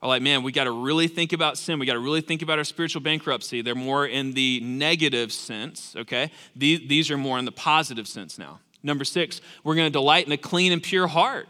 are 0.02 0.08
like, 0.08 0.22
man, 0.22 0.42
we 0.42 0.50
got 0.50 0.64
to 0.64 0.72
really 0.72 1.08
think 1.08 1.32
about 1.32 1.56
sin. 1.56 1.78
We 1.78 1.86
got 1.86 1.92
to 1.92 2.00
really 2.00 2.20
think 2.20 2.42
about 2.42 2.58
our 2.58 2.64
spiritual 2.64 3.02
bankruptcy. 3.02 3.62
They're 3.62 3.74
more 3.74 4.06
in 4.06 4.32
the 4.32 4.60
negative 4.60 5.32
sense, 5.32 5.94
okay? 5.96 6.32
These, 6.56 6.88
these 6.88 7.10
are 7.10 7.18
more 7.18 7.38
in 7.38 7.44
the 7.44 7.52
positive 7.52 8.08
sense 8.08 8.38
now. 8.38 8.60
Number 8.82 9.04
six, 9.04 9.40
we're 9.62 9.74
going 9.74 9.86
to 9.86 9.92
delight 9.92 10.26
in 10.26 10.32
a 10.32 10.38
clean 10.38 10.72
and 10.72 10.82
pure 10.82 11.06
heart, 11.06 11.48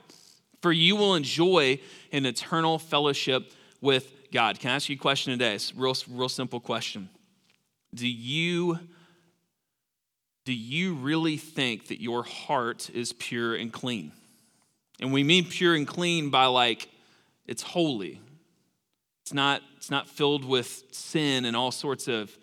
for 0.60 0.72
you 0.72 0.96
will 0.96 1.14
enjoy 1.14 1.80
an 2.12 2.26
eternal 2.26 2.78
fellowship 2.78 3.52
with 3.80 4.12
God. 4.32 4.58
Can 4.58 4.72
I 4.72 4.74
ask 4.74 4.88
you 4.88 4.96
a 4.96 4.98
question 4.98 5.32
today? 5.32 5.54
It's 5.54 5.70
a 5.70 5.74
real, 5.76 5.94
real 6.10 6.28
simple 6.28 6.60
question. 6.60 7.08
Do 7.94 8.08
you 8.08 8.80
do 10.44 10.52
you 10.52 10.94
really 10.94 11.36
think 11.36 11.88
that 11.88 12.00
your 12.00 12.22
heart 12.22 12.90
is 12.90 13.12
pure 13.12 13.54
and 13.54 13.72
clean? 13.72 14.12
And 15.00 15.12
we 15.12 15.22
mean 15.22 15.44
pure 15.44 15.74
and 15.74 15.86
clean 15.86 16.30
by 16.30 16.46
like 16.46 16.88
it's 17.46 17.62
holy. 17.62 18.20
It's 19.22 19.32
not, 19.32 19.62
it's 19.76 19.90
not 19.90 20.08
filled 20.08 20.44
with 20.44 20.84
sin 20.92 21.44
and 21.44 21.56
all 21.56 21.70
sorts 21.70 22.08
of 22.08 22.36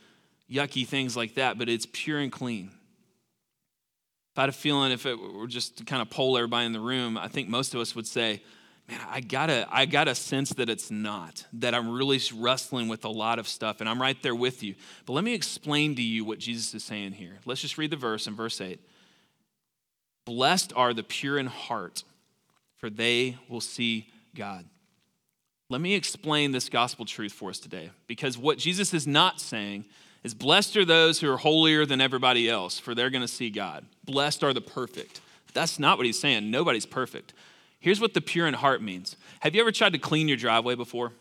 yucky 0.49 0.87
things 0.87 1.15
like 1.17 1.35
that, 1.35 1.57
but 1.57 1.69
it's 1.69 1.87
pure 1.91 2.19
and 2.19 2.31
clean. 2.31 2.71
If 4.33 4.39
I 4.39 4.41
had 4.41 4.49
a 4.49 4.53
feeling 4.53 4.91
if 4.91 5.05
it 5.05 5.15
were 5.15 5.47
just 5.47 5.77
to 5.79 5.83
kind 5.83 6.01
of 6.01 6.09
poll 6.09 6.37
everybody 6.37 6.65
in 6.65 6.71
the 6.71 6.79
room, 6.79 7.17
I 7.17 7.27
think 7.27 7.49
most 7.49 7.73
of 7.73 7.81
us 7.81 7.95
would 7.95 8.07
say, 8.07 8.41
man, 8.87 8.99
I 9.09 9.21
gotta, 9.21 9.67
I 9.69 9.85
gotta 9.85 10.15
sense 10.15 10.51
that 10.51 10.69
it's 10.69 10.89
not, 10.89 11.45
that 11.53 11.75
I'm 11.75 11.89
really 11.89 12.21
wrestling 12.33 12.87
with 12.87 13.05
a 13.05 13.09
lot 13.09 13.39
of 13.39 13.47
stuff, 13.47 13.81
and 13.81 13.89
I'm 13.89 14.01
right 14.01 14.21
there 14.23 14.35
with 14.35 14.63
you. 14.63 14.75
But 15.05 15.13
let 15.13 15.23
me 15.23 15.33
explain 15.33 15.95
to 15.95 16.01
you 16.01 16.23
what 16.23 16.39
Jesus 16.39 16.73
is 16.73 16.83
saying 16.83 17.13
here. 17.13 17.37
Let's 17.45 17.61
just 17.61 17.77
read 17.77 17.91
the 17.91 17.97
verse 17.97 18.27
in 18.27 18.35
verse 18.35 18.61
8. 18.61 18.79
Blessed 20.25 20.73
are 20.75 20.93
the 20.93 21.03
pure 21.03 21.37
in 21.37 21.47
heart, 21.47 22.03
for 22.75 22.89
they 22.89 23.37
will 23.49 23.61
see 23.61 24.09
God. 24.35 24.65
Let 25.69 25.81
me 25.81 25.95
explain 25.95 26.51
this 26.51 26.69
gospel 26.69 27.05
truth 27.05 27.33
for 27.33 27.49
us 27.49 27.59
today, 27.59 27.91
because 28.07 28.37
what 28.37 28.57
Jesus 28.57 28.93
is 28.93 29.05
not 29.05 29.41
saying 29.41 29.85
is 30.23 30.33
blessed 30.33 30.77
are 30.77 30.85
those 30.85 31.19
who 31.19 31.31
are 31.31 31.37
holier 31.37 31.85
than 31.85 32.01
everybody 32.01 32.49
else, 32.49 32.79
for 32.79 32.95
they're 32.95 33.09
gonna 33.09 33.27
see 33.27 33.49
God. 33.49 33.85
Blessed 34.05 34.43
are 34.43 34.53
the 34.53 34.61
perfect. 34.61 35.21
That's 35.53 35.77
not 35.77 35.97
what 35.97 36.05
he's 36.05 36.19
saying. 36.19 36.49
Nobody's 36.51 36.85
perfect. 36.85 37.33
Here's 37.79 37.99
what 37.99 38.13
the 38.13 38.21
pure 38.21 38.47
in 38.47 38.53
heart 38.53 38.81
means. 38.81 39.15
Have 39.41 39.55
you 39.55 39.61
ever 39.61 39.71
tried 39.71 39.93
to 39.93 39.99
clean 39.99 40.27
your 40.27 40.37
driveway 40.37 40.75
before? 40.75 41.13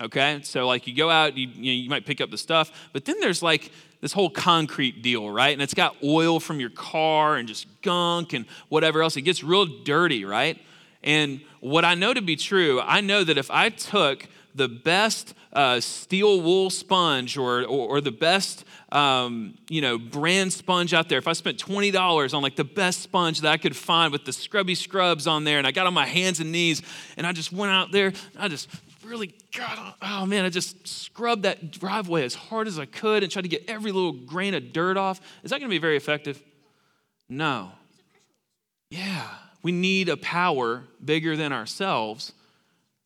Okay, 0.00 0.40
so 0.44 0.66
like 0.66 0.86
you 0.86 0.94
go 0.94 1.10
out, 1.10 1.36
you, 1.36 1.48
you, 1.48 1.72
know, 1.72 1.82
you 1.82 1.90
might 1.90 2.06
pick 2.06 2.20
up 2.20 2.30
the 2.30 2.38
stuff, 2.38 2.70
but 2.92 3.04
then 3.04 3.18
there's 3.18 3.42
like 3.42 3.72
this 4.00 4.12
whole 4.12 4.30
concrete 4.30 5.02
deal, 5.02 5.28
right? 5.28 5.52
And 5.52 5.60
it's 5.60 5.74
got 5.74 5.96
oil 6.04 6.38
from 6.38 6.60
your 6.60 6.70
car 6.70 7.34
and 7.34 7.48
just 7.48 7.66
gunk 7.82 8.32
and 8.32 8.46
whatever 8.68 9.02
else. 9.02 9.16
It 9.16 9.22
gets 9.22 9.42
real 9.42 9.66
dirty, 9.66 10.24
right? 10.24 10.56
And 11.02 11.40
what 11.58 11.84
I 11.84 11.94
know 11.94 12.14
to 12.14 12.22
be 12.22 12.36
true, 12.36 12.80
I 12.80 13.00
know 13.00 13.24
that 13.24 13.38
if 13.38 13.50
I 13.50 13.70
took 13.70 14.28
the 14.58 14.68
best 14.68 15.34
uh, 15.52 15.80
steel 15.80 16.42
wool 16.42 16.68
sponge 16.70 17.38
or, 17.38 17.62
or, 17.62 17.88
or 17.88 18.00
the 18.00 18.12
best 18.12 18.64
um, 18.90 19.54
you 19.68 19.80
know, 19.80 19.98
brand 19.98 20.52
sponge 20.52 20.94
out 20.94 21.08
there, 21.08 21.18
if 21.18 21.28
I 21.28 21.34
spent 21.34 21.58
$20 21.58 22.34
on 22.34 22.42
like 22.42 22.56
the 22.56 22.64
best 22.64 23.02
sponge 23.02 23.42
that 23.42 23.52
I 23.52 23.56
could 23.58 23.76
find 23.76 24.12
with 24.12 24.24
the 24.24 24.32
scrubby 24.32 24.74
scrubs 24.74 25.26
on 25.26 25.44
there, 25.44 25.58
and 25.58 25.66
I 25.66 25.72
got 25.72 25.86
on 25.86 25.94
my 25.94 26.06
hands 26.06 26.40
and 26.40 26.50
knees, 26.50 26.82
and 27.16 27.26
I 27.26 27.32
just 27.32 27.52
went 27.52 27.72
out 27.72 27.92
there, 27.92 28.12
I 28.38 28.48
just 28.48 28.68
really 29.04 29.34
got, 29.56 29.96
oh 30.00 30.26
man, 30.26 30.44
I 30.44 30.50
just 30.50 30.86
scrubbed 30.86 31.42
that 31.42 31.70
driveway 31.70 32.24
as 32.24 32.34
hard 32.34 32.66
as 32.66 32.78
I 32.78 32.86
could 32.86 33.22
and 33.22 33.30
tried 33.30 33.42
to 33.42 33.48
get 33.48 33.64
every 33.68 33.92
little 33.92 34.12
grain 34.12 34.54
of 34.54 34.72
dirt 34.72 34.96
off. 34.96 35.20
Is 35.42 35.50
that 35.50 35.60
gonna 35.60 35.68
be 35.68 35.78
very 35.78 35.96
effective? 35.96 36.42
No. 37.28 37.72
Yeah, 38.90 39.28
we 39.62 39.72
need 39.72 40.08
a 40.08 40.16
power 40.16 40.84
bigger 41.04 41.36
than 41.36 41.52
ourselves, 41.52 42.32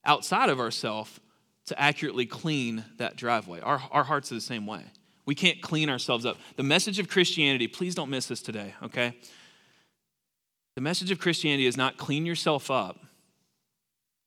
outside 0.04 0.48
of 0.48 0.60
ourselves, 0.60 1.18
to 1.66 1.80
accurately 1.80 2.26
clean 2.26 2.84
that 2.98 3.16
driveway. 3.16 3.60
Our, 3.60 3.82
our 3.90 4.04
hearts 4.04 4.32
are 4.32 4.34
the 4.34 4.40
same 4.40 4.66
way. 4.66 4.84
We 5.24 5.34
can't 5.34 5.60
clean 5.60 5.88
ourselves 5.88 6.26
up. 6.26 6.36
The 6.56 6.62
message 6.62 6.98
of 6.98 7.08
Christianity, 7.08 7.68
please 7.68 7.94
don't 7.94 8.10
miss 8.10 8.26
this 8.26 8.42
today, 8.42 8.74
okay? 8.82 9.16
The 10.74 10.80
message 10.80 11.10
of 11.10 11.18
Christianity 11.18 11.66
is 11.66 11.76
not 11.76 11.96
clean 11.96 12.26
yourself 12.26 12.70
up, 12.70 12.98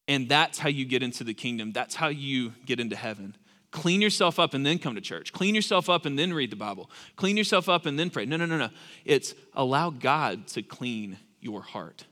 and 0.08 0.30
that's 0.30 0.60
how 0.60 0.70
you 0.70 0.86
get 0.86 1.04
into 1.04 1.24
the 1.24 1.34
kingdom. 1.34 1.72
That's 1.72 1.96
how 1.96 2.08
you 2.08 2.54
get 2.66 2.80
into 2.80 2.96
heaven. 2.96 3.36
Clean 3.72 4.02
yourself 4.02 4.40
up 4.40 4.54
and 4.54 4.66
then 4.66 4.80
come 4.80 4.96
to 4.96 5.02
church. 5.02 5.34
Clean 5.34 5.54
yourself 5.54 5.90
up 5.90 6.06
and 6.06 6.18
then 6.18 6.34
read 6.34 6.50
the 6.50 6.56
Bible. 6.56 6.90
Clean 7.18 7.36
yourself 7.36 7.68
up 7.68 7.86
and 7.86 8.00
then 8.00 8.10
pray. 8.10 8.26
No, 8.26 8.38
no, 8.38 8.46
no, 8.46 8.58
no. 8.58 8.70
It's 9.04 9.34
allow 9.54 9.90
God 9.90 10.48
to 10.50 10.62
clean 10.62 11.18
your 11.42 11.62
heart. 11.62 12.06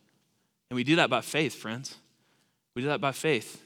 And 0.70 0.76
we 0.76 0.84
do 0.84 0.98
that 0.98 1.10
by 1.10 1.22
faith, 1.22 1.56
friends. 1.56 1.96
We 2.76 2.82
do 2.82 2.90
that 2.90 3.00
by 3.00 3.14
faith. 3.14 3.64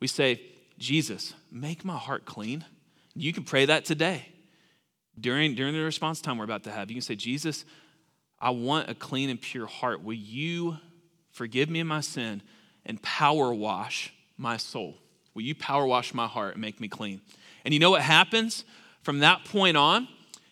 We 0.00 0.08
say, 0.08 0.42
Jesus, 0.78 1.34
make 1.50 1.84
my 1.84 1.96
heart 1.96 2.24
clean. 2.24 2.64
You 3.14 3.32
can 3.32 3.44
pray 3.44 3.66
that 3.66 3.84
today 3.84 4.28
during, 5.20 5.54
during 5.54 5.74
the 5.74 5.80
response 5.80 6.20
time 6.20 6.38
we're 6.38 6.44
about 6.44 6.64
to 6.64 6.70
have. 6.70 6.90
You 6.90 6.96
can 6.96 7.02
say, 7.02 7.16
Jesus, 7.16 7.64
I 8.40 8.50
want 8.50 8.88
a 8.88 8.94
clean 8.94 9.30
and 9.30 9.40
pure 9.40 9.66
heart. 9.66 10.02
Will 10.02 10.14
you 10.14 10.76
forgive 11.30 11.68
me 11.68 11.80
of 11.80 11.86
my 11.86 12.00
sin 12.00 12.42
and 12.86 13.02
power 13.02 13.52
wash 13.52 14.12
my 14.36 14.56
soul? 14.56 14.98
Will 15.34 15.42
you 15.42 15.54
power 15.54 15.86
wash 15.86 16.14
my 16.14 16.26
heart 16.26 16.54
and 16.54 16.60
make 16.60 16.80
me 16.80 16.88
clean? 16.88 17.20
And 17.64 17.74
you 17.74 17.80
know 17.80 17.90
what 17.90 18.02
happens 18.02 18.64
from 19.02 19.20
that 19.20 19.44
point 19.44 19.76
on? 19.76 20.08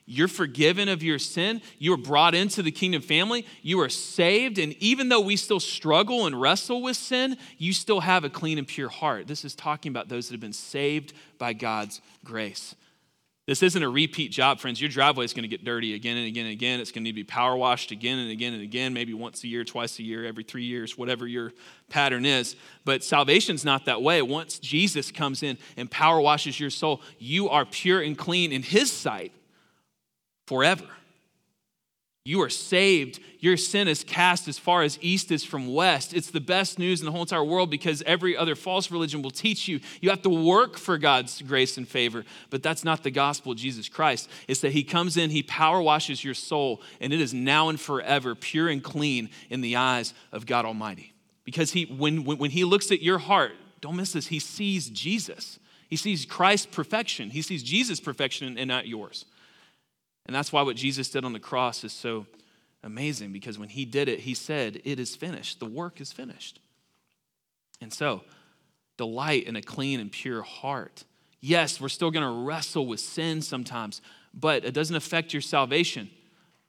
You're 0.08 0.28
forgiven 0.28 0.88
of 0.88 1.02
your 1.02 1.18
sin. 1.18 1.60
You 1.78 1.92
are 1.92 1.98
brought 1.98 2.36
into 2.36 2.62
the 2.62 2.70
kingdom 2.70 3.02
family. 3.02 3.44
You 3.60 3.80
are 3.80 3.88
saved. 3.88 4.56
And 4.58 4.72
even 4.74 5.08
though 5.08 5.20
we 5.20 5.36
still 5.36 5.58
struggle 5.58 6.26
and 6.26 6.40
wrestle 6.40 6.80
with 6.80 6.96
sin, 6.96 7.36
you 7.58 7.72
still 7.72 8.00
have 8.00 8.22
a 8.22 8.30
clean 8.30 8.56
and 8.56 8.68
pure 8.68 8.88
heart. 8.88 9.26
This 9.26 9.44
is 9.44 9.56
talking 9.56 9.90
about 9.90 10.08
those 10.08 10.28
that 10.28 10.34
have 10.34 10.40
been 10.40 10.52
saved 10.52 11.12
by 11.38 11.54
God's 11.54 12.00
grace. 12.24 12.76
This 13.46 13.62
isn't 13.62 13.82
a 13.82 13.88
repeat 13.88 14.32
job, 14.32 14.58
friends. 14.60 14.80
Your 14.80 14.90
driveway 14.90 15.24
is 15.24 15.32
going 15.32 15.42
to 15.44 15.48
get 15.48 15.64
dirty 15.64 15.94
again 15.94 16.16
and 16.16 16.26
again 16.26 16.46
and 16.46 16.52
again. 16.52 16.80
It's 16.80 16.90
going 16.90 17.02
to 17.02 17.08
need 17.08 17.12
to 17.12 17.16
be 17.16 17.24
power 17.24 17.56
washed 17.56 17.90
again 17.90 18.18
and 18.18 18.30
again 18.30 18.52
and 18.54 18.62
again, 18.62 18.92
maybe 18.92 19.12
once 19.12 19.42
a 19.42 19.48
year, 19.48 19.64
twice 19.64 19.98
a 19.98 20.02
year, 20.02 20.24
every 20.24 20.42
three 20.42 20.64
years, 20.64 20.98
whatever 20.98 21.26
your 21.28 21.52
pattern 21.88 22.26
is. 22.26 22.56
But 22.84 23.04
salvation's 23.04 23.64
not 23.64 23.84
that 23.84 24.02
way. 24.02 24.20
Once 24.20 24.58
Jesus 24.58 25.12
comes 25.12 25.44
in 25.44 25.58
and 25.76 25.88
power 25.88 26.20
washes 26.20 26.58
your 26.58 26.70
soul, 26.70 27.00
you 27.18 27.48
are 27.48 27.64
pure 27.64 28.00
and 28.00 28.18
clean 28.18 28.52
in 28.52 28.62
His 28.62 28.90
sight 28.90 29.32
forever. 30.46 30.86
You 32.26 32.42
are 32.42 32.50
saved. 32.50 33.20
Your 33.38 33.56
sin 33.56 33.86
is 33.86 34.02
cast 34.02 34.48
as 34.48 34.58
far 34.58 34.82
as 34.82 34.98
east 35.00 35.30
is 35.30 35.44
from 35.44 35.72
west. 35.72 36.12
It's 36.12 36.32
the 36.32 36.40
best 36.40 36.76
news 36.76 37.00
in 37.00 37.06
the 37.06 37.12
whole 37.12 37.20
entire 37.20 37.44
world 37.44 37.70
because 37.70 38.02
every 38.02 38.36
other 38.36 38.56
false 38.56 38.90
religion 38.90 39.22
will 39.22 39.30
teach 39.30 39.68
you 39.68 39.78
you 40.00 40.10
have 40.10 40.22
to 40.22 40.30
work 40.30 40.76
for 40.76 40.98
God's 40.98 41.40
grace 41.42 41.78
and 41.78 41.86
favor. 41.86 42.24
But 42.50 42.64
that's 42.64 42.82
not 42.82 43.04
the 43.04 43.12
gospel 43.12 43.52
of 43.52 43.58
Jesus 43.58 43.88
Christ. 43.88 44.28
It's 44.48 44.60
that 44.62 44.72
He 44.72 44.82
comes 44.82 45.16
in, 45.16 45.30
He 45.30 45.44
power 45.44 45.80
washes 45.80 46.24
your 46.24 46.34
soul, 46.34 46.82
and 47.00 47.12
it 47.12 47.20
is 47.20 47.32
now 47.32 47.68
and 47.68 47.78
forever 47.78 48.34
pure 48.34 48.68
and 48.68 48.82
clean 48.82 49.30
in 49.48 49.60
the 49.60 49.76
eyes 49.76 50.12
of 50.32 50.46
God 50.46 50.64
Almighty. 50.64 51.12
Because 51.44 51.70
he, 51.70 51.84
when, 51.84 52.24
when 52.24 52.50
He 52.50 52.64
looks 52.64 52.90
at 52.90 53.02
your 53.02 53.18
heart, 53.18 53.52
don't 53.80 53.94
miss 53.94 54.14
this, 54.14 54.26
He 54.26 54.40
sees 54.40 54.90
Jesus. 54.90 55.60
He 55.88 55.94
sees 55.94 56.26
Christ's 56.26 56.66
perfection. 56.66 57.30
He 57.30 57.42
sees 57.42 57.62
Jesus' 57.62 58.00
perfection 58.00 58.58
and 58.58 58.66
not 58.66 58.88
yours. 58.88 59.26
And 60.26 60.34
that's 60.34 60.52
why 60.52 60.62
what 60.62 60.76
Jesus 60.76 61.08
did 61.08 61.24
on 61.24 61.32
the 61.32 61.40
cross 61.40 61.84
is 61.84 61.92
so 61.92 62.26
amazing 62.82 63.32
because 63.32 63.58
when 63.58 63.68
he 63.68 63.84
did 63.84 64.08
it, 64.08 64.20
he 64.20 64.34
said, 64.34 64.80
It 64.84 65.00
is 65.00 65.16
finished. 65.16 65.60
The 65.60 65.66
work 65.66 66.00
is 66.00 66.12
finished. 66.12 66.60
And 67.80 67.92
so, 67.92 68.22
delight 68.96 69.44
in 69.44 69.56
a 69.56 69.62
clean 69.62 70.00
and 70.00 70.10
pure 70.10 70.42
heart. 70.42 71.04
Yes, 71.40 71.80
we're 71.80 71.88
still 71.88 72.10
going 72.10 72.26
to 72.26 72.44
wrestle 72.44 72.86
with 72.86 73.00
sin 73.00 73.42
sometimes, 73.42 74.00
but 74.34 74.64
it 74.64 74.74
doesn't 74.74 74.96
affect 74.96 75.32
your 75.32 75.42
salvation. 75.42 76.10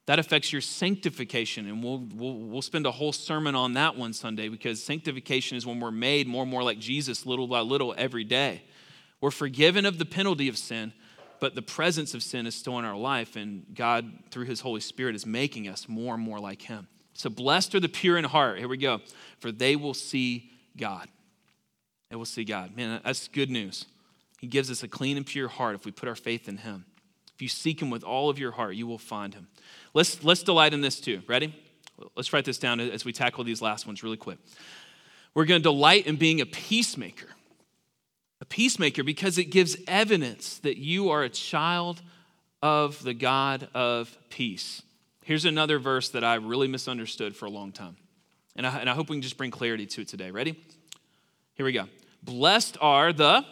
That 0.06 0.18
affects 0.18 0.52
your 0.52 0.62
sanctification. 0.62 1.68
And 1.68 1.82
we'll, 1.82 2.06
we'll, 2.14 2.34
we'll 2.34 2.62
spend 2.62 2.86
a 2.86 2.90
whole 2.90 3.12
sermon 3.12 3.54
on 3.54 3.74
that 3.74 3.96
one 3.96 4.14
Sunday 4.14 4.48
because 4.48 4.82
sanctification 4.82 5.58
is 5.58 5.66
when 5.66 5.80
we're 5.80 5.90
made 5.90 6.26
more 6.26 6.42
and 6.42 6.50
more 6.50 6.62
like 6.62 6.78
Jesus 6.78 7.26
little 7.26 7.46
by 7.46 7.60
little 7.60 7.94
every 7.98 8.24
day. 8.24 8.62
We're 9.20 9.30
forgiven 9.30 9.84
of 9.84 9.98
the 9.98 10.06
penalty 10.06 10.48
of 10.48 10.56
sin, 10.56 10.92
but 11.40 11.54
the 11.54 11.62
presence 11.62 12.14
of 12.14 12.22
sin 12.22 12.46
is 12.46 12.54
still 12.54 12.78
in 12.78 12.84
our 12.84 12.96
life, 12.96 13.36
and 13.36 13.64
God, 13.74 14.10
through 14.30 14.46
His 14.46 14.60
Holy 14.60 14.80
Spirit, 14.80 15.14
is 15.14 15.26
making 15.26 15.68
us 15.68 15.88
more 15.88 16.14
and 16.14 16.22
more 16.22 16.38
like 16.38 16.62
Him. 16.62 16.88
So, 17.14 17.30
blessed 17.30 17.74
are 17.74 17.80
the 17.80 17.88
pure 17.88 18.16
in 18.16 18.24
heart. 18.24 18.58
Here 18.58 18.68
we 18.68 18.76
go. 18.76 19.00
For 19.40 19.50
they 19.50 19.76
will 19.76 19.94
see 19.94 20.50
God. 20.76 21.08
They 22.10 22.16
will 22.16 22.24
see 22.24 22.44
God. 22.44 22.76
Man, 22.76 23.00
that's 23.04 23.28
good 23.28 23.50
news. 23.50 23.86
He 24.38 24.46
gives 24.46 24.70
us 24.70 24.82
a 24.82 24.88
clean 24.88 25.16
and 25.16 25.26
pure 25.26 25.48
heart 25.48 25.74
if 25.74 25.84
we 25.84 25.90
put 25.90 26.08
our 26.08 26.14
faith 26.14 26.48
in 26.48 26.58
Him. 26.58 26.84
If 27.34 27.42
you 27.42 27.48
seek 27.48 27.82
Him 27.82 27.90
with 27.90 28.04
all 28.04 28.30
of 28.30 28.38
your 28.38 28.52
heart, 28.52 28.76
you 28.76 28.86
will 28.86 28.98
find 28.98 29.34
Him. 29.34 29.48
Let's, 29.94 30.22
let's 30.22 30.42
delight 30.42 30.74
in 30.74 30.80
this 30.80 31.00
too. 31.00 31.22
Ready? 31.26 31.54
Let's 32.14 32.32
write 32.32 32.44
this 32.44 32.58
down 32.58 32.80
as 32.80 33.04
we 33.04 33.12
tackle 33.12 33.44
these 33.44 33.60
last 33.60 33.86
ones 33.86 34.02
really 34.02 34.16
quick. 34.16 34.38
We're 35.34 35.44
going 35.44 35.60
to 35.60 35.62
delight 35.62 36.06
in 36.06 36.16
being 36.16 36.40
a 36.40 36.46
peacemaker. 36.46 37.28
A 38.40 38.44
peacemaker 38.44 39.02
because 39.02 39.38
it 39.38 39.46
gives 39.46 39.76
evidence 39.88 40.58
that 40.58 40.76
you 40.76 41.10
are 41.10 41.22
a 41.22 41.28
child 41.28 42.02
of 42.62 43.02
the 43.02 43.14
God 43.14 43.68
of 43.74 44.16
peace. 44.30 44.82
Here's 45.24 45.44
another 45.44 45.78
verse 45.78 46.08
that 46.10 46.24
I 46.24 46.36
really 46.36 46.68
misunderstood 46.68 47.36
for 47.36 47.46
a 47.46 47.50
long 47.50 47.72
time. 47.72 47.96
And 48.56 48.66
I, 48.66 48.78
and 48.78 48.88
I 48.88 48.94
hope 48.94 49.10
we 49.10 49.16
can 49.16 49.22
just 49.22 49.36
bring 49.36 49.50
clarity 49.50 49.86
to 49.86 50.00
it 50.02 50.08
today. 50.08 50.30
Ready? 50.30 50.56
Here 51.54 51.66
we 51.66 51.72
go. 51.72 51.84
Blessed 52.22 52.78
are 52.80 53.12
the 53.12 53.44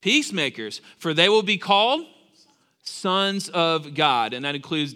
peacemakers, 0.00 0.80
for 0.98 1.12
they 1.12 1.28
will 1.28 1.42
be 1.42 1.58
called 1.58 2.06
sons 2.82 3.48
of 3.50 3.94
God. 3.94 4.32
And 4.32 4.44
that 4.44 4.54
includes, 4.54 4.94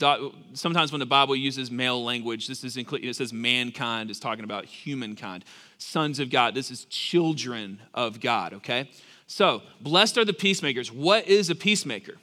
sometimes 0.55 0.91
when 0.91 1.01
the 1.01 1.07
Bible 1.07 1.37
uses 1.37 1.71
male 1.71 2.03
language, 2.03 2.49
this 2.49 2.65
is 2.65 2.77
included, 2.77 3.09
it 3.09 3.15
says 3.15 3.33
mankind 3.33 4.11
is 4.11 4.19
talking 4.19 4.45
about 4.45 4.65
humankind. 4.65 5.45
Sons 5.79 6.19
of 6.21 6.31
God. 6.31 6.55
This 6.55 6.71
is 6.71 6.85
children 6.87 7.81
of 7.93 8.21
God, 8.21 8.55
okay? 8.55 8.91
So, 9.27 9.63
blessed 9.81 10.19
are 10.19 10.25
the 10.25 10.33
peacemakers. 10.33 10.93
What 10.93 11.27
is 11.27 11.51
a 11.51 11.55
peacemaker? 11.55 12.17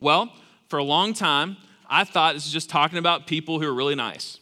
Well, 0.00 0.32
for 0.68 0.78
a 0.78 0.84
long 0.84 1.14
time, 1.14 1.56
I 1.88 2.04
thought 2.04 2.34
this 2.34 2.46
is 2.46 2.52
just 2.52 2.68
talking 2.68 2.98
about 2.98 3.26
people 3.26 3.60
who 3.60 3.66
are 3.66 3.74
really 3.74 3.94
nice 3.94 4.38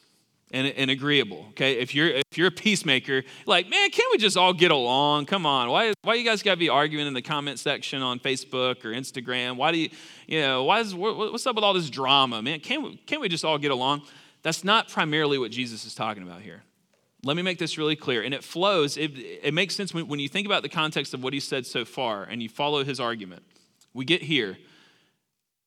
and, 0.51 0.67
and 0.67 0.91
agreeable. 0.91 1.47
Okay, 1.51 1.79
if 1.79 1.95
you're 1.95 2.09
if 2.09 2.37
you're 2.37 2.49
a 2.49 2.53
peacemaker, 2.53 3.23
like 3.47 3.69
man, 3.69 3.91
can't 3.91 4.09
we 4.13 4.19
just 4.19 4.37
all 4.37 4.53
get 4.53 4.71
along? 4.71 5.27
Come 5.27 5.47
on, 5.47 5.69
why 5.71 5.93
why 6.03 6.15
you 6.15 6.25
guys 6.25 6.43
got 6.43 6.53
to 6.53 6.57
be 6.57 6.69
arguing 6.69 7.07
in 7.07 7.15
the 7.15 7.23
comment 7.23 7.59
section 7.59 8.03
on 8.03 8.19
Facebook 8.19 8.85
or 8.85 8.91
Instagram? 8.91 9.57
Why 9.57 9.73
do 9.73 9.79
you 9.79 9.91
you 10.27 10.41
know 10.41 10.65
why 10.65 10.81
is 10.81 10.95
what, 10.95 11.17
what's 11.17 11.47
up 11.47 11.57
with 11.57 11.65
all 11.65 11.75
this 11.75 11.91
drama, 11.91 12.43
man? 12.43 12.61
Can't 12.61 12.83
we, 12.83 12.97
can't 13.07 13.21
we 13.21 13.29
just 13.29 13.45
all 13.45 13.59
get 13.59 13.71
along? 13.71 14.03
That's 14.43 14.63
not 14.63 14.89
primarily 14.89 15.39
what 15.39 15.51
Jesus 15.51 15.85
is 15.85 15.95
talking 15.95 16.23
about 16.23 16.41
here. 16.41 16.63
Let 17.27 17.37
me 17.37 17.43
make 17.43 17.59
this 17.59 17.77
really 17.77 17.97
clear, 17.97 18.23
and 18.23 18.33
it 18.33 18.45
flows. 18.45 18.97
It, 18.97 19.11
it 19.17 19.53
makes 19.53 19.75
sense 19.75 19.93
when, 19.93 20.07
when 20.07 20.21
you 20.21 20.29
think 20.29 20.47
about 20.47 20.63
the 20.63 20.69
context 20.69 21.13
of 21.13 21.25
what 21.25 21.33
he 21.33 21.41
said 21.41 21.67
so 21.67 21.85
far, 21.85 22.23
and 22.23 22.41
you 22.41 22.49
follow 22.49 22.85
his 22.85 23.01
argument. 23.01 23.43
We 23.93 24.05
get 24.05 24.23
here. 24.23 24.59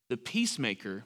The 0.07 0.15
peacemaker 0.15 1.03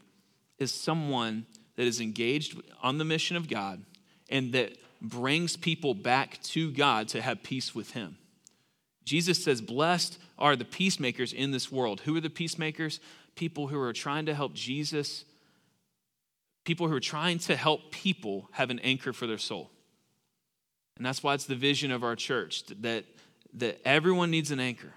is 0.59 0.71
someone 0.71 1.47
that 1.75 1.87
is 1.87 1.99
engaged 1.99 2.61
on 2.83 2.99
the 2.99 3.03
mission 3.03 3.35
of 3.35 3.49
God 3.49 3.83
and 4.29 4.53
that 4.53 4.77
brings 5.01 5.57
people 5.57 5.95
back 5.95 6.39
to 6.43 6.71
God 6.71 7.07
to 7.09 7.21
have 7.21 7.41
peace 7.41 7.73
with 7.73 7.91
Him. 7.91 8.17
Jesus 9.05 9.43
says, 9.43 9.59
Blessed 9.59 10.19
are 10.37 10.55
the 10.55 10.65
peacemakers 10.65 11.33
in 11.33 11.49
this 11.49 11.71
world. 11.71 12.01
Who 12.01 12.15
are 12.15 12.21
the 12.21 12.29
peacemakers? 12.29 12.99
People 13.35 13.67
who 13.67 13.79
are 13.79 13.91
trying 13.91 14.27
to 14.27 14.35
help 14.35 14.53
Jesus, 14.53 15.25
people 16.63 16.87
who 16.87 16.95
are 16.95 17.01
trying 17.01 17.39
to 17.39 17.55
help 17.55 17.91
people 17.91 18.49
have 18.51 18.69
an 18.69 18.79
anchor 18.79 19.13
for 19.13 19.25
their 19.25 19.39
soul. 19.39 19.71
And 20.97 21.05
that's 21.05 21.23
why 21.23 21.33
it's 21.33 21.45
the 21.45 21.55
vision 21.55 21.91
of 21.91 22.03
our 22.03 22.15
church 22.15 22.65
that, 22.81 23.05
that 23.55 23.81
everyone 23.85 24.31
needs 24.31 24.51
an 24.51 24.59
anchor 24.59 24.93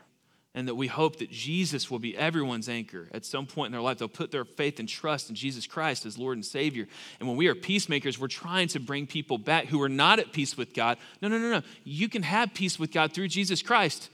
and 0.57 0.67
that 0.69 0.75
we 0.75 0.87
hope 0.87 1.17
that 1.17 1.31
Jesus 1.31 1.91
will 1.91 1.99
be 1.99 2.17
everyone's 2.17 2.69
anchor 2.69 3.09
at 3.13 3.27
some 3.27 3.47
point 3.47 3.67
in 3.67 3.73
their 3.73 3.83
life. 3.83 3.99
They'll 3.99 4.09
put 4.09 4.31
their 4.31 4.47
faith 4.47 4.81
and 4.81 4.89
trust 4.89 5.29
in 5.29 5.37
Jesus 5.37 5.67
Christ 5.67 6.07
as 6.07 6.17
Lord 6.17 6.39
and 6.39 6.45
Savior. 6.45 6.89
And 7.21 7.29
when 7.29 7.37
we 7.37 7.47
are 7.49 7.55
peacemakers, 7.55 8.19
we're 8.19 8.29
trying 8.29 8.69
to 8.69 8.81
bring 8.81 9.07
people 9.07 9.37
back 9.37 9.67
who 9.67 9.83
are 9.83 9.89
not 9.89 10.19
at 10.19 10.33
peace 10.33 10.57
with 10.57 10.73
God. 10.73 10.97
No, 11.21 11.29
no, 11.29 11.39
no, 11.39 11.51
no. 11.51 11.63
You 11.85 12.09
can 12.09 12.23
have 12.23 12.55
peace 12.55 12.79
with 12.79 12.91
God 12.91 13.13
through 13.13 13.29
Jesus 13.29 13.61
Christ. 13.61 14.09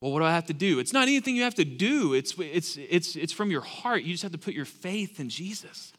Well, 0.00 0.10
what 0.10 0.18
do 0.18 0.24
I 0.24 0.32
have 0.32 0.46
to 0.46 0.52
do? 0.52 0.80
It's 0.80 0.92
not 0.92 1.02
anything 1.02 1.36
you 1.36 1.44
have 1.44 1.54
to 1.54 1.64
do. 1.64 2.12
It's, 2.12 2.34
it's, 2.38 2.76
it's, 2.76 3.14
it's 3.14 3.32
from 3.32 3.52
your 3.52 3.60
heart. 3.60 4.02
You 4.02 4.12
just 4.12 4.24
have 4.24 4.32
to 4.32 4.38
put 4.38 4.54
your 4.54 4.64
faith 4.64 5.20
in 5.20 5.28
Jesus 5.28 5.92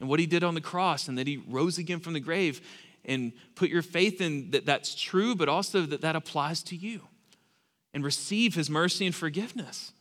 and 0.00 0.08
what 0.08 0.18
he 0.18 0.26
did 0.26 0.42
on 0.42 0.54
the 0.54 0.60
cross 0.60 1.06
and 1.06 1.16
that 1.18 1.28
he 1.28 1.36
rose 1.48 1.78
again 1.78 2.00
from 2.00 2.14
the 2.14 2.20
grave 2.20 2.60
and 3.04 3.32
put 3.54 3.68
your 3.70 3.82
faith 3.82 4.20
in 4.20 4.50
that 4.52 4.66
that's 4.66 4.94
true, 4.94 5.34
but 5.34 5.48
also 5.48 5.82
that 5.82 6.00
that 6.00 6.16
applies 6.16 6.62
to 6.64 6.76
you 6.76 7.02
and 7.92 8.04
receive 8.04 8.54
his 8.54 8.68
mercy 8.68 9.06
and 9.06 9.14
forgiveness. 9.14 9.92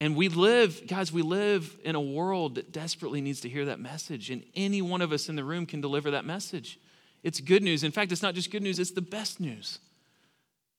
And 0.00 0.16
we 0.16 0.28
live, 0.28 0.86
guys, 0.86 1.12
we 1.12 1.22
live 1.22 1.78
in 1.84 1.94
a 1.94 2.00
world 2.00 2.56
that 2.56 2.72
desperately 2.72 3.20
needs 3.20 3.40
to 3.42 3.48
hear 3.48 3.64
that 3.66 3.80
message. 3.80 4.30
And 4.30 4.42
any 4.54 4.82
one 4.82 5.02
of 5.02 5.12
us 5.12 5.28
in 5.28 5.36
the 5.36 5.44
room 5.44 5.66
can 5.66 5.80
deliver 5.80 6.10
that 6.10 6.24
message. 6.24 6.78
It's 7.22 7.40
good 7.40 7.62
news. 7.62 7.84
In 7.84 7.92
fact, 7.92 8.12
it's 8.12 8.22
not 8.22 8.34
just 8.34 8.50
good 8.50 8.62
news, 8.62 8.78
it's 8.78 8.90
the 8.90 9.00
best 9.00 9.40
news. 9.40 9.78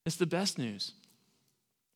It's 0.06 0.18
the 0.18 0.28
best 0.28 0.58
news. 0.58 0.91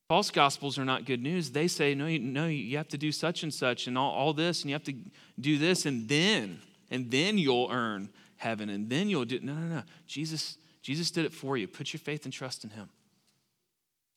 False 0.07 0.31
gospels 0.31 0.79
are 0.79 0.85
not 0.85 1.05
good 1.05 1.21
news. 1.21 1.51
They 1.51 1.67
say, 1.67 1.93
no, 1.93 2.07
you, 2.07 2.17
no, 2.17 2.47
you 2.47 2.77
have 2.77 2.87
to 2.87 2.97
do 2.97 3.11
such 3.11 3.43
and 3.43 3.53
such 3.53 3.85
and 3.85 3.95
all, 3.95 4.11
all 4.11 4.33
this, 4.33 4.61
and 4.61 4.69
you 4.71 4.73
have 4.73 4.83
to 4.85 4.95
do 5.39 5.59
this, 5.59 5.85
and 5.85 6.09
then, 6.09 6.59
and 6.89 7.11
then 7.11 7.37
you'll 7.37 7.69
earn 7.69 8.09
heaven, 8.39 8.69
and 8.69 8.89
then 8.89 9.09
you'll 9.09 9.25
do. 9.25 9.39
No, 9.41 9.53
no, 9.53 9.75
no. 9.75 9.83
Jesus, 10.07 10.57
Jesus 10.81 11.11
did 11.11 11.25
it 11.25 11.33
for 11.33 11.57
you. 11.57 11.67
Put 11.67 11.93
your 11.93 11.99
faith 11.99 12.25
and 12.25 12.33
trust 12.33 12.63
in 12.63 12.71
him. 12.71 12.89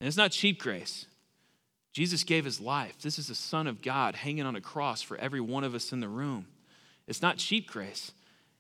And 0.01 0.09
it's 0.09 0.16
not 0.16 0.31
cheap 0.31 0.61
grace. 0.61 1.07
Jesus 1.93 2.25
gave 2.25 2.45
his 2.45 2.61
life. 2.61 2.99
This 3.03 3.18
is 3.18 3.27
the 3.27 3.35
Son 3.35 3.66
of 3.66 3.83
God 3.83 4.14
hanging 4.14 4.47
on 4.47 4.57
a 4.57 4.61
cross 4.61 5.03
for 5.03 5.16
every 5.18 5.41
one 5.41 5.64
of 5.64 5.75
us 5.75 5.93
in 5.93 6.01
the 6.01 6.09
room. 6.09 6.47
It's 7.07 7.20
not 7.20 7.37
cheap 7.37 7.70
grace, 7.70 8.12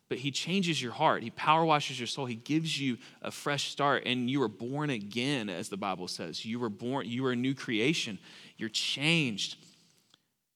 but 0.08 0.18
he 0.18 0.30
changes 0.30 0.82
your 0.82 0.92
heart. 0.92 1.22
He 1.22 1.30
power 1.30 1.64
washes 1.64 1.98
your 1.98 2.08
soul. 2.08 2.26
He 2.26 2.34
gives 2.34 2.78
you 2.78 2.98
a 3.22 3.30
fresh 3.30 3.70
start, 3.70 4.02
and 4.04 4.28
you 4.28 4.42
are 4.42 4.48
born 4.48 4.90
again, 4.90 5.48
as 5.48 5.68
the 5.68 5.76
Bible 5.76 6.08
says. 6.08 6.44
You 6.44 6.58
were 6.58 6.68
born, 6.68 7.08
you 7.08 7.24
are 7.24 7.32
a 7.32 7.36
new 7.36 7.54
creation. 7.54 8.18
You're 8.58 8.68
changed. 8.68 9.56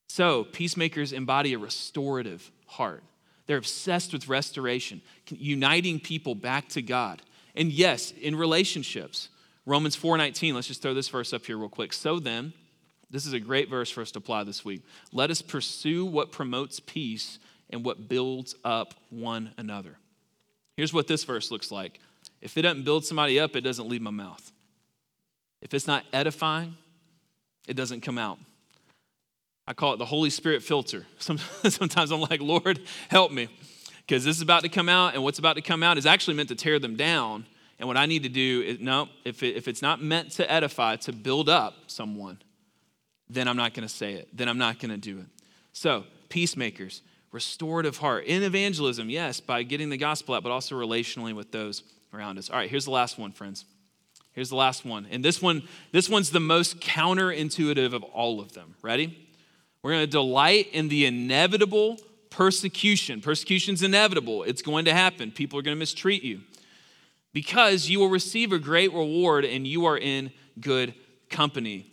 So, 0.08 0.44
peacemakers 0.44 1.12
embody 1.12 1.54
a 1.54 1.58
restorative 1.58 2.50
heart. 2.66 3.02
They're 3.46 3.56
obsessed 3.56 4.12
with 4.12 4.28
restoration, 4.28 5.02
uniting 5.28 6.00
people 6.00 6.34
back 6.34 6.68
to 6.70 6.82
God. 6.82 7.22
And 7.54 7.72
yes, 7.72 8.10
in 8.10 8.36
relationships, 8.36 9.28
Romans 9.64 9.96
4:19, 9.96 10.54
let's 10.54 10.68
just 10.68 10.82
throw 10.82 10.94
this 10.94 11.08
verse 11.08 11.32
up 11.32 11.46
here 11.46 11.56
real 11.56 11.68
quick. 11.68 11.92
So 11.92 12.18
then, 12.20 12.52
this 13.10 13.26
is 13.26 13.32
a 13.32 13.40
great 13.40 13.68
verse 13.68 13.90
for 13.90 14.00
us 14.00 14.10
to 14.12 14.18
apply 14.18 14.44
this 14.44 14.64
week. 14.64 14.82
Let 15.12 15.30
us 15.30 15.42
pursue 15.42 16.04
what 16.04 16.32
promotes 16.32 16.80
peace 16.80 17.38
and 17.70 17.84
what 17.84 18.08
builds 18.08 18.54
up 18.64 18.94
one 19.10 19.52
another. 19.58 19.98
Here's 20.76 20.92
what 20.92 21.06
this 21.06 21.24
verse 21.24 21.50
looks 21.50 21.70
like. 21.70 22.00
If 22.40 22.56
it 22.56 22.62
doesn't 22.62 22.84
build 22.84 23.04
somebody 23.04 23.40
up, 23.40 23.56
it 23.56 23.62
doesn't 23.62 23.88
leave 23.88 24.02
my 24.02 24.10
mouth. 24.10 24.52
If 25.62 25.72
it's 25.72 25.86
not 25.86 26.04
edifying, 26.12 26.76
it 27.66 27.74
doesn't 27.74 28.02
come 28.02 28.18
out. 28.18 28.38
I 29.66 29.74
call 29.74 29.92
it 29.92 29.96
the 29.98 30.06
Holy 30.06 30.30
Spirit 30.30 30.62
filter. 30.62 31.06
Sometimes 31.18 32.12
I'm 32.12 32.20
like, 32.20 32.40
Lord, 32.40 32.80
help 33.08 33.32
me. 33.32 33.48
Because 34.06 34.24
this 34.24 34.36
is 34.36 34.42
about 34.42 34.62
to 34.62 34.68
come 34.68 34.88
out, 34.88 35.14
and 35.14 35.24
what's 35.24 35.40
about 35.40 35.56
to 35.56 35.62
come 35.62 35.82
out 35.82 35.98
is 35.98 36.06
actually 36.06 36.34
meant 36.34 36.50
to 36.50 36.54
tear 36.54 36.78
them 36.78 36.96
down. 36.96 37.44
And 37.78 37.88
what 37.88 37.96
I 37.96 38.06
need 38.06 38.22
to 38.22 38.28
do 38.28 38.62
is, 38.62 38.80
no, 38.80 39.08
if, 39.24 39.42
it, 39.42 39.56
if 39.56 39.66
it's 39.66 39.82
not 39.82 40.00
meant 40.00 40.30
to 40.32 40.50
edify, 40.50 40.96
to 40.96 41.12
build 41.12 41.48
up 41.48 41.74
someone, 41.88 42.38
then 43.28 43.48
I'm 43.48 43.56
not 43.56 43.74
going 43.74 43.86
to 43.86 43.92
say 43.92 44.14
it. 44.14 44.28
Then 44.32 44.48
I'm 44.48 44.58
not 44.58 44.78
going 44.78 44.92
to 44.92 44.96
do 44.96 45.18
it. 45.18 45.26
So, 45.72 46.04
peacemakers, 46.28 47.02
restorative 47.32 47.96
heart. 47.96 48.24
In 48.24 48.44
evangelism, 48.44 49.10
yes, 49.10 49.40
by 49.40 49.64
getting 49.64 49.90
the 49.90 49.96
gospel 49.96 50.36
out, 50.36 50.44
but 50.44 50.52
also 50.52 50.76
relationally 50.76 51.34
with 51.34 51.50
those 51.50 51.82
around 52.14 52.38
us. 52.38 52.48
All 52.48 52.56
right, 52.56 52.70
here's 52.70 52.84
the 52.84 52.92
last 52.92 53.18
one, 53.18 53.32
friends. 53.32 53.64
Here's 54.32 54.50
the 54.50 54.56
last 54.56 54.84
one. 54.84 55.06
And 55.10 55.24
this 55.24 55.42
one, 55.42 55.66
this 55.92 56.08
one's 56.08 56.30
the 56.30 56.40
most 56.40 56.80
counterintuitive 56.80 57.92
of 57.92 58.04
all 58.04 58.38
of 58.38 58.52
them. 58.52 58.76
Ready? 58.82 59.25
We're 59.86 59.92
going 59.92 60.02
to 60.06 60.10
delight 60.10 60.70
in 60.72 60.88
the 60.88 61.06
inevitable 61.06 62.00
persecution. 62.28 63.20
Persecution's 63.20 63.84
inevitable. 63.84 64.42
It's 64.42 64.60
going 64.60 64.86
to 64.86 64.92
happen. 64.92 65.30
People 65.30 65.60
are 65.60 65.62
going 65.62 65.76
to 65.76 65.78
mistreat 65.78 66.24
you 66.24 66.40
because 67.32 67.88
you 67.88 68.00
will 68.00 68.08
receive 68.08 68.50
a 68.50 68.58
great 68.58 68.92
reward 68.92 69.44
and 69.44 69.64
you 69.64 69.84
are 69.84 69.96
in 69.96 70.32
good 70.60 70.92
company. 71.30 71.86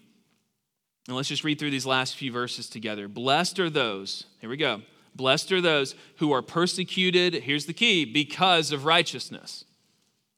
And 1.07 1.15
let's 1.15 1.29
just 1.29 1.43
read 1.43 1.59
through 1.59 1.69
these 1.69 1.85
last 1.85 2.15
few 2.15 2.31
verses 2.31 2.67
together. 2.67 3.07
Blessed 3.07 3.59
are 3.59 3.69
those, 3.69 4.25
here 4.41 4.49
we 4.49 4.57
go. 4.57 4.81
Blessed 5.13 5.51
are 5.51 5.61
those 5.61 5.93
who 6.17 6.31
are 6.31 6.41
persecuted, 6.41 7.43
here's 7.43 7.67
the 7.67 7.73
key, 7.73 8.05
because 8.05 8.71
of 8.71 8.85
righteousness. 8.85 9.65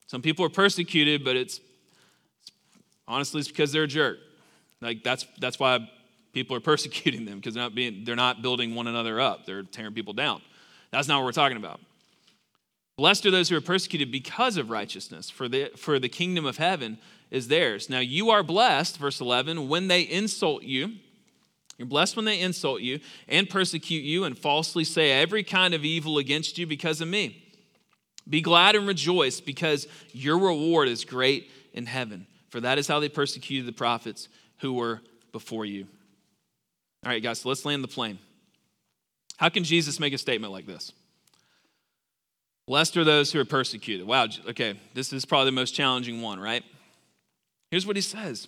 Some 0.08 0.22
people 0.22 0.44
are 0.44 0.50
persecuted, 0.50 1.24
but 1.24 1.38
it's, 1.38 1.62
honestly 3.08 3.40
it's 3.40 3.48
because 3.48 3.72
they're 3.72 3.84
a 3.84 3.88
jerk. 3.88 4.18
Like 4.82 5.04
that's 5.04 5.26
that's 5.40 5.58
why 5.58 5.90
people 6.36 6.56
are 6.56 6.60
persecuting 6.74 7.26
them 7.26 7.40
because 7.40 7.56
they're 7.56 7.64
not 7.64 7.74
being 7.74 8.04
they're 8.06 8.16
not 8.16 8.44
building 8.44 8.76
one 8.76 8.86
another 8.86 9.20
up. 9.20 9.48
They're 9.48 9.64
tearing 9.64 9.96
people 9.96 10.14
down. 10.14 10.44
That's 10.92 11.08
not 11.08 11.18
what 11.18 11.26
we're 11.26 11.32
talking 11.32 11.58
about. 11.58 11.80
Blessed 12.98 13.26
are 13.26 13.32
those 13.32 13.50
who 13.50 13.58
are 13.58 13.62
persecuted 13.62 14.10
because 14.12 14.56
of 14.56 14.70
righteousness, 14.70 15.30
for 15.30 15.50
the, 15.50 15.72
for 15.76 16.00
the 16.00 16.08
kingdom 16.08 16.46
of 16.46 16.58
heaven 16.58 16.98
is 17.30 17.50
theirs. 17.50 17.90
Now 17.90 18.00
you 18.00 18.30
are 18.30 18.42
blessed, 18.42 18.98
verse 18.98 19.20
11, 19.20 19.68
when 19.68 19.90
they 19.90 20.02
insult 20.02 20.64
you. 20.64 20.94
You're 21.78 21.90
blessed 21.90 22.16
when 22.16 22.24
they 22.24 22.40
insult 22.40 22.80
you 22.80 23.02
and 23.28 23.50
persecute 23.50 24.06
you 24.06 24.24
and 24.24 24.38
falsely 24.38 24.86
say 24.86 25.12
every 25.12 25.44
kind 25.44 25.74
of 25.74 25.84
evil 25.84 26.18
against 26.18 26.58
you 26.58 26.66
because 26.66 27.02
of 27.02 27.10
me. 27.10 27.44
Be 28.30 28.40
glad 28.40 28.76
and 28.76 28.88
rejoice 28.88 29.42
because 29.42 29.86
your 30.14 30.40
reward 30.40 30.88
is 30.88 31.04
great 31.04 31.52
in 31.74 31.86
heaven. 31.86 32.28
For 32.50 32.62
that 32.62 32.78
is 32.78 32.88
how 32.88 33.02
they 33.02 33.10
persecuted 33.10 33.68
the 33.68 33.74
prophets 33.74 34.30
who 34.60 34.72
were 34.72 35.02
before 35.34 35.66
you. 35.66 35.88
All 37.06 37.12
right, 37.12 37.22
guys, 37.22 37.42
so 37.42 37.50
let's 37.50 37.66
land 37.66 37.84
the 37.84 37.88
plane. 37.88 38.18
How 39.38 39.50
can 39.50 39.64
Jesus 39.64 40.00
make 40.00 40.14
a 40.14 40.18
statement 40.18 40.52
like 40.52 40.66
this? 40.66 40.92
Blessed 42.66 42.98
are 42.98 43.04
those 43.04 43.32
who 43.32 43.40
are 43.40 43.46
persecuted. 43.46 44.08
Wow, 44.08 44.28
okay, 44.50 44.80
this 44.96 45.14
is 45.14 45.24
probably 45.24 45.46
the 45.46 45.52
most 45.52 45.72
challenging 45.72 46.24
one, 46.24 46.40
right? 46.40 46.64
Here's 47.70 47.86
what 47.86 47.96
he 47.96 48.02
says 48.02 48.48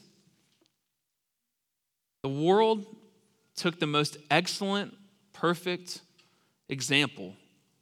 The 2.23 2.29
world 2.29 2.85
took 3.55 3.79
the 3.79 3.85
most 3.85 4.17
excellent, 4.31 4.95
perfect 5.33 6.01
example 6.67 7.35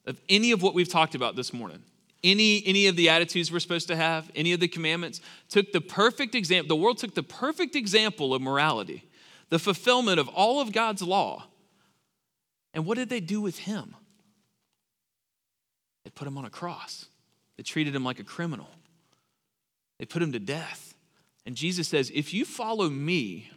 of 0.06 0.20
any 0.28 0.52
of 0.52 0.62
what 0.62 0.74
we've 0.74 0.90
talked 0.90 1.16
about 1.16 1.38
this 1.38 1.54
morning. 1.54 1.82
Any, 2.22 2.64
any 2.66 2.88
of 2.88 2.96
the 2.96 3.10
attitudes 3.10 3.52
we're 3.52 3.60
supposed 3.60 3.88
to 3.88 3.96
have, 3.96 4.32
any 4.36 4.52
of 4.52 4.60
the 4.60 4.68
commandments, 4.68 5.22
took 5.48 5.72
the 5.72 5.82
perfect 5.82 6.34
example. 6.34 6.76
The 6.76 6.82
world 6.82 6.98
took 6.98 7.14
the 7.14 7.24
perfect 7.24 7.76
example 7.76 8.34
of 8.34 8.42
morality, 8.42 9.06
the 9.50 9.60
fulfillment 9.60 10.20
of 10.20 10.28
all 10.30 10.60
of 10.60 10.72
God's 10.72 11.02
law. 11.02 11.48
And 12.74 12.86
what 12.86 12.98
did 12.98 13.10
they 13.10 13.20
do 13.20 13.42
with 13.42 13.60
him? 13.60 13.96
They 16.04 16.10
put 16.10 16.28
him 16.28 16.38
on 16.38 16.46
a 16.46 16.50
cross. 16.50 17.06
They 17.58 17.64
treated 17.64 17.96
him 17.96 18.04
like 18.04 18.20
a 18.20 18.24
criminal. 18.24 18.70
They 19.98 20.06
put 20.06 20.22
him 20.22 20.34
to 20.34 20.40
death. 20.40 20.94
And 21.46 21.56
Jesus 21.56 21.88
says, 21.88 22.12
if 22.14 22.34
you 22.34 22.44
follow 22.44 22.90
me, 22.90 23.50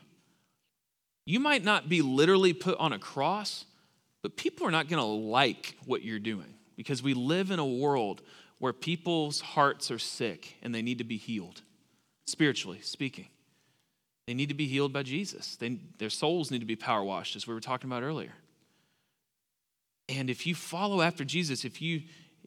you 1.24 1.40
might 1.40 1.64
not 1.64 1.88
be 1.88 2.00
literally 2.00 2.52
put 2.52 2.78
on 2.78 2.92
a 2.92 2.98
cross, 2.98 3.64
but 4.22 4.36
people 4.36 4.66
are 4.66 4.70
not 4.70 4.88
going 4.88 5.00
to 5.00 5.06
like 5.06 5.76
what 5.84 6.02
you're 6.02 6.18
doing 6.18 6.54
because 6.76 7.02
we 7.02 7.14
live 7.14 7.50
in 7.50 7.58
a 7.58 7.66
world 7.66 8.22
where 8.58 8.72
people's 8.72 9.40
hearts 9.40 9.90
are 9.90 9.98
sick 9.98 10.56
and 10.62 10.74
they 10.74 10.82
need 10.82 10.98
to 10.98 11.04
be 11.04 11.16
healed, 11.16 11.62
spiritually 12.26 12.80
speaking. 12.82 13.28
They 14.28 14.34
need 14.34 14.50
to 14.50 14.54
be 14.54 14.66
healed 14.66 14.92
by 14.92 15.04
Jesus. 15.04 15.56
They, 15.56 15.78
their 15.96 16.10
souls 16.10 16.50
need 16.50 16.58
to 16.58 16.66
be 16.66 16.76
power 16.76 17.02
washed, 17.02 17.34
as 17.34 17.46
we 17.46 17.54
were 17.54 17.62
talking 17.62 17.88
about 17.88 18.02
earlier. 18.02 18.34
And 20.06 20.28
if 20.28 20.46
you 20.46 20.54
follow 20.54 21.00
after 21.00 21.24
Jesus, 21.24 21.64
if 21.64 21.80
you 21.80 22.02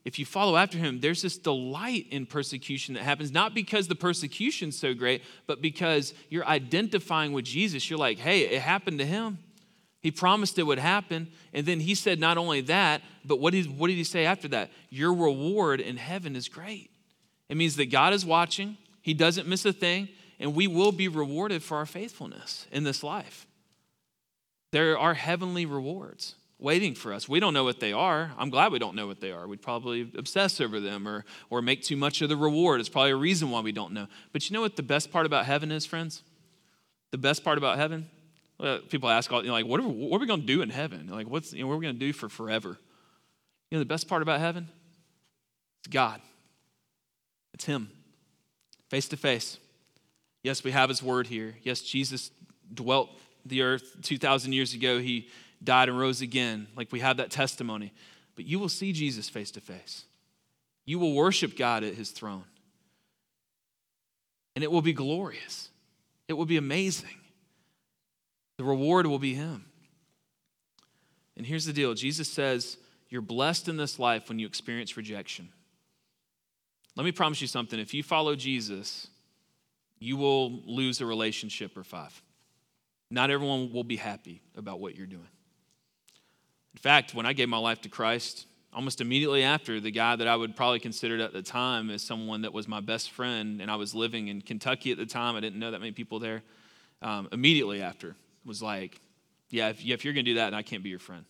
if 0.06 0.20
you 0.20 0.26
follow 0.26 0.58
after 0.58 0.78
him, 0.78 1.00
there's 1.00 1.24
this 1.24 1.40
delight 1.40 2.06
in 2.12 2.28
persecution 2.28 2.94
that 2.94 3.02
happens, 3.02 3.32
not 3.32 3.56
because 3.56 3.88
the 3.88 3.96
persecution's 3.96 4.78
so 4.78 4.94
great, 4.94 5.24
but 5.48 5.60
because 5.60 6.14
you're 6.30 6.46
identifying 6.46 7.34
with 7.34 7.46
Jesus. 7.46 7.90
You're 7.90 7.98
like, 7.98 8.20
hey, 8.20 8.42
it 8.42 8.62
happened 8.62 9.00
to 9.00 9.06
him. 9.06 9.40
He 10.02 10.12
promised 10.12 10.60
it 10.60 10.64
would 10.64 10.78
happen. 10.78 11.32
And 11.52 11.66
then 11.66 11.80
he 11.80 11.96
said 11.96 12.20
not 12.20 12.38
only 12.38 12.62
that, 12.62 13.02
but 13.26 13.40
what 13.40 13.54
did, 13.54 13.76
what 13.76 13.88
did 13.88 13.96
he 13.96 14.04
say 14.04 14.26
after 14.26 14.48
that? 14.50 14.70
Your 14.92 15.16
reward 15.16 15.80
in 15.80 15.98
heaven 15.98 16.36
is 16.36 16.48
great. 16.48 16.92
It 17.50 17.58
means 17.58 17.76
that 17.78 17.90
God 17.90 18.14
is 18.14 18.24
watching, 18.24 18.78
he 19.02 19.16
doesn't 19.16 19.48
miss 19.48 19.66
a 19.66 19.74
thing, 19.74 20.10
and 20.42 20.56
we 20.56 20.68
will 20.68 20.92
be 20.92 21.08
rewarded 21.08 21.62
for 21.62 21.78
our 21.78 21.86
faithfulness 21.86 22.68
in 22.72 22.84
this 22.84 23.04
life. 23.04 23.46
There 24.72 24.98
are 24.98 25.14
heavenly 25.14 25.66
rewards 25.66 26.36
waiting 26.58 26.96
for 26.96 27.14
us. 27.14 27.30
We 27.30 27.40
don't 27.40 27.54
know 27.54 27.64
what 27.64 27.80
they 27.80 27.94
are. 27.94 28.32
I'm 28.38 28.50
glad 28.50 28.72
we 28.72 28.80
don't 28.80 28.96
know 28.96 29.08
what 29.08 29.22
they 29.22 29.32
are. 29.32 29.48
We'd 29.48 29.62
probably 29.62 30.12
obsess 30.18 30.60
over 30.60 30.80
them 30.80 31.08
or, 31.08 31.26
or 31.50 31.62
make 31.62 31.84
too 31.84 31.96
much 31.96 32.22
of 32.22 32.30
the 32.30 32.36
reward. 32.36 32.80
It's 32.80 32.90
probably 32.90 33.12
a 33.12 33.16
reason 33.16 33.52
why 33.52 33.62
we 33.62 33.72
don't 33.72 33.94
know. 33.94 34.08
But 34.34 34.50
you 34.50 34.54
know 34.54 34.62
what 34.62 34.76
the 34.76 34.84
best 34.84 35.12
part 35.12 35.26
about 35.26 35.46
heaven 35.46 35.72
is, 35.72 35.86
friends? 35.86 36.24
The 37.12 37.18
best 37.18 37.44
part 37.44 37.58
about 37.58 37.78
heaven? 37.78 38.10
Well, 38.60 38.80
people 38.80 39.10
ask, 39.10 39.32
you 39.32 39.44
know, 39.44 39.54
like, 39.54 39.66
what 39.66 39.80
are, 39.80 39.88
what 39.88 40.18
are 40.18 40.22
we 40.22 40.28
going 40.28 40.42
to 40.42 40.46
do 40.48 40.62
in 40.62 40.70
heaven? 40.70 41.08
Like, 41.08 41.28
what's, 41.28 41.54
you 41.54 41.62
know, 41.62 41.68
what 41.68 41.74
are 41.74 41.78
we 41.78 41.86
going 41.86 41.96
to 41.96 42.06
do 42.06 42.14
for 42.14 42.30
forever? 42.30 42.78
You 43.70 43.78
know, 43.78 43.80
the 43.80 43.86
best 43.88 44.08
part 44.08 44.22
about 44.22 44.40
heaven? 44.40 44.70
It's 45.80 45.88
God. 45.88 46.22
It's 47.54 47.66
Him, 47.66 47.90
face 48.90 49.08
to 49.10 49.18
face. 49.18 49.58
Yes, 50.44 50.64
we 50.64 50.72
have 50.72 50.90
His 50.90 51.04
word 51.04 51.28
here. 51.28 51.56
Yes, 51.64 51.82
Jesus 51.82 52.32
dwelt 52.74 53.10
the 53.46 53.62
earth 53.62 53.98
2,000 54.02 54.54
years 54.54 54.74
ago. 54.74 55.00
He 55.00 55.30
died 55.64 55.90
and 55.90 55.98
rose 55.98 56.22
again. 56.22 56.68
Like 56.76 56.92
we 56.92 57.00
have 57.00 57.18
that 57.18 57.32
testimony. 57.32 57.94
But 58.36 58.46
you 58.46 58.60
will 58.60 58.70
see 58.70 58.94
Jesus 58.94 59.30
face 59.30 59.52
to 59.52 59.62
face. 59.62 60.06
You 60.86 61.00
will 61.00 61.14
worship 61.14 61.58
God 61.58 61.84
at 61.84 61.96
his 61.96 62.12
throne. 62.12 62.44
And 64.56 64.64
it 64.64 64.72
will 64.72 64.82
be 64.82 64.94
glorious. 64.94 65.70
It 66.28 66.34
will 66.34 66.46
be 66.46 66.58
amazing. 66.58 67.18
The 68.58 68.64
reward 68.64 69.06
will 69.08 69.20
be 69.20 69.34
him. 69.34 69.66
And 71.38 71.46
here's 71.46 71.66
the 71.66 71.74
deal 71.74 71.94
Jesus 71.94 72.30
says, 72.30 72.78
You're 73.10 73.22
blessed 73.22 73.68
in 73.68 73.78
this 73.78 74.00
life 74.00 74.28
when 74.30 74.40
you 74.40 74.48
experience 74.48 74.98
rejection. 74.98 75.50
Let 76.96 77.06
me 77.06 77.12
promise 77.12 77.42
you 77.42 77.48
something. 77.48 77.80
If 77.80 77.94
you 77.94 78.04
follow 78.04 78.36
Jesus, 78.36 79.08
you 80.02 80.18
will 80.18 80.64
lose 80.66 81.00
a 81.00 81.06
relationship 81.06 81.78
or 81.78 81.84
five. 81.84 82.22
Not 83.12 83.30
everyone 83.30 83.72
will 83.72 83.84
be 83.84 83.98
happy 83.98 84.42
about 84.58 84.80
what 84.80 84.96
you're 84.96 85.06
doing. 85.06 85.28
In 86.74 86.80
fact, 86.80 87.14
when 87.14 87.28
I 87.28 87.34
gave 87.34 87.50
my 87.50 87.60
life 87.60 87.82
to 87.82 87.90
Christ, 87.90 88.48
almost 88.74 89.00
immediately 89.00 89.44
after, 89.44 89.80
the 89.80 89.92
guy 89.92 90.16
that 90.16 90.28
I 90.28 90.36
would 90.36 90.56
probably 90.56 90.80
consider 90.80 91.22
at 91.22 91.34
the 91.34 91.44
time 91.44 91.92
as 91.92 92.02
someone 92.02 92.42
that 92.42 92.52
was 92.52 92.68
my 92.68 92.80
best 92.80 93.12
friend, 93.12 93.62
and 93.62 93.70
I 93.70 93.76
was 93.76 93.94
living 93.94 94.28
in 94.28 94.42
Kentucky 94.42 94.92
at 94.92 94.98
the 94.98 95.06
time, 95.06 95.36
I 95.36 95.40
didn't 95.40 95.60
know 95.60 95.70
that 95.70 95.80
many 95.80 95.92
people 95.92 96.18
there. 96.18 96.42
Um, 97.04 97.30
immediately 97.32 97.84
after, 97.84 98.16
was 98.44 98.62
like, 98.62 99.00
yeah, 99.50 99.70
if, 99.70 99.86
if 99.86 100.04
you're 100.04 100.16
going 100.16 100.26
to 100.26 100.32
do 100.32 100.36
that, 100.36 100.52
then 100.52 100.56
I 100.56 100.64
can't 100.64 100.82
be 100.82 100.90
your 100.90 101.00
friend. 101.00 101.26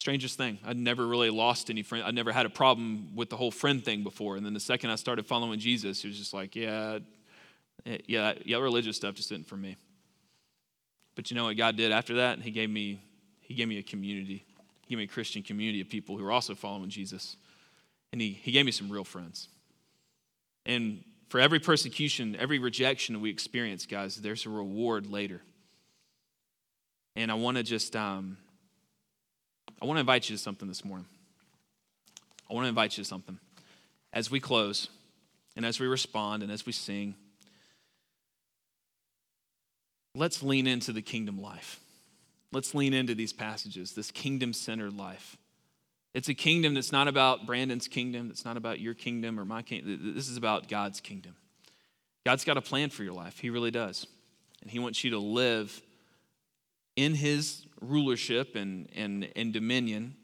Strangest 0.00 0.38
thing. 0.38 0.58
I'd 0.64 0.78
never 0.78 1.06
really 1.06 1.30
lost 1.30 1.68
any 1.68 1.82
friend. 1.82 2.04
I'd 2.04 2.14
never 2.14 2.32
had 2.32 2.46
a 2.46 2.50
problem 2.50 3.14
with 3.14 3.28
the 3.28 3.36
whole 3.36 3.50
friend 3.50 3.84
thing 3.84 4.02
before. 4.02 4.36
And 4.36 4.46
then 4.46 4.54
the 4.54 4.60
second 4.60 4.90
I 4.90 4.94
started 4.94 5.26
following 5.26 5.58
Jesus, 5.58 6.02
it 6.02 6.08
was 6.08 6.18
just 6.18 6.32
like, 6.32 6.56
yeah, 6.56 6.98
yeah, 7.84 8.34
yeah, 8.44 8.58
religious 8.58 8.96
stuff 8.96 9.14
just 9.14 9.30
isn't 9.32 9.46
for 9.46 9.56
me. 9.56 9.76
But 11.14 11.30
you 11.30 11.36
know 11.36 11.44
what 11.44 11.56
God 11.56 11.76
did 11.76 11.92
after 11.92 12.14
that? 12.14 12.40
He 12.40 12.50
gave 12.50 12.70
me 12.70 13.02
he 13.40 13.54
gave 13.54 13.68
me 13.68 13.78
a 13.78 13.82
community. 13.82 14.44
He 14.86 14.94
gave 14.94 14.98
me 14.98 15.04
a 15.04 15.08
Christian 15.08 15.42
community 15.42 15.80
of 15.80 15.88
people 15.88 16.16
who 16.16 16.24
are 16.24 16.32
also 16.32 16.54
following 16.54 16.88
Jesus. 16.88 17.36
And 18.12 18.20
he, 18.20 18.30
he 18.30 18.50
gave 18.50 18.64
me 18.64 18.72
some 18.72 18.90
real 18.90 19.04
friends. 19.04 19.48
And 20.64 21.04
for 21.28 21.40
every 21.40 21.58
persecution, 21.58 22.36
every 22.38 22.58
rejection 22.58 23.20
we 23.20 23.30
experience, 23.30 23.84
guys, 23.84 24.16
there's 24.16 24.46
a 24.46 24.48
reward 24.48 25.06
later. 25.06 25.42
And 27.16 27.30
I 27.30 27.34
want 27.34 27.58
to 27.58 27.62
just, 27.62 27.94
um, 27.94 28.38
I 29.80 29.84
want 29.84 29.96
to 29.96 30.00
invite 30.00 30.30
you 30.30 30.36
to 30.36 30.42
something 30.42 30.68
this 30.68 30.84
morning. 30.84 31.06
I 32.50 32.54
want 32.54 32.64
to 32.64 32.68
invite 32.68 32.96
you 32.96 33.04
to 33.04 33.08
something. 33.08 33.38
As 34.12 34.30
we 34.30 34.40
close, 34.40 34.88
and 35.56 35.66
as 35.66 35.80
we 35.80 35.86
respond, 35.86 36.42
and 36.42 36.50
as 36.50 36.64
we 36.64 36.72
sing, 36.72 37.14
let's 40.14 40.42
lean 40.42 40.66
into 40.66 40.92
the 40.92 41.02
kingdom 41.02 41.40
life. 41.40 41.80
Let's 42.52 42.74
lean 42.74 42.92
into 42.92 43.14
these 43.14 43.32
passages, 43.32 43.92
this 43.92 44.10
kingdom 44.10 44.52
centered 44.52 44.96
life. 44.96 45.36
It's 46.14 46.28
a 46.28 46.34
kingdom 46.34 46.74
that's 46.74 46.92
not 46.92 47.08
about 47.08 47.46
Brandon's 47.46 47.88
kingdom, 47.88 48.28
that's 48.28 48.44
not 48.44 48.58
about 48.58 48.78
your 48.78 48.92
kingdom 48.92 49.40
or 49.40 49.46
my 49.46 49.62
kingdom. 49.62 50.14
This 50.14 50.28
is 50.28 50.36
about 50.36 50.68
God's 50.68 51.00
kingdom. 51.00 51.34
God's 52.24 52.44
got 52.44 52.58
a 52.58 52.60
plan 52.60 52.90
for 52.90 53.02
your 53.02 53.14
life, 53.14 53.38
He 53.38 53.50
really 53.50 53.70
does. 53.70 54.06
And 54.60 54.70
He 54.70 54.78
wants 54.78 55.02
you 55.02 55.12
to 55.12 55.18
live 55.18 55.80
in 56.94 57.14
His 57.14 57.66
rulership 57.80 58.54
and, 58.54 58.88
and, 58.94 59.28
and 59.34 59.52
dominion, 59.52 60.14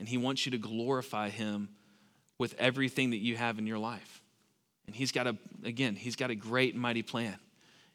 and 0.00 0.08
He 0.08 0.18
wants 0.18 0.44
you 0.44 0.52
to 0.52 0.58
glorify 0.58 1.30
Him 1.30 1.68
with 2.38 2.54
everything 2.58 3.10
that 3.10 3.18
you 3.18 3.36
have 3.36 3.58
in 3.58 3.66
your 3.66 3.78
life. 3.78 4.20
And 4.88 4.96
He's 4.96 5.12
got 5.12 5.28
a, 5.28 5.36
again, 5.64 5.94
He's 5.94 6.16
got 6.16 6.30
a 6.30 6.34
great 6.34 6.74
and 6.74 6.82
mighty 6.82 7.02
plan. 7.02 7.36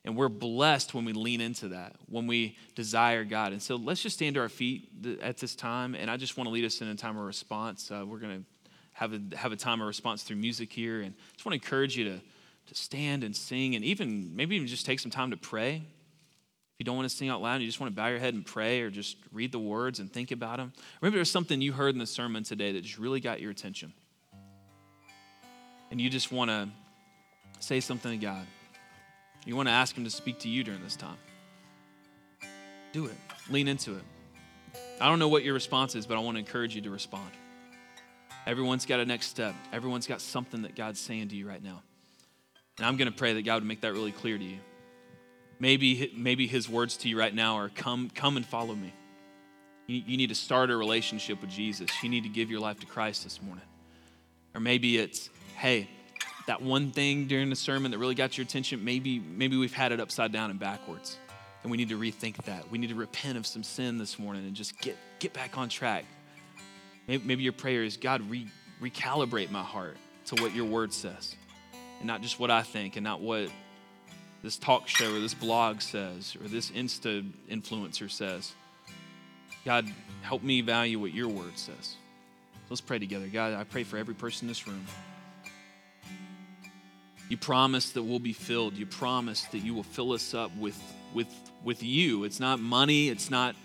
And 0.04 0.16
we're 0.16 0.30
blessed 0.30 0.93
when 0.93 1.06
we 1.06 1.14
lean 1.14 1.41
into 1.41 1.70
that, 1.70 1.95
when 2.10 2.26
we 2.26 2.58
desire 2.74 3.24
God. 3.24 3.54
And 3.54 3.62
so 3.62 3.76
let's 3.76 4.02
just 4.02 4.16
stand 4.16 4.34
to 4.36 4.41
our 4.41 4.49
feet 4.49 4.89
at 5.22 5.38
this 5.38 5.56
time. 5.56 5.93
And 5.93 6.10
I 6.10 6.18
just 6.18 6.38
want 6.38 6.47
to 6.47 6.52
lead 6.52 6.66
us 6.66 6.82
in 6.82 6.88
a 6.88 6.95
time 6.95 7.18
of 7.18 7.24
response. 7.24 7.91
Uh, 7.91 8.04
we're 8.08 8.18
going 8.18 8.39
to 8.39 8.45
have 8.93 9.14
a, 9.14 9.38
have 9.38 9.52
a 9.52 9.56
time 9.56 9.80
of 9.80 9.88
response 9.88 10.24
through 10.24 10.38
music 10.38 10.74
here. 10.74 11.02
And 11.02 11.14
I 11.14 11.34
just 11.34 11.45
want 11.45 11.60
to 11.60 11.64
encourage 11.64 11.95
you 11.97 12.06
to, 12.06 12.20
to 12.20 12.76
stand 12.76 13.24
and 13.24 13.36
sing 13.36 13.76
and 13.76 13.86
even 13.86 14.36
maybe 14.36 14.56
even 14.56 14.68
just 14.68 14.88
take 14.88 14.99
some 14.99 15.12
time 15.12 15.32
to 15.32 15.38
pray. 15.38 15.76
If 15.76 16.80
you 16.80 16.86
don't 16.86 16.95
want 16.95 17.08
to 17.08 17.16
sing 17.16 17.30
out 17.30 17.39
loud, 17.39 17.62
you 17.62 17.68
just 17.68 17.80
want 17.80 17.93
to 17.93 17.95
bow 17.95 18.08
your 18.08 18.18
head 18.18 18.34
and 18.34 18.43
pray 18.43 18.82
or 18.82 18.89
just 18.89 19.18
read 19.32 19.52
the 19.52 19.60
words 19.60 19.99
and 19.99 20.12
think 20.12 20.32
about 20.32 20.58
them. 20.58 20.74
Or 20.76 20.99
maybe 21.04 21.16
there's 21.16 21.30
something 21.30 21.62
you 21.62 21.74
heard 21.74 21.93
in 21.93 21.99
the 21.99 22.08
sermon 22.08 22.43
today 22.43 22.72
that 22.72 22.82
just 22.82 22.97
really 22.97 23.20
got 23.20 23.39
your 23.39 23.52
attention. 23.52 23.93
And 25.91 26.02
you 26.02 26.10
just 26.10 26.32
want 26.32 26.49
to 26.49 26.70
say 27.60 27.82
something 27.82 28.20
to 28.20 28.26
God. 28.26 28.47
You 29.46 29.56
want 29.56 29.68
to 29.68 29.74
ask 29.74 29.96
Him 29.96 30.04
to 30.04 30.10
speak 30.10 30.39
to 30.39 30.50
you 30.50 30.64
during 30.64 30.84
this 30.84 30.96
time. 30.96 31.18
Do 32.94 33.06
it, 33.06 33.16
lean 33.50 33.68
into 33.68 33.96
it. 33.96 34.04
I 35.00 35.08
don't 35.08 35.20
know 35.20 35.30
what 35.30 35.44
your 35.44 35.54
response 35.54 35.96
is, 35.96 36.06
but 36.06 36.18
I 36.18 36.20
want 36.20 36.36
to 36.36 36.39
encourage 36.39 36.76
you 36.76 36.82
to 36.82 36.89
respond. 36.89 37.32
Everyone's 38.46 38.86
got 38.86 39.00
a 39.00 39.06
next 39.06 39.28
step, 39.28 39.56
everyone's 39.72 40.08
got 40.08 40.22
something 40.22 40.64
that 40.64 40.76
God's 40.76 41.00
saying 41.00 41.30
to 41.30 41.36
you 41.36 41.48
right 41.48 41.64
now. 41.64 41.82
And 42.78 42.86
I'm 42.86 42.98
going 42.98 43.12
to 43.12 43.18
pray 43.18 43.34
that 43.34 43.44
God 43.44 43.56
would 43.56 43.68
make 43.68 43.82
that 43.82 43.94
really 43.94 44.12
clear 44.12 44.38
to 44.38 44.44
you. 44.44 44.58
Maybe, 45.60 46.12
maybe 46.16 46.48
his 46.48 46.68
words 46.68 46.98
to 46.98 47.10
you 47.10 47.20
right 47.20 47.34
now 47.34 47.58
are 47.58 47.70
come, 47.70 48.10
come 48.16 48.38
and 48.38 48.46
follow 48.46 48.74
me. 48.74 48.94
You, 49.86 50.02
you 50.08 50.18
need 50.18 50.30
to 50.30 50.36
start 50.36 50.72
a 50.72 50.76
relationship 50.76 51.42
with 51.42 51.52
Jesus. 51.52 51.89
You 52.02 52.10
need 52.10 52.24
to 52.24 52.30
give 52.30 52.50
your 52.50 52.60
life 52.60 52.80
to 52.80 52.88
Christ 52.88 53.24
this 53.24 53.42
morning. 53.42 53.66
Or 54.56 54.62
maybe 54.62 54.98
it's, 54.98 55.30
hey, 55.56 55.88
that 56.48 56.62
one 56.62 56.92
thing 56.92 57.28
during 57.28 57.50
the 57.50 57.56
sermon 57.56 57.92
that 57.92 57.98
really 57.98 58.16
got 58.16 58.38
your 58.38 58.44
attention, 58.44 58.84
maybe, 58.84 59.20
maybe 59.20 59.58
we've 59.58 59.74
had 59.74 59.92
it 59.92 60.00
upside 60.00 60.32
down 60.32 60.50
and 60.50 60.60
backwards. 60.60 61.18
And 61.64 61.70
we 61.70 61.78
need 61.78 61.89
to 61.89 62.00
rethink 62.00 62.38
that. 62.46 62.72
We 62.72 62.78
need 62.78 62.89
to 62.89 62.96
repent 62.96 63.38
of 63.38 63.46
some 63.46 63.64
sin 63.64 63.98
this 63.98 64.18
morning 64.18 64.46
and 64.46 64.56
just 64.56 64.80
get, 64.80 64.98
get 65.20 65.34
back 65.34 65.58
on 65.58 65.70
track. 65.70 66.06
Maybe, 67.08 67.44
your 67.44 67.54
prayer 67.54 67.84
is 67.84 67.98
God, 67.98 68.28
re, 68.30 68.48
recalibrate 68.82 69.52
my 69.52 69.64
heart 69.64 69.98
to 70.28 70.42
what 70.42 70.56
your 70.56 70.66
word 70.66 70.94
says 70.94 71.36
and 72.00 72.08
not 72.08 72.22
just 72.22 72.39
what 72.39 72.50
I 72.50 72.62
think 72.64 72.96
and 72.96 73.04
not 73.04 73.22
what 73.22 73.50
this 74.44 74.58
talk 74.58 74.88
show 74.88 75.14
or 75.14 75.20
this 75.20 75.34
blog 75.34 75.82
says 75.82 76.36
or 76.42 76.48
this 76.48 76.72
Insta 76.72 77.30
influencer 77.50 78.10
says. 78.10 78.54
God, 79.66 79.86
help 80.24 80.42
me 80.42 80.62
value 80.62 81.00
what 81.00 81.14
your 81.14 81.28
word 81.28 81.58
says. 81.58 81.96
Let's 82.70 82.82
pray 82.82 82.98
together. 82.98 83.28
God, 83.28 83.54
I 83.54 83.66
pray 83.66 83.84
for 83.84 83.98
every 83.98 84.16
person 84.16 84.46
in 84.46 84.48
this 84.48 84.66
room. 84.66 84.86
You 87.32 87.38
promise 87.38 87.92
that 87.92 88.04
we'll 88.04 88.20
be 88.20 88.34
filled. 88.34 88.76
You 88.76 88.86
promise 88.86 89.44
that 89.44 89.60
you 89.60 89.74
will 89.74 89.84
fill 89.84 90.12
us 90.12 90.34
up 90.34 90.54
with, 90.58 90.78
with, 91.14 91.34
with 91.64 91.82
you. 91.82 92.26
It's 92.26 92.42
not 92.42 92.60
money, 92.60 93.08
it's 93.08 93.32
not 93.32 93.56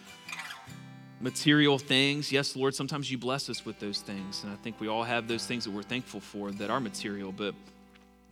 material 1.20 1.76
things. 1.76 2.30
Yes, 2.30 2.54
Lord, 2.54 2.76
sometimes 2.76 3.10
you 3.10 3.18
bless 3.18 3.50
us 3.50 3.66
with 3.66 3.80
those 3.80 4.02
things. 4.02 4.44
And 4.44 4.52
I 4.52 4.54
think 4.54 4.78
we 4.78 4.86
all 4.86 5.02
have 5.02 5.26
those 5.26 5.46
things 5.46 5.64
that 5.64 5.72
we're 5.72 5.82
thankful 5.82 6.20
for 6.20 6.52
that 6.52 6.70
are 6.70 6.78
material. 6.78 7.32
But 7.32 7.56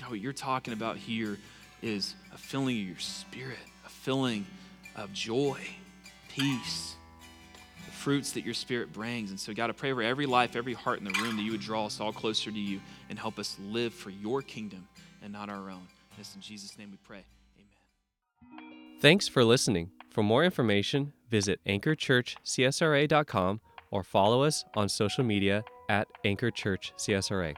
what 0.06 0.20
you're 0.20 0.32
talking 0.32 0.72
about 0.72 0.98
here 0.98 1.36
is 1.82 2.14
a 2.32 2.38
filling 2.38 2.78
of 2.78 2.86
your 2.86 2.98
spirit, 3.00 3.58
a 3.84 3.88
filling 3.88 4.46
of 4.94 5.12
joy, 5.12 5.58
peace, 6.28 6.94
the 7.86 7.90
fruits 7.90 8.30
that 8.34 8.44
your 8.44 8.54
spirit 8.54 8.92
brings. 8.92 9.30
And 9.30 9.40
so, 9.40 9.52
God, 9.52 9.68
I 9.68 9.72
pray 9.72 9.92
for 9.92 10.02
every 10.02 10.26
life, 10.26 10.54
every 10.54 10.74
heart 10.74 11.00
in 11.00 11.04
the 11.04 11.18
room 11.20 11.36
that 11.38 11.42
you 11.42 11.50
would 11.50 11.60
draw 11.60 11.86
us 11.86 11.98
all 11.98 12.12
closer 12.12 12.52
to 12.52 12.60
you 12.60 12.80
and 13.10 13.18
help 13.18 13.40
us 13.40 13.56
live 13.58 13.92
for 13.92 14.10
your 14.10 14.40
kingdom 14.40 14.86
and 15.24 15.32
not 15.32 15.48
our 15.48 15.70
own. 15.70 15.88
And 16.16 16.26
in 16.36 16.40
Jesus' 16.40 16.78
name 16.78 16.90
we 16.92 16.98
pray. 16.98 17.24
Amen. 18.52 19.00
Thanks 19.00 19.26
for 19.26 19.42
listening. 19.42 19.90
For 20.10 20.22
more 20.22 20.44
information, 20.44 21.12
visit 21.28 21.58
anchorchurchcsra.com 21.66 23.60
or 23.90 24.04
follow 24.04 24.42
us 24.42 24.64
on 24.76 24.88
social 24.88 25.24
media 25.24 25.64
at 25.88 26.06
Anchor 26.24 26.50
Church 26.50 26.92
CSRA. 26.96 27.56